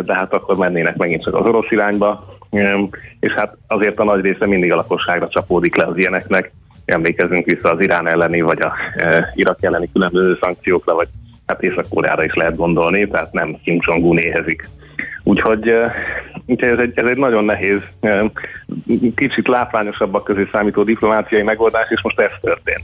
de 0.06 0.14
hát 0.14 0.34
akkor 0.34 0.58
mennének 0.58 0.96
megint 0.96 1.24
csak 1.24 1.36
az 1.36 1.46
orosz 1.46 1.72
irányba, 1.72 2.38
és 3.20 3.32
hát 3.32 3.58
azért 3.68 4.00
a 4.00 4.04
nagy 4.04 4.22
része 4.22 4.48
mindig 4.48 4.72
a 4.72 4.76
lakosságra 4.76 5.28
csapódik 5.28 5.76
le 5.76 5.86
az 5.86 5.98
ilyeneknek. 5.98 6.52
Emlékezünk 6.86 7.46
vissza 7.46 7.72
az 7.72 7.82
Irán 7.82 8.08
elleni, 8.08 8.42
vagy 8.42 8.62
a 8.62 8.74
e, 8.96 9.32
Irak 9.36 9.64
elleni 9.64 9.90
különböző 9.94 10.38
szankciókra, 10.42 10.96
vagy 10.96 11.08
hát 11.46 11.64
Észak-Koreára 11.64 12.24
is 12.24 12.34
lehet 12.34 12.56
gondolni, 12.56 13.08
tehát 13.08 13.32
nem 13.32 13.58
Kim 13.64 13.80
Jong-un 13.86 14.18
éhezik. 14.18 14.70
Úgyhogy, 15.24 15.74
úgyhogy 16.46 16.70
ez, 16.70 16.80
egy, 16.80 16.92
ez 16.96 17.06
egy 17.06 17.18
nagyon 17.18 17.46
nehéz, 17.46 17.82
kicsit 19.16 19.48
látványosabbak 19.48 20.24
közé 20.24 20.48
számító 20.52 20.84
diplomáciai 20.84 21.42
megoldás, 21.42 21.90
és 21.90 22.02
most 22.02 22.20
ez 22.20 22.32
történt 22.42 22.84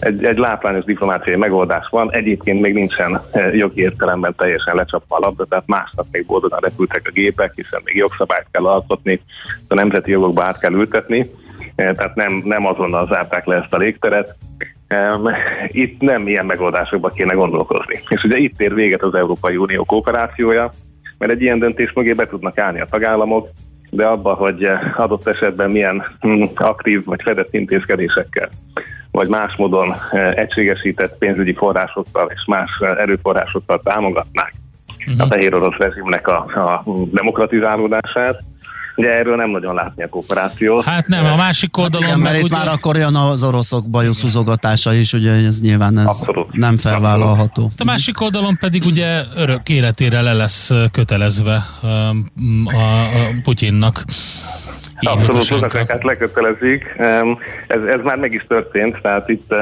egy, 0.00 0.24
egy 0.24 0.38
látványos 0.38 0.84
diplomáciai 0.84 1.36
megoldás 1.36 1.88
van, 1.90 2.12
egyébként 2.12 2.60
még 2.60 2.74
nincsen 2.74 3.22
jogi 3.52 3.80
értelemben 3.80 4.34
teljesen 4.36 4.74
lecsapva 4.74 5.16
a 5.16 5.20
labda, 5.20 5.44
tehát 5.44 5.66
másnap 5.66 6.06
még 6.10 6.26
boldogan 6.26 6.58
repültek 6.62 7.02
a 7.04 7.12
gépek, 7.12 7.52
hiszen 7.54 7.80
még 7.84 7.96
jogszabályt 7.96 8.46
kell 8.50 8.66
alkotni, 8.66 9.20
a 9.68 9.74
nemzeti 9.74 10.10
jogokba 10.10 10.42
át 10.42 10.60
kell 10.60 10.72
ültetni, 10.72 11.30
eh, 11.74 11.94
tehát 11.94 12.14
nem, 12.14 12.42
nem 12.44 12.66
azonnal 12.66 13.06
zárták 13.06 13.46
le 13.46 13.56
ezt 13.56 13.74
a 13.74 13.78
légteret. 13.78 14.36
Itt 15.66 16.00
nem 16.00 16.28
ilyen 16.28 16.46
megoldásokba 16.46 17.08
kéne 17.08 17.32
gondolkozni. 17.32 18.00
És 18.08 18.24
ugye 18.24 18.36
itt 18.36 18.60
ér 18.60 18.74
véget 18.74 19.02
az 19.02 19.14
Európai 19.14 19.56
Unió 19.56 19.84
kooperációja, 19.84 20.72
mert 21.20 21.32
egy 21.32 21.42
ilyen 21.42 21.58
döntés 21.58 21.92
mögé 21.92 22.12
be 22.12 22.26
tudnak 22.26 22.58
állni 22.58 22.80
a 22.80 22.86
tagállamok, 22.90 23.48
de 23.90 24.06
abba, 24.06 24.34
hogy 24.34 24.68
adott 24.96 25.26
esetben 25.26 25.70
milyen 25.70 26.04
hm, 26.20 26.44
aktív 26.54 27.04
vagy 27.04 27.22
fedett 27.22 27.54
intézkedésekkel, 27.54 28.48
vagy 29.10 29.28
más 29.28 29.56
módon 29.56 29.94
egységesített 30.34 31.18
pénzügyi 31.18 31.54
forrásokkal 31.54 32.30
és 32.34 32.44
más 32.46 32.80
erőforrásokkal 32.80 33.80
támogatnák 33.84 34.54
uh-huh. 35.06 35.24
a 35.24 35.26
fehér 35.26 35.54
orosz 35.54 35.76
rezsimnek 35.76 36.28
a, 36.28 36.36
a 36.36 36.84
demokratizálódását, 37.10 38.42
Ugye 39.00 39.10
erről 39.10 39.36
nem 39.36 39.50
nagyon 39.50 39.74
látni 39.74 40.02
a 40.02 40.08
kooperációt. 40.08 40.84
Hát 40.84 41.06
nem, 41.06 41.24
a 41.24 41.36
másik 41.36 41.76
hát 41.76 41.84
oldalon... 41.84 42.06
Hát 42.06 42.16
igen, 42.16 42.30
mert 42.30 42.42
itt 42.42 42.50
ugye... 42.50 42.56
már 42.56 42.68
akkor 42.68 42.96
jön 42.96 43.14
az 43.14 43.42
oroszok 43.42 43.90
bajuszúzogatása 43.90 44.92
is, 44.92 45.12
ugye 45.12 45.32
ez 45.32 45.60
nyilván 45.60 45.98
ez 45.98 46.06
Abszolút. 46.06 46.52
nem 46.52 46.78
felvállalható. 46.78 47.62
Hát 47.62 47.80
a 47.80 47.84
másik 47.84 48.20
oldalon 48.20 48.56
pedig 48.60 48.84
ugye 48.84 49.22
örök 49.36 49.68
életére 49.68 50.20
le 50.20 50.32
lesz 50.32 50.70
kötelezve 50.92 51.66
a, 51.82 51.88
a 52.76 53.34
Putyinnak. 53.42 54.04
Abszolút, 55.00 55.48
Lukasenkát 55.48 56.02
lekötelezik. 56.02 56.84
Ez, 57.66 57.82
ez 57.82 58.00
már 58.02 58.16
meg 58.16 58.32
is 58.32 58.44
történt, 58.48 59.00
tehát 59.02 59.28
itt, 59.28 59.54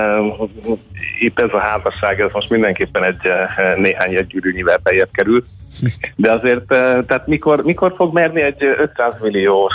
itt 1.20 1.40
ez 1.40 1.50
a 1.52 1.58
házasság, 1.58 2.20
ez 2.20 2.30
most 2.32 2.50
mindenképpen 2.50 3.04
egy 3.04 3.32
néhány 3.76 4.14
egy 4.14 4.26
gyűrűnyivel 4.26 4.78
beljebb 4.82 5.10
került. 5.12 5.46
De 6.16 6.32
azért, 6.32 6.72
eh, 6.72 6.98
tehát 7.06 7.26
mikor, 7.26 7.64
mikor 7.64 7.94
fog 7.96 8.14
merni 8.14 8.40
egy 8.40 8.62
500 8.78 9.14
milliós 9.22 9.74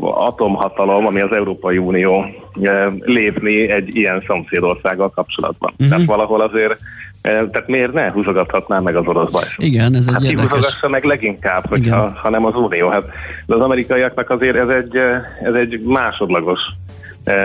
atomhatalom, 0.00 1.06
ami 1.06 1.20
az 1.20 1.32
Európai 1.32 1.78
Unió 1.78 2.24
lépni 2.98 3.68
egy 3.68 3.96
ilyen 3.96 4.22
szomszédországgal 4.26 5.10
kapcsolatban. 5.10 5.72
Uh-huh. 5.72 5.88
Tehát 5.88 6.04
valahol 6.04 6.40
azért 6.40 6.78
tehát 7.22 7.66
miért 7.66 7.92
ne 7.92 8.10
húzogathatná 8.10 8.78
meg 8.78 8.96
az 8.96 9.06
orosz 9.06 9.30
baj? 9.30 9.42
Igen, 9.56 9.94
ez 9.94 10.06
egy 10.06 10.12
hát 10.12 10.22
érdekes... 10.22 10.80
meg 10.88 11.04
leginkább, 11.04 11.66
hogyha, 11.68 12.18
ha 12.22 12.30
nem 12.30 12.44
az 12.44 12.54
Unió. 12.54 12.88
Hát, 12.88 13.04
de 13.46 13.54
az 13.54 13.60
amerikaiaknak 13.60 14.30
azért 14.30 14.56
ez 14.56 14.68
egy, 14.68 14.96
ez 15.42 15.54
egy 15.54 15.80
másodlagos 15.80 16.60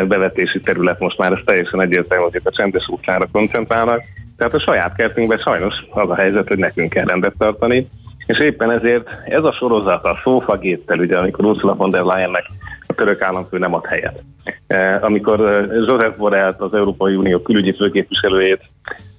bevetési 0.08 0.60
terület 0.60 1.00
most 1.00 1.18
már, 1.18 1.32
ez 1.32 1.38
teljesen 1.46 1.82
egyértelmű, 1.82 2.24
hogy 2.24 2.42
a 2.44 2.52
csendes 2.52 2.88
útjára 2.88 3.28
koncentrálnak. 3.32 4.04
Tehát 4.38 4.54
a 4.54 4.60
saját 4.60 4.96
kertünkben 4.96 5.38
sajnos 5.38 5.76
az 5.90 6.10
a 6.10 6.16
helyzet, 6.16 6.48
hogy 6.48 6.58
nekünk 6.58 6.90
kell 6.90 7.06
rendet 7.06 7.34
tartani, 7.38 7.90
és 8.26 8.40
éppen 8.40 8.72
ezért 8.72 9.10
ez 9.26 9.44
a 9.44 9.52
sorozat 9.52 10.06
a 10.06 10.20
szófagéttel, 10.24 11.00
ugye 11.00 11.18
amikor 11.18 11.46
Ursula 11.46 11.76
von 11.76 11.90
der 11.90 12.04
Leyennek 12.04 12.46
a 12.88 12.94
török 12.94 13.22
államfő 13.22 13.58
nem 13.58 13.74
ad 13.74 13.86
helyet. 13.86 14.24
E, 14.68 15.00
amikor 15.02 15.40
e, 15.40 15.74
Joseph 15.74 16.18
Borrellt, 16.18 16.62
az 16.62 16.74
Európai 16.74 17.16
Unió 17.16 17.42
külügyi 17.42 17.76
főképviselőjét 17.76 18.62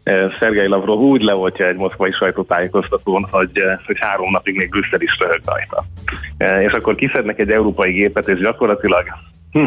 e, 0.03 0.31
Szergei 0.39 0.67
Lavrov 0.67 1.01
úgy 1.01 1.23
leoltja 1.23 1.67
egy 1.67 1.77
moszkvai 1.77 2.13
sajtótájékoztatón, 2.13 3.27
hogy, 3.31 3.63
hogy 3.87 3.97
három 4.01 4.31
napig 4.31 4.57
még 4.57 4.69
Brüsszel 4.69 5.01
is 5.01 5.19
röhög 5.19 5.41
rajta. 5.45 5.85
És 6.61 6.73
akkor 6.73 6.95
kiszednek 6.95 7.39
egy 7.39 7.51
európai 7.51 7.93
gépet, 7.93 8.29
és 8.29 8.39
gyakorlatilag 8.39 9.05
hm, 9.51 9.65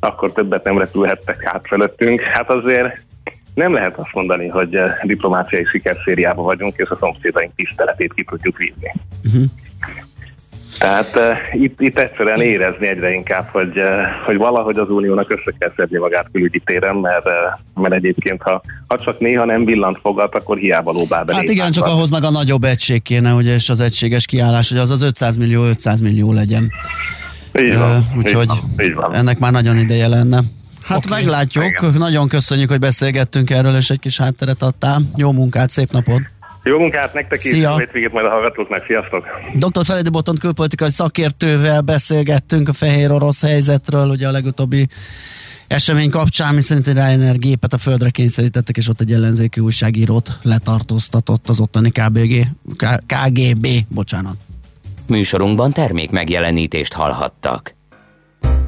akkor 0.00 0.32
többet 0.32 0.64
nem 0.64 0.78
repülhettek 0.78 1.44
át 1.44 1.66
fölöttünk. 1.66 2.20
Hát 2.20 2.50
azért 2.50 3.02
nem 3.54 3.72
lehet 3.72 3.98
azt 3.98 4.12
mondani, 4.12 4.48
hogy 4.48 4.74
eh, 4.74 4.92
diplomáciai 5.02 5.64
sikerszériában 5.64 6.44
vagyunk, 6.44 6.74
és 6.76 6.88
a 6.88 6.96
szomszédaink 7.00 7.52
tiszteletét 7.54 8.14
ki 8.14 8.24
tudjuk 8.24 8.56
vinni. 8.56 8.92
Uh-huh. 9.24 9.44
Tehát 10.78 11.16
uh, 11.16 11.62
itt, 11.62 11.80
itt 11.80 11.98
egyszerűen 11.98 12.40
érezni 12.40 12.88
egyre 12.88 13.12
inkább, 13.12 13.48
hogy, 13.52 13.78
uh, 13.78 13.84
hogy 14.24 14.36
valahogy 14.36 14.78
az 14.78 14.90
uniónak 14.90 15.30
össze 15.30 15.54
kell 15.58 15.72
szedni 15.76 15.98
magát 15.98 16.26
külügyi 16.32 16.62
téren, 16.64 16.96
mert, 16.96 17.26
uh, 17.26 17.82
mert 17.82 17.94
egyébként, 17.94 18.42
ha, 18.42 18.62
ha 18.86 18.98
csak 18.98 19.18
néha 19.18 19.44
nem 19.44 19.64
villant 19.64 19.98
fogat, 20.02 20.34
akkor 20.34 20.58
hiába 20.58 20.92
lóbál 20.92 21.24
be. 21.24 21.34
Hát 21.34 21.42
igen, 21.42 21.70
csak 21.70 21.86
ahhoz 21.86 22.10
meg 22.10 22.24
a 22.24 22.30
nagyobb 22.30 22.64
egység 22.64 23.02
kéne, 23.02 23.32
ugye, 23.32 23.54
és 23.54 23.68
az 23.68 23.80
egységes 23.80 24.26
kiállás, 24.26 24.68
hogy 24.68 24.78
az 24.78 24.90
az 24.90 25.02
500 25.02 25.36
millió, 25.36 25.64
500 25.64 26.00
millió 26.00 26.32
legyen. 26.32 26.70
Így 27.60 27.78
van, 27.78 27.96
uh, 27.96 28.16
úgyhogy 28.16 28.42
így 28.42 28.48
van, 28.48 28.86
így 28.86 28.94
van. 28.94 29.14
ennek 29.14 29.38
már 29.38 29.52
nagyon 29.52 29.78
ideje 29.78 30.08
lenne. 30.08 30.40
Hát 30.90 31.06
okay. 31.06 31.22
meglátjuk. 31.22 31.64
Igen. 31.64 31.94
Nagyon 31.98 32.28
köszönjük, 32.28 32.68
hogy 32.70 32.78
beszélgettünk 32.78 33.50
erről, 33.50 33.76
és 33.76 33.90
egy 33.90 33.98
kis 33.98 34.18
hátteret 34.18 34.62
adtál. 34.62 35.02
Jó 35.16 35.32
munkát, 35.32 35.70
szép 35.70 35.90
napot! 35.90 36.20
Jó 36.62 36.78
munkát 36.78 37.14
nektek 37.14 37.44
is, 37.44 37.50
Szia. 37.50 37.78
hétvégét 37.78 38.12
majd 38.12 38.26
a 38.26 38.28
hallgatóknak, 38.28 38.84
sziasztok! 38.86 39.26
Dr. 39.54 39.84
Feledi 39.84 40.10
Boton 40.10 40.36
külpolitikai 40.36 40.90
szakértővel 40.90 41.80
beszélgettünk 41.80 42.68
a 42.68 42.72
fehér 42.72 43.10
orosz 43.10 43.42
helyzetről, 43.42 44.08
ugye 44.08 44.28
a 44.28 44.30
legutóbbi 44.30 44.88
esemény 45.66 46.10
kapcsán, 46.10 46.54
mi 46.54 46.60
szerint 46.60 46.86
egy 46.86 46.94
Ryanair 46.94 47.38
gépet 47.38 47.72
a 47.72 47.78
földre 47.78 48.10
kényszerítettek, 48.10 48.76
és 48.76 48.88
ott 48.88 49.00
egy 49.00 49.12
ellenzéki 49.12 49.60
újságírót 49.60 50.38
letartóztatott 50.42 51.48
az 51.48 51.60
ottani 51.60 51.90
KBG, 51.90 52.46
K- 52.76 53.02
KGB, 53.06 53.66
bocsánat. 53.88 54.36
Műsorunkban 55.08 55.72
termék 55.72 56.10
megjelenítést 56.10 56.92
hallhattak. 56.92 57.74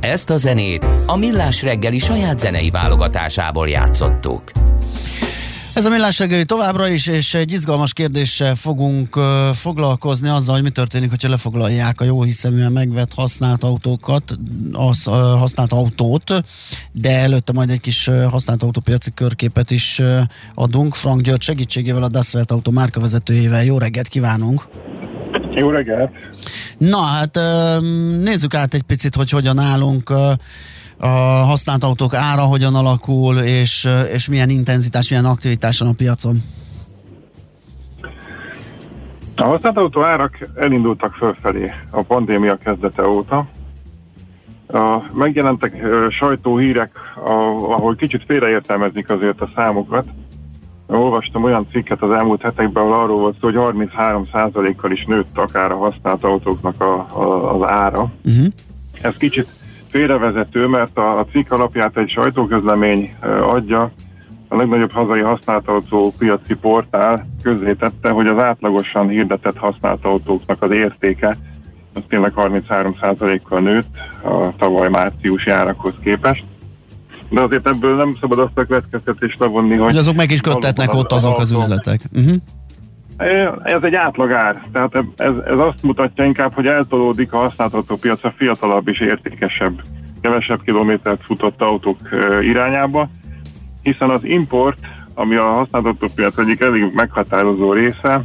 Ezt 0.01 0.31
a 0.31 0.37
zenét 0.37 0.87
a 1.07 1.17
Millás 1.17 1.63
reggeli 1.63 1.99
saját 1.99 2.39
zenei 2.39 2.71
válogatásából 2.71 3.69
játszottuk. 3.69 4.43
Ez 5.75 5.85
a 5.85 5.91
Millás 5.91 6.19
reggeli 6.19 6.45
továbbra 6.45 6.89
is, 6.89 7.07
és 7.07 7.35
egy 7.35 7.53
izgalmas 7.53 7.93
kérdéssel 7.93 8.55
fogunk 8.55 9.17
uh, 9.17 9.25
foglalkozni 9.55 10.29
azzal, 10.29 10.55
hogy 10.55 10.63
mi 10.63 10.71
történik, 10.71 11.11
hogyha 11.11 11.29
lefoglalják 11.29 12.01
a 12.01 12.05
jó 12.05 12.23
hiszeműen 12.23 12.73
megvett 12.73 13.15
használt 13.15 13.65
autókat, 13.65 14.37
az 14.73 15.05
használt 15.39 15.73
autót, 15.73 16.45
de 16.93 17.11
előtte 17.11 17.53
majd 17.53 17.71
egy 17.71 17.81
kis 17.81 18.11
használt 18.31 18.63
autópiaci 18.63 19.11
körképet 19.15 19.71
is 19.71 20.01
adunk. 20.55 20.95
Frank 20.95 21.21
György 21.21 21.43
segítségével 21.43 22.03
a 22.03 22.09
Dassault 22.09 22.51
autó 22.51 22.71
márkavezetőjével. 22.71 23.65
Jó 23.65 23.79
reggelt 23.79 24.09
kívánunk! 24.09 24.69
Jó 25.55 25.71
reggelt! 25.71 26.13
Na 26.79 27.01
hát 27.01 27.39
nézzük 28.23 28.55
át 28.55 28.75
egy 28.75 28.83
picit, 28.83 29.15
hogy 29.15 29.31
hogyan 29.31 29.59
állunk 29.59 30.11
a 30.99 31.07
használt 31.47 31.85
autók 31.85 32.15
ára 32.15 32.43
hogyan 32.43 32.75
alakul, 32.75 33.39
és, 33.39 33.89
és 34.13 34.29
milyen 34.29 34.49
intenzitás, 34.49 35.09
milyen 35.09 35.25
aktivitás 35.25 35.79
van 35.79 35.89
a 35.89 35.93
piacon. 35.93 36.43
A 39.37 39.43
használt 39.43 39.77
autó 39.77 40.03
árak 40.03 40.39
elindultak 40.55 41.15
fölfelé 41.15 41.73
a 41.91 42.03
pandémia 42.03 42.57
kezdete 42.57 43.07
óta. 43.07 43.49
A, 44.67 45.03
megjelentek 45.13 45.75
sajtóhírek, 46.11 46.91
ahol 47.15 47.97
kicsit 47.97 48.25
félreértelmezik 48.27 49.11
azért 49.11 49.41
a 49.41 49.51
számokat, 49.55 50.07
Olvastam 50.87 51.45
olyan 51.45 51.67
cikket 51.71 52.03
az 52.03 52.11
elmúlt 52.11 52.43
hetekben, 52.43 52.83
ahol 52.83 53.03
arról 53.03 53.19
volt 53.19 53.37
szó, 53.41 53.51
hogy 53.51 53.77
33%-kal 53.77 54.91
is 54.91 55.05
nőtt 55.05 55.39
akár 55.39 55.71
a 55.71 55.77
használt 55.77 56.25
autóknak 56.25 56.81
a, 56.81 57.07
a, 57.21 57.55
az 57.55 57.69
ára. 57.69 58.13
Uh-huh. 58.25 58.47
Ez 59.01 59.15
kicsit 59.17 59.49
félrevezető, 59.91 60.67
mert 60.67 60.99
a, 60.99 61.19
a 61.19 61.25
cikk 61.25 61.51
alapját 61.51 61.97
egy 61.97 62.09
sajtóközlemény 62.09 63.15
adja, 63.41 63.91
a 64.49 64.57
legnagyobb 64.57 64.93
hazai 64.93 65.21
használt 65.21 65.69
autó 65.69 66.13
piaci 66.19 66.55
portál 66.55 67.27
közzétette, 67.43 68.11
hogy 68.11 68.27
az 68.27 68.39
átlagosan 68.39 69.09
hirdetett 69.09 69.57
használt 69.57 70.05
autóknak 70.05 70.63
az 70.63 70.73
értéke 70.73 71.37
az 71.95 72.03
tényleg 72.09 72.33
33%-kal 72.37 73.61
nőtt 73.61 73.97
a 74.23 74.57
tavaly 74.57 74.89
márciusi 74.89 75.51
árakhoz 75.51 75.95
képest 76.03 76.45
de 77.33 77.41
azért 77.41 77.67
ebből 77.69 77.97
nem 77.97 78.17
szabad 78.21 78.39
azt 78.39 78.59
a 78.59 78.65
következtetést 78.65 79.39
levonni, 79.39 79.77
hogy... 79.77 79.87
Hogy 79.87 79.97
azok 79.97 80.15
meg 80.17 80.31
is 80.31 80.41
köttetnek 80.41 80.95
ott 80.95 81.13
azok 81.13 81.39
az 81.39 81.51
üzletek. 81.51 82.01
Uh-huh. 82.13 82.35
Ez 83.63 83.83
egy 83.83 83.95
átlagár, 83.95 84.63
tehát 84.73 84.97
ez, 85.17 85.33
ez 85.47 85.59
azt 85.59 85.83
mutatja 85.83 86.25
inkább, 86.25 86.53
hogy 86.53 86.67
eltolódik 86.67 87.33
a 87.33 87.39
használható 87.39 87.97
piac 87.97 88.25
a 88.25 88.35
fiatalabb 88.37 88.89
és 88.89 89.01
értékesebb, 89.01 89.81
kevesebb 90.21 90.63
kilométert 90.63 91.25
futott 91.25 91.61
autók 91.63 91.99
irányába, 92.43 93.09
hiszen 93.83 94.11
az 94.11 94.25
import, 94.25 94.79
ami 95.15 95.37
a 95.37 95.45
használható 95.45 96.09
piac 96.15 96.39
egyik 96.39 96.63
elég 96.63 96.93
meghatározó 96.95 97.73
része, 97.73 98.25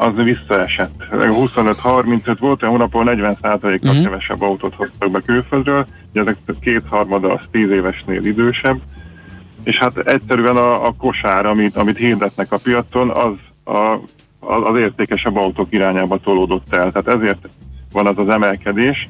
az 0.00 0.24
visszaesett. 0.24 1.04
25-35 1.10 2.36
volt, 2.38 2.62
olyan 2.62 2.74
hónapon 2.74 3.06
40%-kal 3.08 3.78
uh-huh. 3.82 4.02
kevesebb 4.02 4.42
autót 4.42 4.74
hoztak 4.74 5.10
be 5.10 5.20
külföldről, 5.20 5.86
ugye 6.10 6.20
ezek 6.20 6.36
kétharmada 6.60 7.32
az 7.32 7.44
10 7.50 7.70
évesnél 7.70 8.24
idősebb, 8.24 8.80
és 9.64 9.78
hát 9.78 9.96
egyszerűen 9.98 10.56
a, 10.56 10.86
a 10.86 10.94
kosár, 10.98 11.46
amit, 11.46 11.76
amit 11.76 11.96
hirdetnek 11.96 12.52
a 12.52 12.58
piacon, 12.58 13.10
az 13.10 13.32
a, 13.74 13.98
az 14.40 14.78
értékesebb 14.78 15.36
autók 15.36 15.66
irányába 15.70 16.18
tolódott 16.18 16.74
el. 16.74 16.92
Tehát 16.92 17.20
ezért 17.20 17.48
van 17.92 18.06
az 18.06 18.18
az 18.18 18.28
emelkedés. 18.28 19.08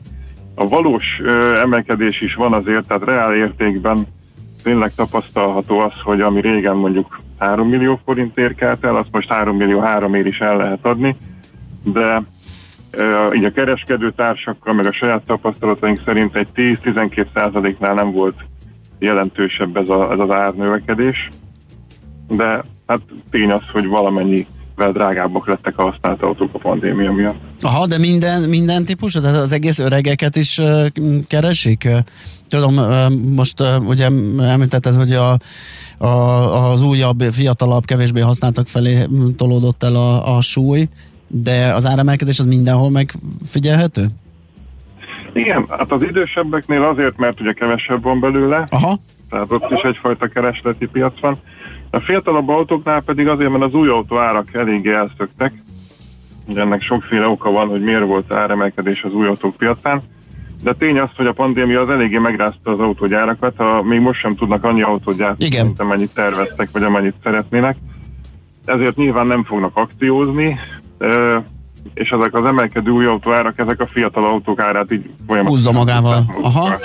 A 0.54 0.66
valós 0.66 1.04
ö, 1.22 1.60
emelkedés 1.60 2.20
is 2.20 2.34
van 2.34 2.52
azért, 2.52 2.86
tehát 2.86 3.04
reál 3.04 3.34
értékben 3.34 4.06
tényleg 4.62 4.94
tapasztalható 4.94 5.78
az, 5.78 5.92
hogy 6.02 6.20
ami 6.20 6.40
régen 6.40 6.76
mondjuk 6.76 7.20
3 7.38 7.68
millió 7.68 8.00
forint 8.04 8.38
érkelt 8.38 8.84
el, 8.84 8.96
azt 8.96 9.08
most 9.10 9.32
3 9.32 9.56
millió 9.56 9.80
3 9.80 10.14
ér 10.14 10.26
is 10.26 10.38
el 10.38 10.56
lehet 10.56 10.84
adni, 10.84 11.16
de 11.84 12.22
e, 12.90 13.34
így 13.34 13.44
a 13.44 13.52
kereskedő 13.52 14.12
társakkal, 14.12 14.74
meg 14.74 14.86
a 14.86 14.92
saját 14.92 15.22
tapasztalataink 15.26 16.02
szerint 16.04 16.36
egy 16.36 16.48
10-12 16.54 17.26
százaléknál 17.34 17.94
nem 17.94 18.12
volt 18.12 18.44
jelentősebb 18.98 19.76
ez, 19.76 19.88
a, 19.88 20.12
ez 20.12 20.18
az 20.18 20.30
árnövekedés, 20.30 21.28
de 22.28 22.62
hát 22.86 23.00
tény 23.30 23.50
az, 23.50 23.62
hogy 23.72 23.86
valamennyi 23.86 24.46
drágábbak 24.88 25.46
lettek 25.46 25.78
a 25.78 25.82
használt 25.82 26.22
autók 26.22 26.50
a 26.52 26.58
pandémia 26.58 27.12
miatt. 27.12 27.36
Aha, 27.60 27.86
de 27.86 27.98
minden, 27.98 28.48
minden 28.48 28.84
típus, 28.84 29.12
tehát 29.12 29.36
az 29.36 29.52
egész 29.52 29.78
öregeket 29.78 30.36
is 30.36 30.58
uh, 30.58 30.86
keresik? 31.28 31.88
Tudom, 32.48 32.76
uh, 32.76 33.10
most 33.34 33.60
uh, 33.60 33.86
ugye 33.86 34.04
említetted, 34.38 34.94
hogy 34.94 35.12
a, 35.12 35.38
a, 35.98 36.70
az 36.70 36.82
újabb, 36.82 37.22
fiatalabb, 37.22 37.84
kevésbé 37.84 38.20
használtak 38.20 38.66
felé 38.66 39.06
tolódott 39.36 39.82
el 39.82 39.96
a, 39.96 40.36
a 40.36 40.40
súly, 40.40 40.88
de 41.26 41.72
az 41.74 41.86
áremelkedés 41.86 42.38
az 42.38 42.46
mindenhol 42.46 42.90
megfigyelhető? 42.90 44.06
Igen, 45.32 45.66
hát 45.68 45.92
az 45.92 46.02
idősebbeknél 46.02 46.82
azért, 46.82 47.16
mert 47.16 47.40
ugye 47.40 47.52
kevesebb 47.52 48.02
van 48.02 48.20
belőle, 48.20 48.66
Aha. 48.70 48.98
tehát 49.30 49.52
ott 49.52 49.70
is 49.70 49.82
egyfajta 49.82 50.26
keresleti 50.26 50.86
piac 50.86 51.20
van. 51.20 51.38
A 51.90 52.00
fiatalabb 52.00 52.48
autóknál 52.48 53.00
pedig 53.00 53.28
azért, 53.28 53.50
mert 53.50 53.64
az 53.64 53.74
új 53.74 53.88
autó 53.88 54.18
árak 54.18 54.54
eléggé 54.54 54.92
elszöktek. 54.92 55.52
Ennek 56.54 56.82
sokféle 56.82 57.26
oka 57.26 57.50
van, 57.50 57.68
hogy 57.68 57.82
miért 57.82 58.04
volt 58.04 58.32
áremelkedés 58.32 59.02
az 59.02 59.12
új 59.12 59.26
autók 59.26 59.56
piacán. 59.56 60.00
De 60.62 60.72
tény 60.74 60.98
az, 60.98 61.08
hogy 61.16 61.26
a 61.26 61.32
pandémia 61.32 61.80
az 61.80 61.88
eléggé 61.88 62.18
megrázta 62.18 62.70
az 62.70 62.80
autógyárakat, 62.80 63.54
ha 63.56 63.82
még 63.82 64.00
most 64.00 64.20
sem 64.20 64.34
tudnak 64.34 64.64
annyi 64.64 64.82
autót 64.82 65.16
gyártani, 65.16 65.44
Igen. 65.44 65.64
mint 65.64 65.80
amennyit 65.80 66.14
terveztek, 66.14 66.68
vagy 66.72 66.82
amennyit 66.82 67.14
szeretnének. 67.22 67.76
Ezért 68.64 68.96
nyilván 68.96 69.26
nem 69.26 69.44
fognak 69.44 69.76
akciózni, 69.76 70.58
és 71.94 72.10
ezek 72.10 72.34
az 72.34 72.44
emelkedő 72.44 72.90
új 72.90 73.04
autóárak, 73.04 73.58
ezek 73.58 73.80
a 73.80 73.86
fiatal 73.86 74.26
autók 74.26 74.60
árát 74.60 74.92
így 74.92 75.10
Húzza 75.26 75.72
magával. 75.72 76.24
Aha. 76.42 76.78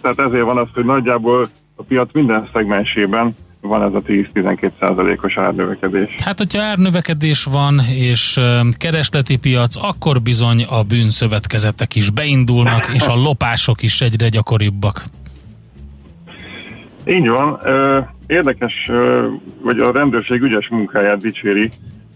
Tehát 0.00 0.18
ezért 0.18 0.44
van 0.44 0.58
az, 0.58 0.68
hogy 0.74 0.84
nagyjából 0.84 1.46
a 1.76 1.82
piac 1.82 2.12
minden 2.12 2.48
szegmensében 2.52 3.34
van 3.68 3.82
ez 3.82 3.94
a 3.94 4.00
10-12 4.00 4.70
százalékos 4.80 5.36
árnövekedés. 5.36 6.14
Hát, 6.24 6.38
hogyha 6.38 6.62
árnövekedés 6.62 7.44
van, 7.44 7.80
és 7.94 8.40
keresleti 8.78 9.36
piac, 9.36 9.76
akkor 9.76 10.22
bizony 10.22 10.64
a 10.68 10.82
bűnszövetkezetek 10.82 11.94
is 11.94 12.10
beindulnak, 12.10 12.94
és 12.94 13.06
a 13.06 13.14
lopások 13.14 13.82
is 13.82 14.00
egyre 14.00 14.28
gyakoribbak. 14.28 15.04
Így 17.06 17.28
van. 17.28 17.58
Érdekes, 18.26 18.90
vagy 19.62 19.78
a 19.78 19.92
rendőrség 19.92 20.42
ügyes 20.42 20.68
munkáját 20.68 21.20
dicséri, 21.20 21.70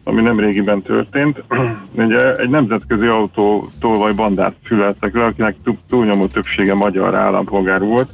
ami 0.04 0.22
nem 0.22 0.38
régiben 0.38 0.82
történt. 0.82 1.42
Ugye 1.96 2.34
egy 2.34 2.48
nemzetközi 2.48 3.06
autó 3.06 3.70
tolvaj 3.80 4.12
bandát 4.12 4.54
füleltek 4.64 5.14
le, 5.14 5.24
akinek 5.24 5.56
tú- 5.64 5.78
túlnyomó 5.88 6.26
többsége 6.26 6.74
magyar 6.74 7.14
állampolgár 7.14 7.80
volt, 7.80 8.10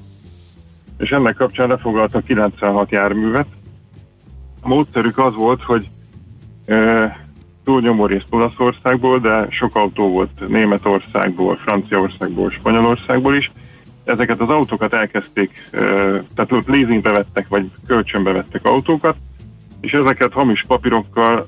és 0.99 1.11
ennek 1.11 1.35
kapcsán 1.35 1.69
lefoglaltak 1.69 2.25
96 2.25 2.91
járművet. 2.91 3.47
A 4.63 4.69
módszerük 4.69 5.19
az 5.19 5.35
volt, 5.35 5.63
hogy 5.63 5.87
ö, 6.67 7.05
túlnyomó 7.65 8.07
részt 8.07 8.27
Olaszországból, 8.31 9.19
de 9.19 9.47
sok 9.51 9.75
autó 9.75 10.09
volt 10.09 10.49
Németországból, 10.49 11.57
Franciaországból, 11.57 12.51
Spanyolországból 12.51 13.35
is. 13.35 13.51
Ezeket 14.05 14.41
az 14.41 14.49
autókat 14.49 14.95
elkezdték, 14.95 15.63
ö, 15.71 16.19
tehát 16.35 16.53
ott 16.53 16.67
leasingbe 16.67 17.11
vettek, 17.13 17.49
vagy 17.49 17.71
kölcsönbe 17.87 18.33
vettek 18.33 18.65
autókat, 18.65 19.17
és 19.81 19.93
ezeket 19.93 20.33
hamis 20.33 20.65
papírokkal 20.67 21.47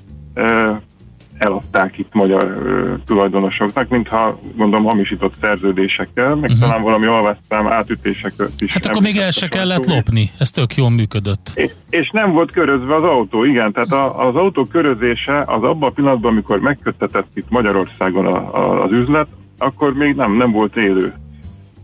eladták 1.41 1.99
itt 1.99 2.13
magyar 2.13 2.43
ö, 2.43 2.95
tulajdonosoknak, 3.05 3.89
mintha 3.89 4.41
gondolom 4.57 4.85
hamisított 4.85 5.35
szerződésekkel, 5.41 6.35
meg 6.35 6.51
uh-huh. 6.51 6.59
talán 6.59 6.83
valami 6.83 7.07
alvásztám 7.07 7.67
átütések 7.67 8.35
is. 8.59 8.73
Hát 8.73 8.87
akkor 8.87 9.03
még 9.03 9.17
el 9.17 9.31
se 9.31 9.49
kellett 9.49 9.87
lopni, 9.87 10.31
ez 10.39 10.51
tök 10.51 10.75
jól 10.75 10.91
működött. 10.91 11.53
És, 11.55 11.71
és 11.91 12.11
nem 12.11 12.33
volt 12.33 12.53
körözve 12.53 12.95
az 12.95 13.03
autó, 13.03 13.45
igen, 13.45 13.73
tehát 13.73 13.93
a, 13.93 14.29
az 14.29 14.37
autó 14.37 14.65
körözése 14.65 15.43
az 15.47 15.63
abban 15.63 15.89
a 15.89 15.93
pillanatban, 15.93 16.31
amikor 16.31 16.61
megköttetett 16.61 17.29
itt 17.35 17.51
Magyarországon 17.51 18.27
a, 18.27 18.57
a, 18.57 18.83
az 18.83 18.91
üzlet, 18.91 19.27
akkor 19.59 19.95
még 19.95 20.15
nem, 20.15 20.33
nem 20.33 20.51
volt 20.51 20.77
élő. 20.77 21.15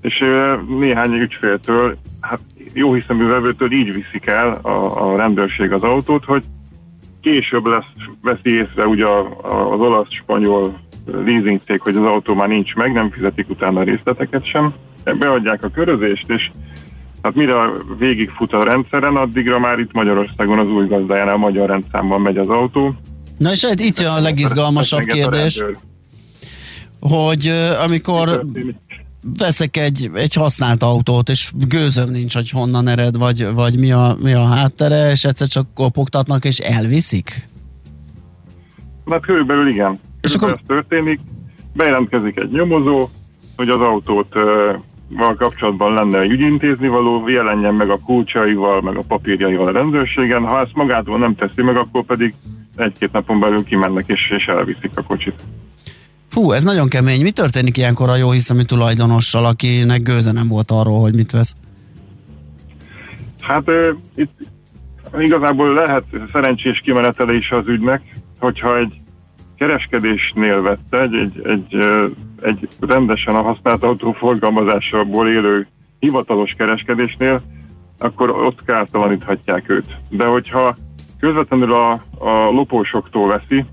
És 0.01 0.21
ö, 0.21 0.55
néhány 0.79 1.13
ügyféltől, 1.13 1.97
hát 2.21 2.41
jó 2.73 2.93
hiszemű 2.93 3.27
vevőtől 3.27 3.73
így 3.73 3.93
viszik 3.93 4.27
el 4.27 4.59
a, 4.63 5.11
a 5.11 5.17
rendőrség 5.17 5.73
az 5.73 5.83
autót, 5.83 6.25
hogy 6.25 6.45
később 7.31 7.67
lesz, 7.67 7.93
veszi 8.23 8.51
észre 8.51 8.87
ugye 8.87 9.05
a, 9.05 9.39
a, 9.43 9.73
az 9.73 9.81
olasz-spanyol 9.81 10.79
leasing 11.07 11.61
cég, 11.67 11.81
hogy 11.81 11.97
az 11.97 12.03
autó 12.03 12.35
már 12.35 12.49
nincs 12.49 12.75
meg, 12.75 12.93
nem 12.93 13.11
fizetik 13.11 13.49
utána 13.49 13.81
a 13.81 13.83
részleteket 13.83 14.45
sem, 14.45 14.75
beadják 15.19 15.65
a 15.65 15.69
körözést, 15.69 16.31
és 16.31 16.51
hát 17.23 17.35
mire 17.35 17.55
végigfut 17.99 18.53
a 18.53 18.65
rendszeren, 18.65 19.17
addigra 19.17 19.59
már 19.59 19.79
itt 19.79 19.93
Magyarországon 19.93 20.59
az 20.59 20.67
új 20.67 20.87
gazdájánál 20.87 21.37
magyar 21.37 21.69
rendszámban 21.69 22.21
megy 22.21 22.39
az 22.39 22.49
autó. 22.49 22.95
Na 23.39 23.53
és 23.53 23.63
itt- 23.63 23.81
itt 23.81 24.01
jön 24.01 24.11
a 24.11 24.21
legizgalmasabb 24.21 25.01
a 25.09 25.13
kérdés, 25.13 25.65
hogy 27.01 27.53
amikor. 27.85 28.45
Veszek 29.39 29.77
egy, 29.77 30.11
egy 30.15 30.35
használt 30.35 30.83
autót, 30.83 31.29
és 31.29 31.53
gőzöm 31.69 32.11
nincs, 32.11 32.35
hogy 32.35 32.51
honnan 32.51 32.89
ered, 32.89 33.17
vagy, 33.17 33.53
vagy 33.55 33.79
mi, 33.79 33.93
a, 33.93 34.17
mi 34.23 34.33
a 34.33 34.45
háttere, 34.45 35.11
és 35.11 35.25
egyszer 35.25 35.47
csak 35.47 35.75
kopogtatnak, 35.75 36.45
és 36.45 36.59
elviszik? 36.59 37.49
Hát 39.11 39.21
körülbelül 39.21 39.69
igen. 39.69 40.01
És 40.21 40.35
akkor 40.35 40.51
ez 40.51 40.59
történik, 40.67 41.21
bejelentkezik 41.73 42.39
egy 42.39 42.51
nyomozó, 42.51 43.09
hogy 43.57 43.69
az 43.69 43.81
autót 43.81 44.35
val 45.09 45.35
kapcsolatban 45.35 45.95
lenne 45.95 46.21
egy 46.21 46.31
ügyintézni 46.31 46.89
való, 46.89 47.29
jelenjen 47.29 47.75
meg 47.75 47.91
a 47.91 47.99
kulcsaival, 47.99 48.81
meg 48.81 48.97
a 48.97 49.03
papírjaival 49.09 49.67
a 49.67 49.73
rendőrségen. 49.73 50.43
Ha 50.43 50.61
ezt 50.61 50.75
magától 50.75 51.19
nem 51.19 51.35
teszi 51.35 51.63
meg, 51.63 51.77
akkor 51.77 52.05
pedig 52.05 52.35
egy-két 52.77 53.13
napon 53.13 53.41
belül 53.41 53.65
kimennek 53.65 54.05
és, 54.07 54.31
és 54.37 54.47
elviszik 54.47 54.91
a 54.95 55.03
kocsit. 55.03 55.43
Fú, 56.29 56.53
ez 56.53 56.65
nagyon 56.65 56.89
kemény. 56.89 57.23
Mi 57.23 57.31
történik 57.31 57.77
ilyenkor 57.77 58.09
a 58.09 58.17
jó 58.17 58.31
hiszemű 58.31 58.63
tulajdonossal, 58.63 59.47
akinek 59.47 60.03
gőze 60.03 60.33
nem 60.33 60.49
volt 60.49 60.71
arról, 60.71 61.01
hogy 61.01 61.15
mit 61.15 61.31
vesz? 61.31 61.55
Hát 63.41 63.69
ö, 63.69 63.91
itt 64.15 64.33
igazából 65.19 65.73
lehet 65.73 66.05
szerencsés 66.33 66.81
kimenetele 66.81 67.33
is 67.33 67.51
az 67.51 67.67
ügynek, 67.67 68.03
hogyha 68.39 68.79
egy 68.79 68.95
kereskedésnél 69.57 70.63
vette, 70.63 71.01
egy, 71.01 71.15
egy, 71.15 71.41
egy, 71.45 71.77
egy 72.41 72.69
rendesen 72.81 73.35
a 73.35 73.43
használt 73.43 73.83
autó 73.83 74.13
forgalmazásából 74.13 75.29
élő 75.29 75.67
hivatalos 75.99 76.53
kereskedésnél, 76.53 77.41
akkor 77.99 78.31
ott 78.31 78.65
kártalaníthatják 78.65 79.69
őt. 79.71 79.97
De 80.09 80.25
hogyha 80.25 80.77
közvetlenül 81.21 81.73
a, 81.73 81.93
a 82.19 82.51
lopósoktól 82.51 83.29
veszi, 83.29 83.65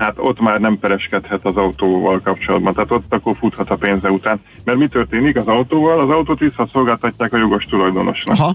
hát 0.00 0.14
ott 0.18 0.40
már 0.40 0.60
nem 0.60 0.78
pereskedhet 0.78 1.44
az 1.44 1.56
autóval 1.56 2.20
kapcsolatban, 2.20 2.72
tehát 2.72 2.90
ott 2.90 3.14
akkor 3.14 3.36
futhat 3.36 3.70
a 3.70 3.76
pénze 3.76 4.10
után. 4.10 4.40
Mert 4.64 4.78
mi 4.78 4.88
történik 4.88 5.36
az 5.36 5.46
autóval? 5.46 6.00
Az 6.00 6.08
autót 6.08 6.38
visszaszolgáltatják 6.38 7.32
a 7.32 7.36
jogos 7.36 7.64
tulajdonosnak. 7.64 8.38
Aha. 8.38 8.54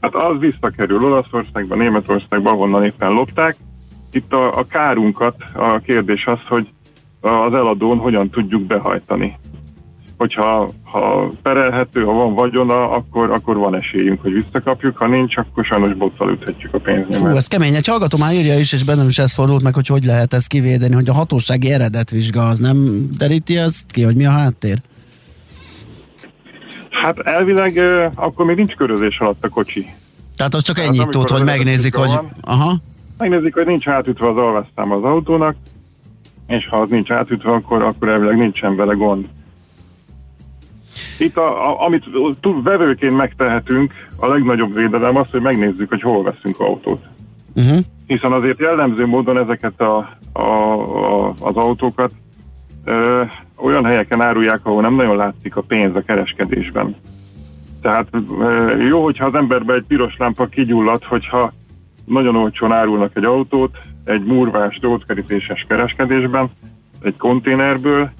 Hát 0.00 0.14
az 0.14 0.38
visszakerül 0.38 1.04
Olaszországba, 1.04 1.74
Németországba, 1.74 2.50
ahonnan 2.50 2.84
éppen 2.84 3.12
lopták. 3.12 3.56
Itt 4.12 4.32
a, 4.32 4.58
a 4.58 4.66
kárunkat, 4.66 5.34
a 5.54 5.78
kérdés 5.78 6.26
az, 6.26 6.38
hogy 6.48 6.68
az 7.20 7.54
eladón 7.54 7.98
hogyan 7.98 8.30
tudjuk 8.30 8.62
behajtani. 8.62 9.38
Hogyha 10.18 10.70
ha 10.84 11.30
perelhető, 11.42 12.04
ha 12.04 12.12
van 12.12 12.34
vagyona, 12.34 12.90
akkor, 12.90 13.30
akkor 13.30 13.56
van 13.56 13.76
esélyünk, 13.76 14.22
hogy 14.22 14.32
visszakapjuk, 14.32 14.96
ha 14.98 15.06
nincs, 15.06 15.36
akkor 15.36 15.64
sajnos 15.64 15.94
bottal 15.94 16.30
üthetjük 16.30 16.74
a 16.74 16.78
Fú, 16.78 16.84
pénznyomát. 16.84 17.36
ez 17.36 17.46
kemény. 17.46 17.74
Egy 17.74 17.86
hallgató 17.86 18.18
már 18.18 18.32
írja 18.32 18.58
is, 18.58 18.72
és 18.72 18.84
bennem 18.84 19.08
is 19.08 19.18
ez 19.18 19.32
fordult 19.32 19.62
meg, 19.62 19.74
hogy 19.74 19.86
hogy 19.86 20.04
lehet 20.04 20.34
ezt 20.34 20.46
kivédeni, 20.48 20.94
hogy 20.94 21.08
a 21.08 21.12
hatósági 21.12 21.72
eredetvizsga 21.72 22.48
az 22.48 22.58
nem 22.58 23.08
deríti 23.18 23.56
ezt 23.56 23.84
ki, 23.90 24.02
hogy 24.02 24.16
mi 24.16 24.26
a 24.26 24.30
háttér? 24.30 24.80
Hát 26.90 27.18
elvileg 27.18 27.80
akkor 28.14 28.46
még 28.46 28.56
nincs 28.56 28.74
körözés 28.74 29.18
alatt 29.18 29.44
a 29.44 29.48
kocsi. 29.48 29.86
Tehát 30.36 30.54
az 30.54 30.62
csak 30.62 30.76
Hát 30.76 30.86
ennyit 30.86 31.00
amikor 31.00 31.24
tud, 31.24 31.36
hogy 31.36 31.44
megnézik, 31.44 31.94
hogy... 31.94 32.10
eredetvizsga 32.10 32.30
Aha. 32.40 32.76
Megnézik, 33.18 33.54
hogy 33.54 33.66
nincs 33.66 33.88
átütve 33.88 34.28
az 34.28 34.36
alvásztám 34.36 34.92
az 34.92 35.02
autónak, 35.02 35.56
és 36.46 36.68
ha 36.68 36.76
az 36.76 36.88
nincs 36.88 37.10
átütve, 37.10 37.50
akkor, 37.50 37.82
akkor 37.82 38.08
elvileg 38.08 38.36
nincsen 38.36 38.76
vele 38.76 38.94
gond. 38.94 39.26
Itt, 41.18 41.36
a, 41.36 41.70
a, 41.70 41.84
amit 41.84 42.04
túl 42.40 42.62
vevőként 42.62 43.16
megtehetünk, 43.16 43.92
a 44.16 44.26
legnagyobb 44.26 44.74
védelem 44.74 45.16
az, 45.16 45.30
hogy 45.30 45.40
megnézzük, 45.40 45.88
hogy 45.88 46.02
hol 46.02 46.22
veszünk 46.22 46.60
autót. 46.60 47.04
Uh-huh. 47.54 47.78
Hiszen 48.06 48.32
azért 48.32 48.58
jellemző 48.58 49.06
módon 49.06 49.38
ezeket 49.38 49.80
a, 49.80 50.18
a, 50.32 50.40
a, 50.40 51.28
az 51.28 51.56
autókat 51.56 52.12
ö, 52.84 53.22
olyan 53.56 53.84
helyeken 53.84 54.20
árulják, 54.20 54.60
ahol 54.62 54.82
nem 54.82 54.94
nagyon 54.94 55.16
látszik 55.16 55.56
a 55.56 55.62
pénz 55.62 55.96
a 55.96 56.02
kereskedésben. 56.02 56.96
Tehát 57.82 58.08
ö, 58.40 58.76
jó, 58.76 59.02
hogyha 59.02 59.26
az 59.26 59.34
emberbe 59.34 59.74
egy 59.74 59.84
piros 59.88 60.16
lámpa 60.16 60.46
kigyullad, 60.46 61.04
hogyha 61.04 61.52
nagyon 62.04 62.36
olcsón 62.36 62.72
árulnak 62.72 63.16
egy 63.16 63.24
autót, 63.24 63.78
egy 64.04 64.24
murvás, 64.24 64.78
drótkerítéses 64.78 65.64
kereskedésben, 65.68 66.50
egy 67.02 67.16
konténerből, 67.16 68.10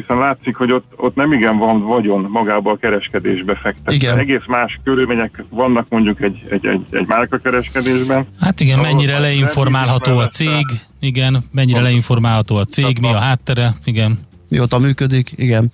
hiszen 0.00 0.18
látszik, 0.18 0.56
hogy 0.56 0.72
ott, 0.72 0.92
ott 0.96 1.14
nem 1.14 1.32
igen 1.32 1.58
van 1.58 1.82
vagyon 1.82 2.20
magába 2.20 2.70
a 2.70 2.76
kereskedésbe 2.76 3.54
fektetve. 3.54 3.92
Igen. 3.92 4.18
Egész 4.18 4.46
más 4.46 4.80
körülmények 4.84 5.44
vannak 5.50 5.86
mondjuk 5.88 6.20
egy, 6.20 6.42
egy, 6.50 6.66
egy, 6.66 6.82
egy 6.90 7.06
kereskedésben. 7.42 8.26
Hát 8.40 8.60
igen, 8.60 8.78
mennyire 8.78 9.18
leinformálható 9.18 10.18
a 10.18 10.26
cég, 10.26 10.66
igen, 11.00 11.42
mennyire 11.52 11.80
leinformálható 11.80 12.56
a 12.56 12.64
cég, 12.64 12.98
mi 13.00 13.08
a 13.08 13.18
háttere, 13.18 13.74
igen. 13.84 14.18
Mióta 14.48 14.78
működik, 14.78 15.32
igen. 15.36 15.72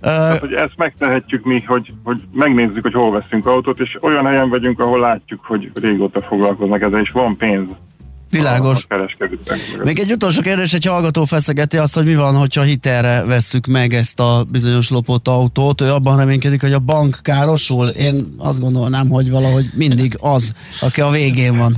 Tehát, 0.00 0.38
hogy 0.38 0.52
ezt 0.52 0.76
megtehetjük 0.76 1.44
mi, 1.44 1.62
hogy, 1.66 1.92
hogy 2.04 2.20
megnézzük, 2.32 2.82
hogy 2.82 2.92
hol 2.92 3.10
veszünk 3.10 3.46
autót, 3.46 3.80
és 3.80 3.98
olyan 4.00 4.26
helyen 4.26 4.48
vagyunk, 4.48 4.80
ahol 4.80 5.00
látjuk, 5.00 5.44
hogy 5.44 5.70
régóta 5.74 6.22
foglalkoznak 6.22 6.82
ezzel, 6.82 7.00
és 7.00 7.10
van 7.10 7.36
pénz. 7.36 7.70
Világos. 8.30 8.86
Még 9.84 9.98
egy 9.98 10.12
utolsó 10.12 10.40
kérdés, 10.40 10.72
egy 10.72 10.84
hallgató 10.84 11.24
feszegeti 11.24 11.76
azt, 11.76 11.94
hogy 11.94 12.04
mi 12.04 12.14
van, 12.14 12.36
hogyha 12.36 12.62
hitelre 12.62 13.24
vesszük 13.24 13.66
meg 13.66 13.94
ezt 13.94 14.20
a 14.20 14.44
bizonyos 14.50 14.90
lopott 14.90 15.28
autót. 15.28 15.80
Ő 15.80 15.90
abban 15.92 16.16
reménykedik, 16.16 16.60
hogy 16.60 16.72
a 16.72 16.78
bank 16.78 17.18
károsul. 17.22 17.86
Én 17.86 18.34
azt 18.38 18.60
gondolnám, 18.60 19.08
hogy 19.08 19.30
valahogy 19.30 19.70
mindig 19.74 20.16
az, 20.20 20.52
aki 20.80 21.00
a 21.00 21.10
végén 21.10 21.56
van. 21.56 21.76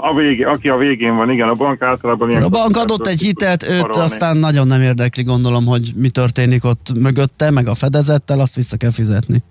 A 0.00 0.14
végé, 0.14 0.42
aki 0.42 0.68
a 0.68 0.76
végén 0.76 1.16
van, 1.16 1.30
igen, 1.30 1.48
a 1.48 1.54
bank 1.54 1.82
általában 1.82 2.30
ilyen... 2.30 2.42
A 2.42 2.48
bank 2.48 2.76
adott 2.76 3.06
egy 3.06 3.20
hitelt, 3.20 3.62
őt 3.62 3.80
parolni. 3.80 4.02
aztán 4.02 4.36
nagyon 4.36 4.66
nem 4.66 4.82
érdekli, 4.82 5.22
gondolom, 5.22 5.66
hogy 5.66 5.92
mi 5.96 6.08
történik 6.08 6.64
ott 6.64 6.92
mögötte, 6.94 7.50
meg 7.50 7.68
a 7.68 7.74
fedezettel, 7.74 8.40
azt 8.40 8.54
vissza 8.54 8.76
kell 8.76 8.90
fizetni. 8.90 9.42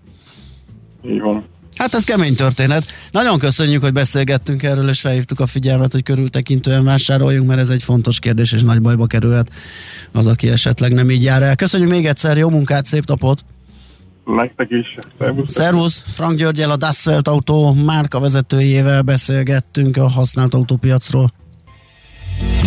Így 1.06 1.22
van. 1.22 1.46
Hát 1.76 1.94
ez 1.94 2.04
kemény 2.04 2.36
történet. 2.36 2.86
Nagyon 3.12 3.40
köszönjük, 3.40 3.82
hogy 3.82 3.94
beszélgettünk 3.94 4.64
erről, 4.64 4.90
és 4.90 5.00
felhívtuk 5.00 5.40
a 5.40 5.48
figyelmet, 5.48 5.92
hogy 5.92 6.04
körültekintően 6.04 6.84
vásároljunk, 6.84 7.48
mert 7.48 7.60
ez 7.60 7.70
egy 7.70 7.84
fontos 7.84 8.20
kérdés, 8.20 8.52
és 8.52 8.62
nagy 8.62 8.82
bajba 8.82 9.06
kerülhet 9.06 9.52
az, 10.12 10.28
aki 10.28 10.50
esetleg 10.50 10.94
nem 10.94 11.10
így 11.10 11.24
jár 11.24 11.42
el. 11.42 11.56
Köszönjük 11.56 11.90
még 11.90 12.06
egyszer, 12.06 12.38
jó 12.38 12.50
munkát, 12.50 12.86
szép 12.86 13.06
napot! 13.06 13.44
Nektek 14.26 14.68
is. 14.70 14.98
Szervusz. 15.20 15.52
Szervusz. 15.52 16.04
Frank 16.08 16.38
Györgyel 16.38 16.72
a 16.72 16.76
Dasselt 16.76 17.28
autó 17.28 17.74
márka 17.74 18.20
vezetőjével 18.20 19.02
beszélgettünk 19.02 19.98
a 19.98 20.10
használt 20.10 20.54
autópiacról. 20.54 21.34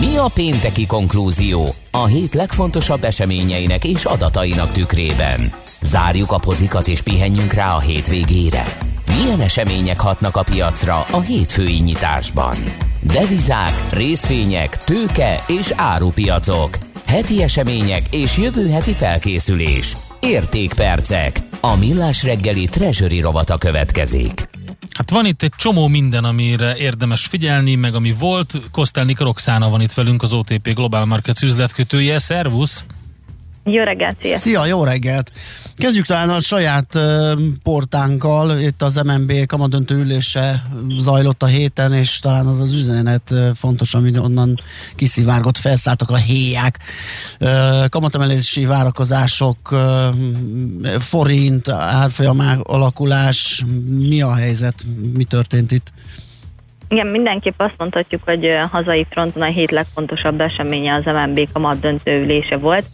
Mi 0.00 0.16
a 0.16 0.28
pénteki 0.34 0.86
konklúzió 0.86 1.74
a 1.90 2.06
hét 2.06 2.34
legfontosabb 2.34 3.04
eseményeinek 3.04 3.84
és 3.84 4.04
adatainak 4.04 4.72
tükrében? 4.72 5.52
Zárjuk 5.80 6.32
a 6.32 6.38
pozikat 6.38 6.88
és 6.88 7.00
pihenjünk 7.00 7.52
rá 7.52 7.74
a 7.74 7.80
hétvégére. 7.80 8.87
Milyen 9.22 9.40
események 9.40 10.00
hatnak 10.00 10.36
a 10.36 10.42
piacra 10.42 11.00
a 11.00 11.20
hétfői 11.20 11.78
nyitásban? 11.78 12.56
Devizák, 13.02 13.92
részvények, 13.92 14.76
tőke 14.76 15.44
és 15.46 15.72
árupiacok. 15.76 16.78
Heti 17.06 17.42
események 17.42 18.02
és 18.10 18.36
jövő 18.36 18.68
heti 18.68 18.92
felkészülés. 18.92 19.96
Értékpercek. 20.20 21.38
A 21.60 21.76
millás 21.76 22.22
reggeli 22.22 22.66
treasury 22.66 23.20
rovata 23.20 23.58
következik. 23.58 24.48
Hát 24.92 25.10
van 25.10 25.26
itt 25.26 25.42
egy 25.42 25.52
csomó 25.56 25.86
minden, 25.86 26.24
amire 26.24 26.76
érdemes 26.76 27.26
figyelni, 27.26 27.74
meg 27.74 27.94
ami 27.94 28.14
volt. 28.18 28.60
Kosztelnik 28.72 29.18
Roxana 29.18 29.68
van 29.68 29.80
itt 29.80 29.92
velünk, 29.92 30.22
az 30.22 30.32
OTP 30.32 30.74
Global 30.74 31.04
Markets 31.04 31.42
üzletkötője. 31.42 32.18
Szervusz! 32.18 32.84
Jó 33.70 33.82
reggelt, 33.82 34.16
szia. 34.20 34.36
Szia, 34.36 34.66
jó 34.66 34.84
reggelt! 34.84 35.32
Kezdjük 35.76 36.06
talán 36.06 36.28
a 36.28 36.40
saját 36.40 36.94
uh, 36.94 37.32
portánkkal, 37.62 38.58
itt 38.58 38.82
az 38.82 38.94
MNB 38.94 39.46
kamadöntő 39.46 39.94
ülése 39.94 40.62
zajlott 40.98 41.42
a 41.42 41.46
héten, 41.46 41.92
és 41.92 42.18
talán 42.18 42.46
az 42.46 42.60
az 42.60 42.74
üzenet 42.74 43.30
uh, 43.30 43.48
fontos, 43.54 43.94
ami 43.94 44.18
onnan 44.18 44.60
kiszivárgott, 44.96 45.56
felszálltak 45.56 46.10
a 46.10 46.16
héják, 46.16 46.78
uh, 47.40 47.88
kamatemelési 47.88 48.64
várakozások, 48.64 49.74
forint, 50.98 51.68
árfolyam 51.68 52.38
alakulás, 52.62 53.64
mi 53.98 54.22
a 54.22 54.34
helyzet, 54.34 54.74
mi 55.14 55.24
történt 55.24 55.72
itt? 55.72 55.92
Igen, 56.88 57.06
mindenképp 57.06 57.60
azt 57.60 57.74
mondhatjuk, 57.78 58.22
hogy 58.24 58.48
hazai 58.70 59.06
fronton 59.10 59.42
a 59.42 59.46
hét 59.46 59.70
legfontosabb 59.70 60.40
eseménye 60.40 60.94
az 60.94 61.04
MNB 61.04 61.48
kamat 61.52 61.80
döntő 61.80 62.22
ülése 62.22 62.56
volt. 62.56 62.86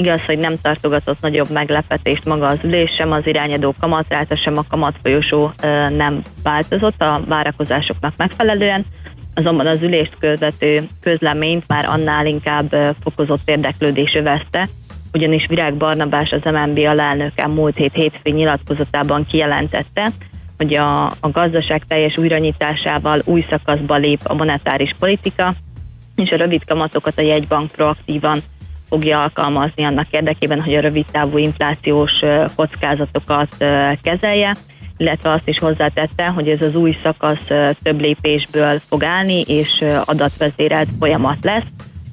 Igaz, 0.00 0.24
hogy 0.24 0.38
nem 0.38 0.60
tartogatott 0.62 1.20
nagyobb 1.20 1.50
meglepetést 1.50 2.24
maga 2.24 2.46
az 2.46 2.58
ülés, 2.62 2.90
sem 2.90 3.12
az 3.12 3.26
irányadó 3.26 3.74
kamatráta, 3.80 4.36
sem 4.36 4.56
a 4.56 4.64
kamatfolyosó 4.68 5.52
nem 5.96 6.22
változott 6.42 7.02
a 7.02 7.22
várakozásoknak 7.28 8.16
megfelelően, 8.16 8.84
azonban 9.34 9.66
az 9.66 9.82
ülést 9.82 10.16
követő 10.18 10.88
közleményt 11.00 11.64
már 11.66 11.84
annál 11.84 12.26
inkább 12.26 12.96
fokozott 13.02 13.40
érdeklődés 13.44 14.14
övezte, 14.14 14.68
ugyanis 15.12 15.46
Virág 15.46 15.74
Barnabás 15.74 16.30
az 16.32 16.52
MNB 16.52 16.78
alelnöke 16.78 17.46
múlt 17.46 17.76
hét 17.76 17.94
hétfőn 17.94 18.34
nyilatkozatában 18.34 19.26
kijelentette, 19.26 20.10
hogy 20.56 20.74
a, 20.74 21.06
a 21.06 21.30
gazdaság 21.32 21.84
teljes 21.88 22.16
újranyitásával 22.16 23.20
új 23.24 23.44
szakaszba 23.48 23.96
lép 23.96 24.20
a 24.24 24.34
monetáris 24.34 24.94
politika, 24.98 25.54
és 26.16 26.32
a 26.32 26.36
rövid 26.36 26.64
kamatokat 26.64 27.18
a 27.18 27.22
jegybank 27.22 27.70
proaktívan 27.70 28.40
fogja 28.90 29.22
alkalmazni 29.22 29.84
annak 29.84 30.06
érdekében, 30.10 30.62
hogy 30.62 30.74
a 30.74 30.80
rövid 30.80 31.04
távú 31.12 31.38
inflációs 31.38 32.12
kockázatokat 32.56 33.56
kezelje, 34.02 34.56
illetve 34.96 35.30
azt 35.30 35.48
is 35.48 35.58
hozzátette, 35.58 36.26
hogy 36.26 36.48
ez 36.48 36.62
az 36.62 36.74
új 36.74 36.96
szakasz 37.02 37.46
több 37.82 38.00
lépésből 38.00 38.80
fog 38.88 39.04
állni, 39.04 39.40
és 39.40 39.84
adatvezérelt 40.04 40.88
folyamat 40.98 41.38
lesz. 41.42 41.66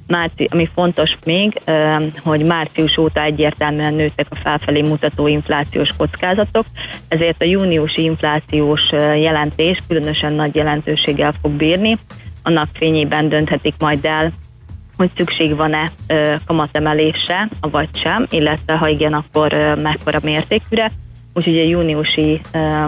Márci, 0.06 0.48
ami 0.50 0.68
fontos 0.74 1.16
még, 1.24 1.60
hogy 2.22 2.44
március 2.44 2.96
óta 2.96 3.22
egyértelműen 3.22 3.94
nőttek 3.94 4.26
a 4.30 4.34
felfelé 4.34 4.82
mutató 4.82 5.26
inflációs 5.26 5.90
kockázatok, 5.96 6.64
ezért 7.08 7.42
a 7.42 7.44
júniusi 7.44 8.02
inflációs 8.02 8.80
jelentés 9.16 9.82
különösen 9.88 10.32
nagy 10.32 10.54
jelentőséggel 10.54 11.32
fog 11.42 11.52
bírni. 11.52 11.98
Annak 12.42 12.68
fényében 12.72 13.28
dönthetik 13.28 13.74
majd 13.78 14.04
el, 14.04 14.32
hogy 14.98 15.10
szükség 15.16 15.56
van-e 15.56 15.90
kamatemelésre, 16.46 17.48
vagy 17.60 17.88
sem, 17.92 18.26
illetve 18.30 18.76
ha 18.76 18.88
igen, 18.88 19.12
akkor 19.12 19.52
mekkora 19.82 20.18
mértékűre. 20.22 20.90
Úgyhogy 21.34 21.58
a 21.58 21.68
júniusi 21.68 22.40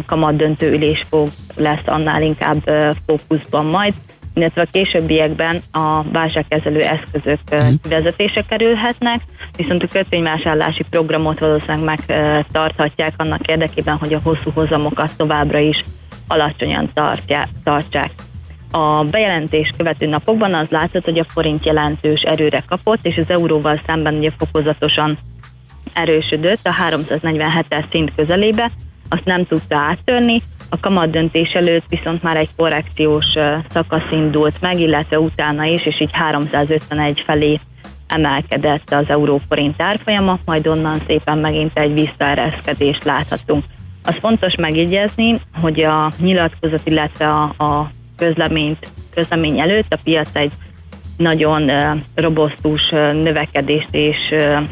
kamat 0.07 0.37
döntő 0.37 0.73
ülés 0.73 1.07
fog, 1.09 1.29
lesz 1.55 1.87
annál 1.87 2.23
inkább 2.23 2.71
fókuszban 3.07 3.65
majd, 3.65 3.95
illetve 4.35 4.63
a 4.63 4.69
későbbiekben 4.73 5.63
a 5.73 6.03
válságkezelő 6.03 6.81
eszközök 6.81 7.39
mhm. 7.51 7.75
vezetése 7.89 8.45
kerülhetnek, 8.49 9.21
viszont 9.57 9.83
a 9.83 9.89
kötvényvásárlási 9.89 10.85
programot 10.91 11.39
valószínűleg 11.39 11.85
megtarthatják 11.85 13.13
annak 13.17 13.47
érdekében, 13.47 13.97
hogy 13.97 14.15
a 14.15 14.21
hosszú 14.23 14.51
hozamokat 14.55 15.17
továbbra 15.17 15.59
is 15.59 15.85
alacsonyan 16.27 16.91
tartják, 16.95 17.49
tartsák. 17.65 18.11
A 18.71 19.05
bejelentés 19.05 19.73
követő 19.77 20.07
napokban 20.07 20.55
az 20.55 20.69
látszott, 20.69 21.05
hogy 21.05 21.19
a 21.19 21.27
forint 21.29 21.65
jelentős 21.65 22.21
erőre 22.21 22.63
kapott, 22.69 23.07
és 23.07 23.17
az 23.17 23.31
euróval 23.31 23.81
szemben 23.87 24.15
ugye 24.15 24.31
fokozatosan 24.39 25.19
erősödött 25.93 26.67
a 26.67 26.75
347-es 26.91 27.85
szint 27.91 28.13
közelébe, 28.17 28.71
azt 29.09 29.25
nem 29.25 29.47
tudta 29.47 29.77
áttörni, 29.77 30.43
a 30.69 30.81
kamat 30.81 31.11
döntés 31.11 31.53
előtt 31.53 31.85
viszont 31.89 32.23
már 32.23 32.37
egy 32.37 32.49
korrekciós 32.57 33.27
szakasz 33.71 34.11
indult 34.11 34.61
meg, 34.61 34.81
illetve 34.81 35.19
utána 35.21 35.65
is, 35.65 35.87
és 35.87 36.01
így 36.01 36.11
351 36.13 37.21
felé 37.21 37.59
emelkedett 38.09 38.93
az 38.93 39.05
euróforint 39.09 39.83
árfolyama, 39.83 40.39
majd 40.45 40.67
onnan 40.67 41.01
szépen 41.07 41.39
megint 41.39 41.79
egy 41.79 41.93
visszaereszkedést 41.95 43.05
láthatunk. 43.05 43.65
Az 44.05 44.15
fontos 44.21 44.55
megjegyezni, 44.55 45.41
hogy 45.61 45.81
a 45.81 46.13
nyilatkozat, 46.19 46.81
illetve 46.85 47.29
a, 47.29 47.43
a 47.43 47.91
közleményt, 48.21 48.89
közlemény 49.15 49.61
előtt. 49.61 49.93
A 49.93 49.99
piac 50.05 50.35
egy 50.35 50.53
nagyon 51.17 51.71
robosztus 52.15 52.91
növekedést 53.13 53.89
és 53.91 54.17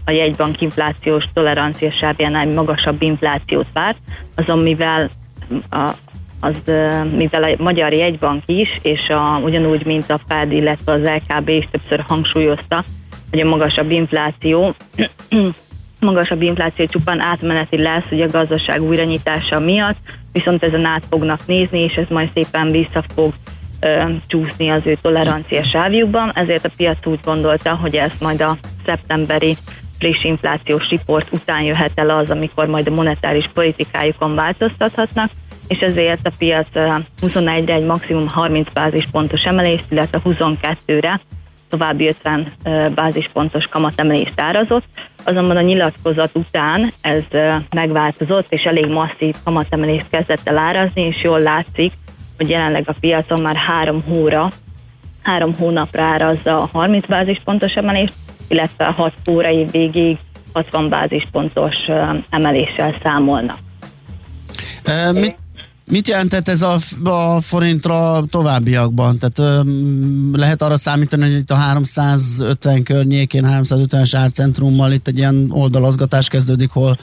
a 0.05 0.11
jegybank 0.11 0.61
inflációs 0.61 1.25
tolerancia 1.35 1.93
sávján 1.93 2.37
egy 2.37 2.55
magasabb 2.55 3.03
inflációt 3.03 3.67
várt, 3.73 3.99
azon 4.35 4.59
mivel 4.59 5.11
a, 5.71 5.91
az, 6.41 6.73
mivel 7.17 7.43
a 7.43 7.63
Magyar 7.63 7.93
Jegybank 7.93 8.43
is, 8.47 8.79
és 8.83 9.09
a, 9.09 9.41
ugyanúgy, 9.45 9.85
mint 9.85 10.11
a 10.11 10.21
Fed, 10.27 10.53
illetve 10.53 10.93
az 10.93 11.01
LKB 11.03 11.49
is 11.49 11.69
többször 11.71 12.05
hangsúlyozta, 12.09 12.85
hogy 13.31 13.41
a 13.41 13.49
magasabb 13.49 13.91
infláció 13.91 14.75
magasabb 16.01 16.43
infláció 16.43 16.87
csupán 16.87 17.21
átmeneti 17.21 17.83
lesz 17.83 18.11
ugye 18.11 18.25
a 18.25 18.31
gazdaság 18.31 18.83
újranyitása 18.83 19.61
miatt, 19.61 19.97
viszont 20.33 20.65
ezen 20.65 20.85
át 20.85 21.03
fognak 21.11 21.47
nézni, 21.47 21.79
és 21.79 21.95
ez 21.95 22.07
majd 22.09 22.31
szépen 22.35 22.71
vissza 22.71 23.05
fog 23.15 23.33
ö, 23.81 24.03
csúszni 24.27 24.69
az 24.69 24.83
ő 24.85 24.99
tolerancia 25.01 25.63
sávjukban, 25.63 26.31
ezért 26.35 26.65
a 26.65 26.71
piac 26.77 27.07
úgy 27.07 27.21
gondolta, 27.25 27.75
hogy 27.75 27.97
ez 27.97 28.13
majd 28.21 28.41
a 28.41 28.59
szeptemberi 28.87 29.57
friss 29.99 30.25
inflációs 30.25 30.89
riport 30.89 31.33
után 31.33 31.63
jöhet 31.63 31.93
el 31.95 32.11
az, 32.11 32.31
amikor 32.31 32.67
majd 32.67 32.87
a 32.87 32.95
monetáris 32.95 33.49
politikájukon 33.55 34.35
változtathatnak, 34.35 35.31
és 35.69 35.79
ezért 35.79 36.27
a 36.27 36.33
piac 36.39 36.67
21-re 37.23 37.73
egy 37.73 37.85
maximum 37.85 38.29
30 38.29 38.73
bázis 38.73 39.09
pontos 39.11 39.43
emelést, 39.43 39.85
illetve 39.89 40.21
22-re 40.25 41.21
további 41.69 42.09
50 42.09 42.53
bázispontos 42.95 43.67
kamatemelést 43.67 44.41
árazott, 44.41 44.85
azonban 45.25 45.57
a 45.57 45.61
nyilatkozat 45.61 46.31
után 46.35 46.93
ez 47.01 47.23
megváltozott, 47.71 48.53
és 48.53 48.65
elég 48.65 48.87
masszív 48.87 49.35
kamatemelést 49.45 50.07
kezdett 50.11 50.49
el 50.49 50.59
árazni, 50.59 51.03
és 51.03 51.23
jól 51.23 51.41
látszik, 51.41 51.93
hogy 52.37 52.49
jelenleg 52.49 52.89
a 52.89 52.95
piacon 53.01 53.41
már 53.41 53.57
három 53.57 54.03
hóra, 54.03 54.51
három 55.23 55.55
hónapra 55.55 56.03
árazza 56.03 56.63
a 56.63 56.69
30 56.73 57.07
bázispontos 57.07 57.75
emelést, 57.75 58.15
illetve 58.49 58.85
6 58.85 59.13
órai 59.31 59.65
végig 59.65 60.19
60 60.53 60.89
bázispontos 60.89 61.77
emeléssel 62.31 62.95
számolnak. 63.03 63.59
E, 64.85 65.13
mit, 65.13 65.37
mit 65.91 66.09
jelentett 66.09 66.49
ez 66.49 66.63
a, 66.63 66.77
a 67.05 67.41
forintra 67.41 68.25
továbbiakban? 68.31 69.19
Tehát 69.19 69.63
um, 69.63 70.31
lehet 70.37 70.63
arra 70.63 70.77
számítani, 70.77 71.23
hogy 71.23 71.39
itt 71.39 71.51
a 71.51 71.55
350 71.55 72.83
környékén, 72.83 73.45
350-es 73.49 74.13
árcentrummal 74.17 74.93
itt 74.93 75.09
egy 75.09 75.19
ilyen 75.19 75.47
oldalazgatás 75.51 76.29
kezdődik, 76.29 76.71
hol 76.71 76.99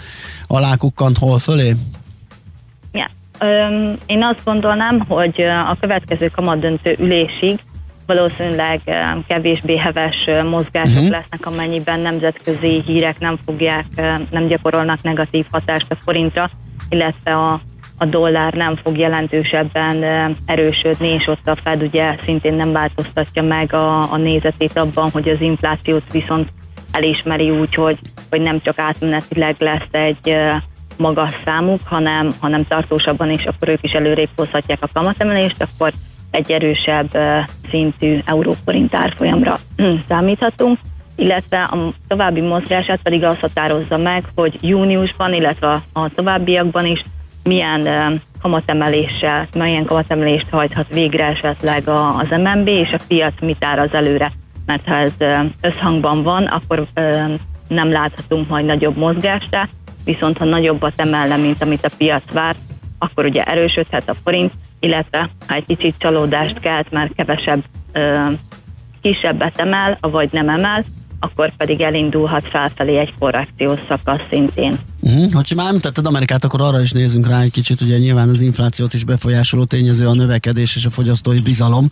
alákukkant, 0.48 1.18
hol 1.18 1.40
fölé? 1.40 1.76
Ja. 2.92 3.10
Um, 3.42 3.96
én 4.06 4.24
azt 4.24 4.44
gondolnám, 4.44 5.00
hogy 5.00 5.42
a 5.42 5.78
következő 5.80 6.28
kamadöntő 6.28 6.96
ülésig 7.00 7.60
valószínűleg 8.06 8.82
kevésbé 9.28 9.78
heves 9.78 10.30
mozgások 10.50 10.96
uh-huh. 10.96 11.10
lesznek, 11.10 11.46
amennyiben 11.46 12.00
nemzetközi 12.00 12.82
hírek 12.86 13.20
nem 13.20 13.40
fogják, 13.46 13.86
nem 14.32 14.48
gyakorolnak 14.48 15.02
negatív 15.02 15.46
hatást 15.52 15.86
a 15.90 15.98
forintra, 16.02 16.50
illetve 16.90 17.36
a, 17.36 17.62
a 17.98 18.06
dollár 18.06 18.54
nem 18.54 18.76
fog 18.76 18.98
jelentősebben 18.98 20.04
erősödni, 20.46 21.08
és 21.08 21.28
ott 21.28 21.48
a 21.48 21.58
Fed 21.64 21.82
ugye 21.82 22.16
szintén 22.24 22.54
nem 22.54 22.72
változtatja 22.72 23.44
meg 23.44 23.74
a, 23.74 24.12
a 24.12 24.18
nézetét 24.18 24.78
abban, 24.78 25.10
hogy 25.10 25.30
az 25.30 25.42
inflációt 25.42 26.12
viszont 26.12 26.50
elismeri 26.92 27.50
úgy, 27.50 27.74
hogy, 27.76 28.00
hogy 28.30 28.42
nem 28.42 28.62
csak 28.62 28.80
átmenetileg 28.80 29.56
lesz 29.60 29.88
egy 29.92 30.36
magas 30.98 31.32
számuk, 31.46 31.80
hanem, 31.86 32.34
hanem 32.40 32.68
tartósabban, 32.68 33.30
és 33.30 33.46
akkor 33.46 33.68
ők 33.68 33.84
is 33.84 33.92
előrébb 33.92 34.30
hozhatják 34.36 34.80
a 34.82 34.90
kamatemelést, 34.94 35.62
akkor 35.62 35.92
egy 36.32 36.52
erősebb 36.52 37.18
szintű 37.70 38.20
euróforint 38.26 38.96
árfolyamra 38.96 39.58
számíthatunk, 40.08 40.80
illetve 41.16 41.64
a 41.64 41.94
további 42.08 42.42
mozgását 42.42 43.00
pedig 43.02 43.24
azt 43.24 43.40
határozza 43.40 43.98
meg, 43.98 44.24
hogy 44.36 44.58
júniusban, 44.62 45.34
illetve 45.34 45.82
a 45.94 46.10
továbbiakban 46.10 46.86
is 46.86 47.04
milyen 47.48 48.22
kamatemeléssel, 48.42 49.48
milyen 49.54 49.86
kamatemelést 49.86 50.50
hajthat 50.50 50.88
végre 50.94 51.26
esetleg 51.26 51.88
az 51.88 52.28
MNB, 52.30 52.68
és 52.68 52.92
a 52.92 53.04
piac 53.08 53.34
mit 53.42 53.64
áraz 53.64 53.94
előre. 53.94 54.32
Mert 54.66 54.88
ha 54.88 54.96
ez 54.96 55.14
összhangban 55.62 56.24
van, 56.24 56.44
akkor 56.44 56.86
nem 57.68 57.92
láthatunk 57.92 58.48
majd 58.48 58.66
nagyobb 58.66 58.98
mozgást, 58.98 59.58
viszont 60.04 60.38
ha 60.38 60.46
nagyobbat 60.46 60.94
emelle, 60.96 61.38
mint 61.38 61.62
amit 61.62 61.86
a 61.86 61.96
piac 61.98 62.34
vár, 62.34 62.56
akkor 63.00 63.26
ugye 63.26 63.44
erősödhet 63.44 64.10
a 64.10 64.14
forint, 64.24 64.52
illetve 64.80 65.30
ha 65.48 65.56
egy 65.56 65.66
kicsit 65.66 65.96
csalódást 65.98 66.60
kelt, 66.60 66.92
már 66.92 67.12
kevesebb, 67.16 67.64
kisebbet 69.02 69.60
emel, 69.60 69.98
vagy 70.02 70.30
nem 70.32 70.50
emel, 70.50 70.84
akkor 71.20 71.56
pedig 71.58 71.82
elindulhat 71.82 72.48
felfelé 72.48 72.98
egy 72.98 73.14
korrekciós 73.20 73.80
szakasz 73.90 74.24
szintén. 74.30 74.76
Uh-huh. 75.06 75.32
Hogyha 75.32 75.56
már 75.56 75.68
említetted 75.68 76.06
Amerikát, 76.06 76.44
akkor 76.44 76.62
arra 76.62 76.82
is 76.82 76.92
nézzünk 76.92 77.28
rá 77.28 77.42
egy 77.42 77.52
kicsit, 77.52 77.82
ugye 77.82 77.98
nyilván 77.98 78.30
az 78.30 78.42
inflációt 78.42 78.94
is 78.94 79.04
befolyásoló 79.04 79.64
tényező 79.64 80.08
a 80.08 80.14
növekedés 80.14 80.76
és 80.76 80.86
a 80.86 80.90
fogyasztói 80.90 81.40
bizalom, 81.40 81.92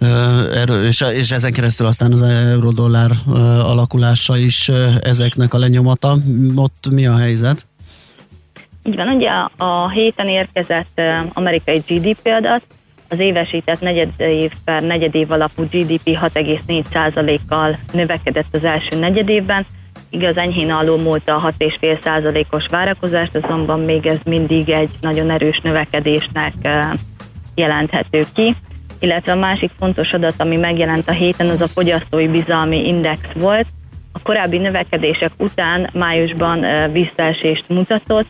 uh, 0.00 0.86
és, 0.86 1.00
és 1.00 1.30
ezen 1.30 1.52
keresztül 1.52 1.86
aztán 1.86 2.12
az 2.12 2.22
euró-dollár 2.22 3.10
alakulása 3.62 4.36
is 4.36 4.70
ezeknek 5.00 5.54
a 5.54 5.58
lenyomata. 5.58 6.18
Ott 6.54 6.88
mi 6.90 7.06
a 7.06 7.16
helyzet? 7.16 7.66
Így 8.82 8.96
van, 8.96 9.08
ugye 9.08 9.30
a 9.56 9.90
héten 9.90 10.28
érkezett 10.28 11.00
amerikai 11.32 11.78
GDP 11.86 12.26
adat, 12.26 12.62
az 13.08 13.18
évesített 13.18 13.80
negyedév 13.80 14.50
per 14.64 14.82
negyedév 14.82 15.30
alapú 15.30 15.62
GDP 15.62 16.04
6,4%-kal 16.04 17.78
növekedett 17.92 18.54
az 18.54 18.64
első 18.64 18.98
negyedévben, 18.98 19.66
igaz 20.14 20.36
enyhén 20.36 20.70
alul 20.70 20.98
múlt 20.98 21.28
a 21.28 21.54
6,5%-os 21.58 22.66
várakozást, 22.70 23.34
azonban 23.34 23.80
még 23.80 24.06
ez 24.06 24.18
mindig 24.24 24.68
egy 24.68 24.90
nagyon 25.00 25.30
erős 25.30 25.60
növekedésnek 25.62 26.54
jelenthető 27.54 28.24
ki. 28.34 28.56
Illetve 29.00 29.32
a 29.32 29.36
másik 29.36 29.70
fontos 29.78 30.12
adat, 30.12 30.34
ami 30.36 30.56
megjelent 30.56 31.08
a 31.08 31.12
héten, 31.12 31.48
az 31.48 31.60
a 31.60 31.68
fogyasztói 31.68 32.28
bizalmi 32.28 32.86
index 32.86 33.20
volt. 33.34 33.66
A 34.12 34.22
korábbi 34.22 34.58
növekedések 34.58 35.30
után 35.38 35.90
májusban 35.92 36.66
visszaesést 36.92 37.64
mutatott, 37.68 38.28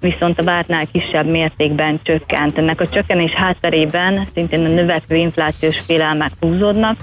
viszont 0.00 0.38
a 0.38 0.44
vártnál 0.44 0.86
kisebb 0.92 1.26
mértékben 1.26 2.00
csökkent. 2.02 2.58
Ennek 2.58 2.80
a 2.80 2.88
csökkenés 2.88 3.32
hátterében 3.32 4.26
szintén 4.34 4.64
a 4.64 4.68
növekvő 4.68 5.16
inflációs 5.16 5.78
félelmek 5.86 6.32
húzódnak, 6.40 6.96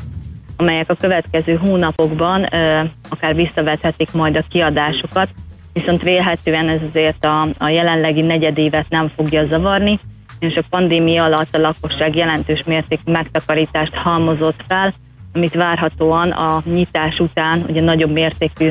amelyek 0.59 0.89
a 0.89 0.95
következő 0.95 1.55
hónapokban 1.55 2.53
ö, 2.53 2.81
akár 3.09 3.35
visszavethetik 3.35 4.11
majd 4.11 4.35
a 4.35 4.45
kiadásokat, 4.49 5.29
viszont 5.73 6.01
vélhetően 6.01 6.69
ez 6.69 6.79
azért 6.89 7.25
a, 7.25 7.47
a 7.57 7.69
jelenlegi 7.69 8.21
negyedévet 8.21 8.89
nem 8.89 9.11
fogja 9.15 9.47
zavarni, 9.49 9.99
és 10.39 10.57
a 10.57 10.63
pandémia 10.69 11.23
alatt 11.23 11.55
a 11.55 11.59
lakosság 11.59 12.15
jelentős 12.15 12.63
mértékű 12.63 13.11
megtakarítást 13.11 13.93
halmozott 13.93 14.59
fel, 14.67 14.93
amit 15.33 15.53
várhatóan 15.53 16.31
a 16.31 16.63
nyitás 16.65 17.19
után 17.19 17.63
ugye 17.67 17.81
nagyobb 17.81 18.11
mértékű 18.11 18.69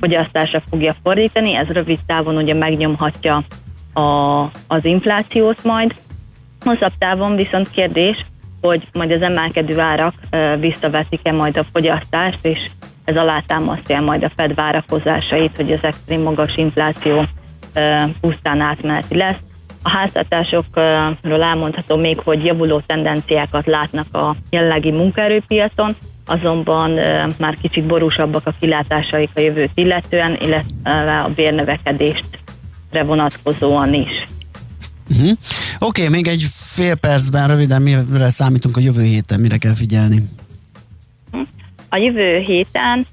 fogyasztásra 0.00 0.62
fogja 0.70 0.94
fordítani, 1.02 1.54
ez 1.54 1.66
rövid 1.66 1.98
távon 2.06 2.36
ugye 2.36 2.54
megnyomhatja 2.54 3.42
a, 3.92 4.40
az 4.66 4.84
inflációt 4.84 5.64
majd. 5.64 5.94
Hosszabb 6.64 6.92
távon 6.98 7.36
viszont 7.36 7.70
kérdés, 7.70 8.26
hogy 8.60 8.88
majd 8.92 9.10
az 9.12 9.22
emelkedő 9.22 9.78
árak 9.78 10.14
visszavetik-e 10.60 11.32
majd 11.32 11.56
a 11.56 11.64
fogyasztást, 11.72 12.38
és 12.42 12.58
ez 13.04 13.16
alátámasztja 13.16 14.00
majd 14.00 14.24
a 14.24 14.32
Fed 14.36 14.54
várakozásait, 14.54 15.56
hogy 15.56 15.72
az 15.72 15.82
extrém 15.82 16.22
magas 16.22 16.56
infláció 16.56 17.24
pusztán 18.20 18.60
átmeneti 18.60 19.16
lesz. 19.16 19.36
A 19.82 19.90
háztartásokról 19.90 21.42
elmondható 21.42 21.96
még, 21.96 22.18
hogy 22.18 22.44
javuló 22.44 22.80
tendenciákat 22.86 23.66
látnak 23.66 24.14
a 24.14 24.36
jelenlegi 24.50 24.90
munkaerőpiacon, 24.90 25.96
azonban 26.26 26.90
már 27.38 27.56
kicsit 27.60 27.86
borúsabbak 27.86 28.46
a 28.46 28.54
kilátásaik 28.60 29.30
a 29.34 29.40
jövőt 29.40 29.70
illetően, 29.74 30.36
illetve 30.40 31.20
a 31.20 31.28
bérnövekedést 31.28 32.24
vonatkozóan 32.90 33.94
is. 33.94 34.26
Uh-huh. 35.10 35.30
Oké, 35.78 36.04
okay, 36.04 36.08
még 36.08 36.26
egy 36.28 36.46
fél 36.70 36.94
percben 36.94 37.48
röviden 37.48 37.82
mire 37.82 38.30
számítunk 38.30 38.76
a 38.76 38.80
jövő 38.80 39.02
héten, 39.02 39.40
mire 39.40 39.56
kell 39.56 39.74
figyelni? 39.74 40.22
A 41.88 41.96
jövő 41.96 42.38
héten 42.38 43.06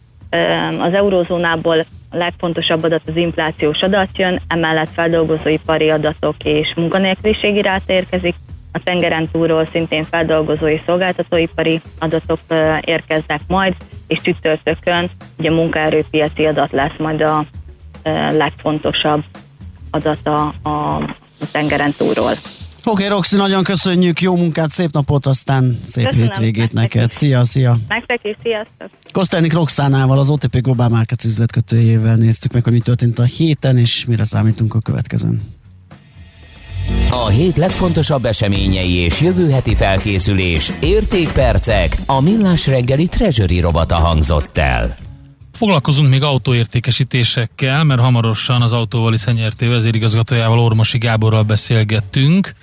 az 0.79 0.93
eurózónából 0.93 1.85
a 2.09 2.17
legfontosabb 2.17 2.83
adat 2.83 3.01
az 3.05 3.15
inflációs 3.15 3.81
adat 3.81 4.17
jön, 4.17 4.41
emellett 4.47 4.91
feldolgozóipari 4.93 5.89
adatok 5.89 6.35
és 6.43 6.73
munkanélküliségi 6.75 7.61
rát 7.61 7.89
érkezik, 7.89 8.35
a 8.71 8.79
tengeren 8.83 9.27
túlról 9.31 9.67
szintén 9.71 10.03
feldolgozói 10.03 10.81
szolgáltatóipari 10.85 11.81
adatok 11.99 12.39
érkeznek 12.81 13.41
majd, 13.47 13.75
és 14.07 14.21
csütörtökön 14.21 15.09
ugye 15.37 15.51
munkaerőpiaci 15.51 16.45
adat 16.45 16.71
lesz 16.71 16.97
majd 16.97 17.21
a 17.21 17.45
legfontosabb 18.31 19.23
adata 19.91 20.47
a 20.47 21.01
tengeren 21.51 21.93
túlról. 21.97 22.33
Oké, 22.89 23.03
okay, 23.03 23.15
Roxy, 23.15 23.35
nagyon 23.35 23.63
köszönjük, 23.63 24.21
jó 24.21 24.35
munkát, 24.35 24.69
szép 24.69 24.91
napot, 24.91 25.25
aztán 25.25 25.79
szép 25.83 26.05
Köszönöm, 26.05 26.25
hétvégét 26.25 26.73
nektek. 26.73 26.93
neked. 26.93 27.11
Szia, 27.11 27.43
szia! 27.43 27.77
Nektek 27.87 28.19
is, 28.23 28.35
sziasztok! 28.43 28.89
Kosztánik 29.11 29.53
Roxánával, 29.53 30.17
az 30.17 30.29
OTP 30.29 30.61
Global 30.61 30.89
Markets 30.89 31.23
üzletkötőjével 31.23 32.15
néztük 32.15 32.51
meg, 32.51 32.63
hogy 32.63 32.73
mi 32.73 32.79
történt 32.79 33.19
a 33.19 33.23
héten, 33.23 33.77
és 33.77 34.05
mire 34.05 34.25
számítunk 34.25 34.73
a 34.73 34.79
következőn. 34.79 35.41
A 37.11 37.27
hét 37.27 37.57
legfontosabb 37.57 38.25
eseményei 38.25 38.93
és 38.93 39.21
jövő 39.21 39.49
heti 39.49 39.75
felkészülés, 39.75 40.71
értékpercek, 40.81 41.97
a 42.05 42.21
millás 42.21 42.67
reggeli 42.67 43.07
treasury 43.07 43.59
robata 43.59 43.95
hangzott 43.95 44.57
el. 44.57 45.06
Foglalkozunk 45.57 46.09
még 46.09 46.23
autóértékesítésekkel, 46.23 47.83
mert 47.83 48.01
hamarosan 48.01 48.61
az 48.61 48.73
Autóval 48.73 49.17
Szenyerté 49.17 49.67
vezérigazgatójával 49.67 50.59
Ormosi 50.59 50.97
Gáborral 50.97 51.43
beszélgettünk. 51.43 52.53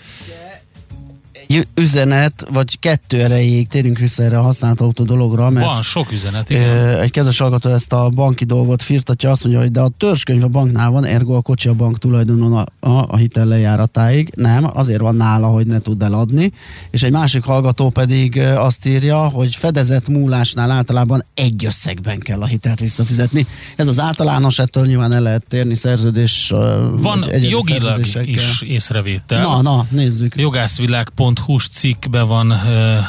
Egy 1.48 1.66
üzenet, 1.74 2.46
vagy 2.52 2.78
kettő 2.78 3.20
erejéig 3.22 3.68
térünk 3.68 3.98
vissza 3.98 4.22
erre 4.22 4.38
a 4.38 4.42
használt 4.42 4.80
autó 4.80 5.04
dologra. 5.04 5.50
Mert 5.50 5.66
Van 5.66 5.82
sok 5.82 6.12
üzenet, 6.12 6.50
igen. 6.50 6.98
Egy 6.98 7.10
kedves 7.10 7.38
hallgató 7.38 7.70
ezt 7.70 7.92
a 7.92 8.08
banki 8.08 8.44
dolgot 8.44 8.82
firtatja, 8.82 9.30
azt 9.30 9.44
mondja, 9.44 9.62
hogy 9.62 9.70
de 9.70 9.80
a 9.80 9.90
törzskönyv 9.98 10.44
a 10.44 10.48
banknál 10.48 10.90
van, 10.90 11.04
ergo 11.04 11.34
a 11.34 11.40
kocsi 11.40 11.68
a 11.68 11.72
bank 11.72 11.98
tulajdonon 11.98 12.52
a, 12.52 12.88
a, 12.88 13.04
a 13.08 13.16
hitel 13.16 13.46
lejáratáig. 13.46 14.32
Nem, 14.34 14.70
azért 14.72 15.00
van 15.00 15.16
nála, 15.16 15.46
hogy 15.46 15.66
ne 15.66 15.80
tud 15.80 16.02
eladni. 16.02 16.52
És 16.90 17.02
egy 17.02 17.12
másik 17.12 17.44
hallgató 17.44 17.90
pedig 17.90 18.38
azt 18.38 18.86
írja, 18.86 19.18
hogy 19.18 19.56
fedezett 19.56 20.08
múlásnál 20.08 20.70
általában 20.70 21.24
egy 21.34 21.64
összegben 21.64 22.18
kell 22.18 22.40
a 22.40 22.46
hitelt 22.46 22.80
visszafizetni. 22.80 23.46
Ez 23.76 23.88
az 23.88 24.00
általános, 24.00 24.58
ettől 24.58 24.86
nyilván 24.86 25.12
el 25.12 25.22
lehet 25.22 25.44
térni 25.48 25.74
szerződés. 25.74 26.52
Van 26.90 27.24
jogilag 27.40 28.06
is 28.24 28.62
észrevétel. 28.62 29.40
Na, 29.40 29.62
na, 29.62 29.86
nézzük. 29.90 30.36
Jogászvilág.hu 30.36 31.33
cikkbe 31.70 32.22
van 32.22 32.54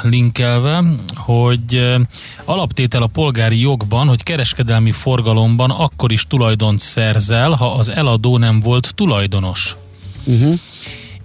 linkelve, 0.03 0.84
hogy 1.15 1.76
uh, 1.76 2.01
alaptétel 2.45 3.01
a 3.01 3.07
polgári 3.07 3.59
jogban, 3.59 4.07
hogy 4.07 4.23
kereskedelmi 4.23 4.91
forgalomban 4.91 5.71
akkor 5.71 6.11
is 6.11 6.28
tulajdont 6.28 6.80
szerzel, 6.80 7.51
ha 7.51 7.73
az 7.73 7.89
eladó 7.89 8.38
nem 8.38 8.59
volt 8.59 8.95
tulajdonos. 8.95 9.76
Uh-huh 10.23 10.59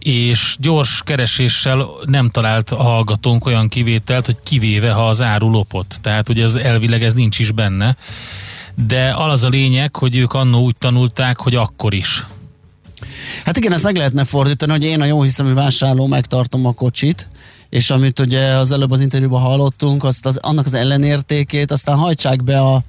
és 0.00 0.56
gyors 0.58 1.02
kereséssel 1.04 1.86
nem 2.04 2.30
talált 2.30 2.70
a 2.70 2.82
hallgatónk 2.82 3.46
olyan 3.46 3.68
kivételt, 3.68 4.26
hogy 4.26 4.36
kivéve, 4.42 4.92
ha 4.92 5.08
az 5.08 5.22
áru 5.22 5.50
lopott. 5.50 5.98
Tehát 6.00 6.28
ugye 6.28 6.42
ez 6.42 6.54
elvileg 6.54 7.02
ez 7.02 7.14
nincs 7.14 7.38
is 7.38 7.50
benne. 7.50 7.96
De 8.86 9.14
az 9.16 9.44
a 9.44 9.48
lényeg, 9.48 9.96
hogy 9.96 10.16
ők 10.16 10.32
annó 10.32 10.62
úgy 10.62 10.76
tanulták, 10.78 11.40
hogy 11.40 11.54
akkor 11.54 11.94
is. 11.94 12.26
Hát 13.44 13.56
igen, 13.56 13.72
ezt 13.72 13.82
meg 13.82 13.96
lehetne 13.96 14.24
fordítani, 14.24 14.72
hogy 14.72 14.84
én 14.84 15.00
a 15.00 15.04
jó 15.04 15.22
hiszemű 15.22 15.52
vásárló 15.52 16.06
megtartom 16.06 16.66
a 16.66 16.72
kocsit, 16.72 17.28
és 17.68 17.90
amit 17.90 18.18
ugye 18.18 18.54
az 18.54 18.70
előbb 18.70 18.90
az 18.90 19.00
interjúban 19.00 19.40
hallottunk, 19.40 20.04
azt 20.04 20.26
az, 20.26 20.36
annak 20.36 20.66
az 20.66 20.74
ellenértékét, 20.74 21.70
aztán 21.70 21.96
hajtsák 21.96 22.44
be 22.44 22.60
a, 22.60 22.82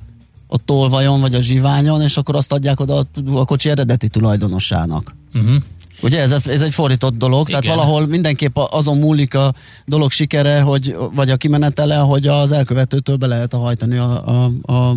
a 0.47 0.57
tolvajon 0.65 1.21
vagy 1.21 1.35
a 1.35 1.41
zsiványon, 1.41 2.01
és 2.01 2.17
akkor 2.17 2.35
azt 2.35 2.51
adják 2.51 2.79
oda 2.79 2.95
a, 2.95 3.05
a 3.33 3.45
kocsi 3.45 3.69
eredeti 3.69 4.07
tulajdonosának. 4.07 5.15
Uh-huh. 5.33 5.55
Ugye 6.01 6.21
ez, 6.21 6.31
ez 6.47 6.61
egy 6.61 6.73
fordított 6.73 7.17
dolog, 7.17 7.49
Igen. 7.49 7.61
tehát 7.61 7.75
valahol 7.75 8.07
mindenképp 8.07 8.57
azon 8.57 8.97
múlik 8.97 9.35
a 9.35 9.53
dolog 9.85 10.11
sikere, 10.11 10.61
hogy, 10.61 10.95
vagy 11.13 11.29
a 11.29 11.35
kimenetele, 11.35 11.95
hogy 11.95 12.27
az 12.27 12.51
elkövetőtől 12.51 13.15
be 13.15 13.27
lehet 13.27 13.53
hajtani 13.53 13.97
a, 13.97 14.27
a, 14.27 14.51
a 14.73 14.95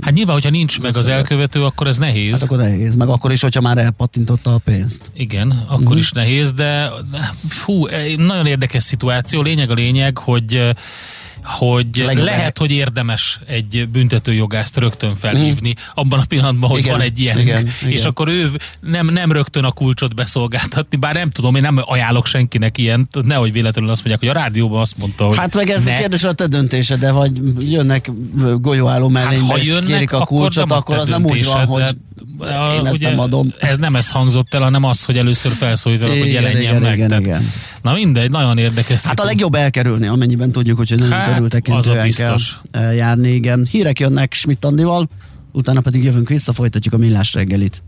Hát 0.00 0.14
nyilván, 0.14 0.34
hogyha 0.34 0.50
nincs 0.50 0.80
meg 0.80 0.96
az 0.96 1.08
elkövető, 1.08 1.64
akkor 1.64 1.86
ez 1.86 1.98
nehéz. 1.98 2.32
Hát 2.32 2.42
akkor 2.42 2.58
nehéz, 2.58 2.94
meg 2.94 3.08
akkor 3.08 3.32
is, 3.32 3.40
hogyha 3.40 3.60
már 3.60 3.78
elpattintotta 3.78 4.54
a 4.54 4.58
pénzt. 4.58 5.10
Igen, 5.14 5.64
akkor 5.66 5.82
uh-huh. 5.82 5.98
is 5.98 6.12
nehéz, 6.12 6.52
de 6.52 6.90
fú, 7.48 7.86
nagyon 8.16 8.46
érdekes 8.46 8.82
szituáció. 8.82 9.42
Lényeg 9.42 9.70
a 9.70 9.74
lényeg, 9.74 10.18
hogy 10.18 10.74
hogy 11.46 11.86
Legjobb 11.96 12.24
lehet, 12.24 12.58
hogy 12.58 12.70
érdemes 12.70 13.40
egy 13.46 13.88
büntetőjogást 13.92 14.76
rögtön 14.76 15.14
felhívni, 15.14 15.68
mm. 15.68 15.82
abban 15.94 16.18
a 16.18 16.24
pillanatban, 16.24 16.70
hogy 16.70 16.78
igen, 16.78 16.92
van 16.92 17.00
egy 17.00 17.18
ilyen, 17.18 17.38
igen, 17.38 17.66
és 17.66 17.72
igen. 17.86 18.06
akkor 18.06 18.28
ő 18.28 18.50
nem, 18.80 19.06
nem 19.06 19.32
rögtön 19.32 19.64
a 19.64 19.70
kulcsot 19.70 20.14
beszolgáltatni, 20.14 20.96
bár 20.96 21.14
nem 21.14 21.30
tudom, 21.30 21.54
én 21.54 21.62
nem 21.62 21.80
ajánlok 21.84 22.26
senkinek 22.26 22.78
ilyen, 22.78 23.08
nehogy 23.22 23.52
véletlenül 23.52 23.90
azt 23.90 24.04
mondják, 24.04 24.32
hogy 24.32 24.40
a 24.40 24.42
rádióban 24.42 24.80
azt 24.80 24.98
mondta, 24.98 25.26
hogy 25.26 25.36
Hát 25.36 25.54
meg 25.54 25.70
ez 25.70 25.84
ne. 25.84 25.96
kérdés 25.96 26.24
a 26.24 26.32
te 26.32 26.46
döntése, 26.46 26.96
de 26.96 27.12
vagy 27.12 27.32
jönnek 27.58 28.10
golyóálló 28.60 29.08
mellé, 29.08 29.36
hát, 29.48 29.58
és 29.58 29.66
jönnek, 29.66 29.86
kérik 29.86 30.12
a 30.12 30.24
kulcsot, 30.24 30.64
akkor, 30.64 30.76
akkor 30.76 30.96
az 30.96 31.08
nem 31.08 31.24
úgy 31.24 31.44
van, 31.44 31.66
hogy 31.66 31.96
a, 32.38 32.72
én 32.72 32.86
ezt 32.86 32.94
ugye, 32.94 33.08
nem 33.08 33.18
adom. 33.18 33.52
Ez 33.58 33.78
nem 33.78 33.96
ez 33.96 34.10
hangzott 34.10 34.54
el, 34.54 34.62
hanem 34.62 34.84
az, 34.84 35.04
hogy 35.04 35.18
először 35.18 35.52
felszólítanak, 35.52 36.18
hogy 36.18 36.32
jelenjen 36.32 36.60
igen, 36.60 36.82
meg. 36.82 36.98
Igen, 36.98 37.20
igen. 37.20 37.52
Na 37.82 37.92
mindegy, 37.92 38.30
nagyon 38.30 38.58
érdekes. 38.58 39.02
Hát 39.02 39.20
a 39.20 39.24
legjobb 39.24 39.54
elkerülni, 39.54 40.06
amennyiben 40.06 40.52
tudjuk, 40.52 40.76
hogy 40.76 40.94
nagyon 40.96 41.18
hát, 41.18 41.35
körültekintően 41.36 42.10
kell 42.10 42.92
járni. 42.92 43.28
Igen. 43.28 43.66
Hírek 43.70 44.00
jönnek 44.00 44.32
Schmidt 44.32 44.64
Andival, 44.64 45.08
utána 45.52 45.80
pedig 45.80 46.04
jövünk 46.04 46.28
vissza, 46.28 46.52
folytatjuk 46.52 46.94
a 46.94 46.98
millás 46.98 47.34
reggelit. 47.34 47.82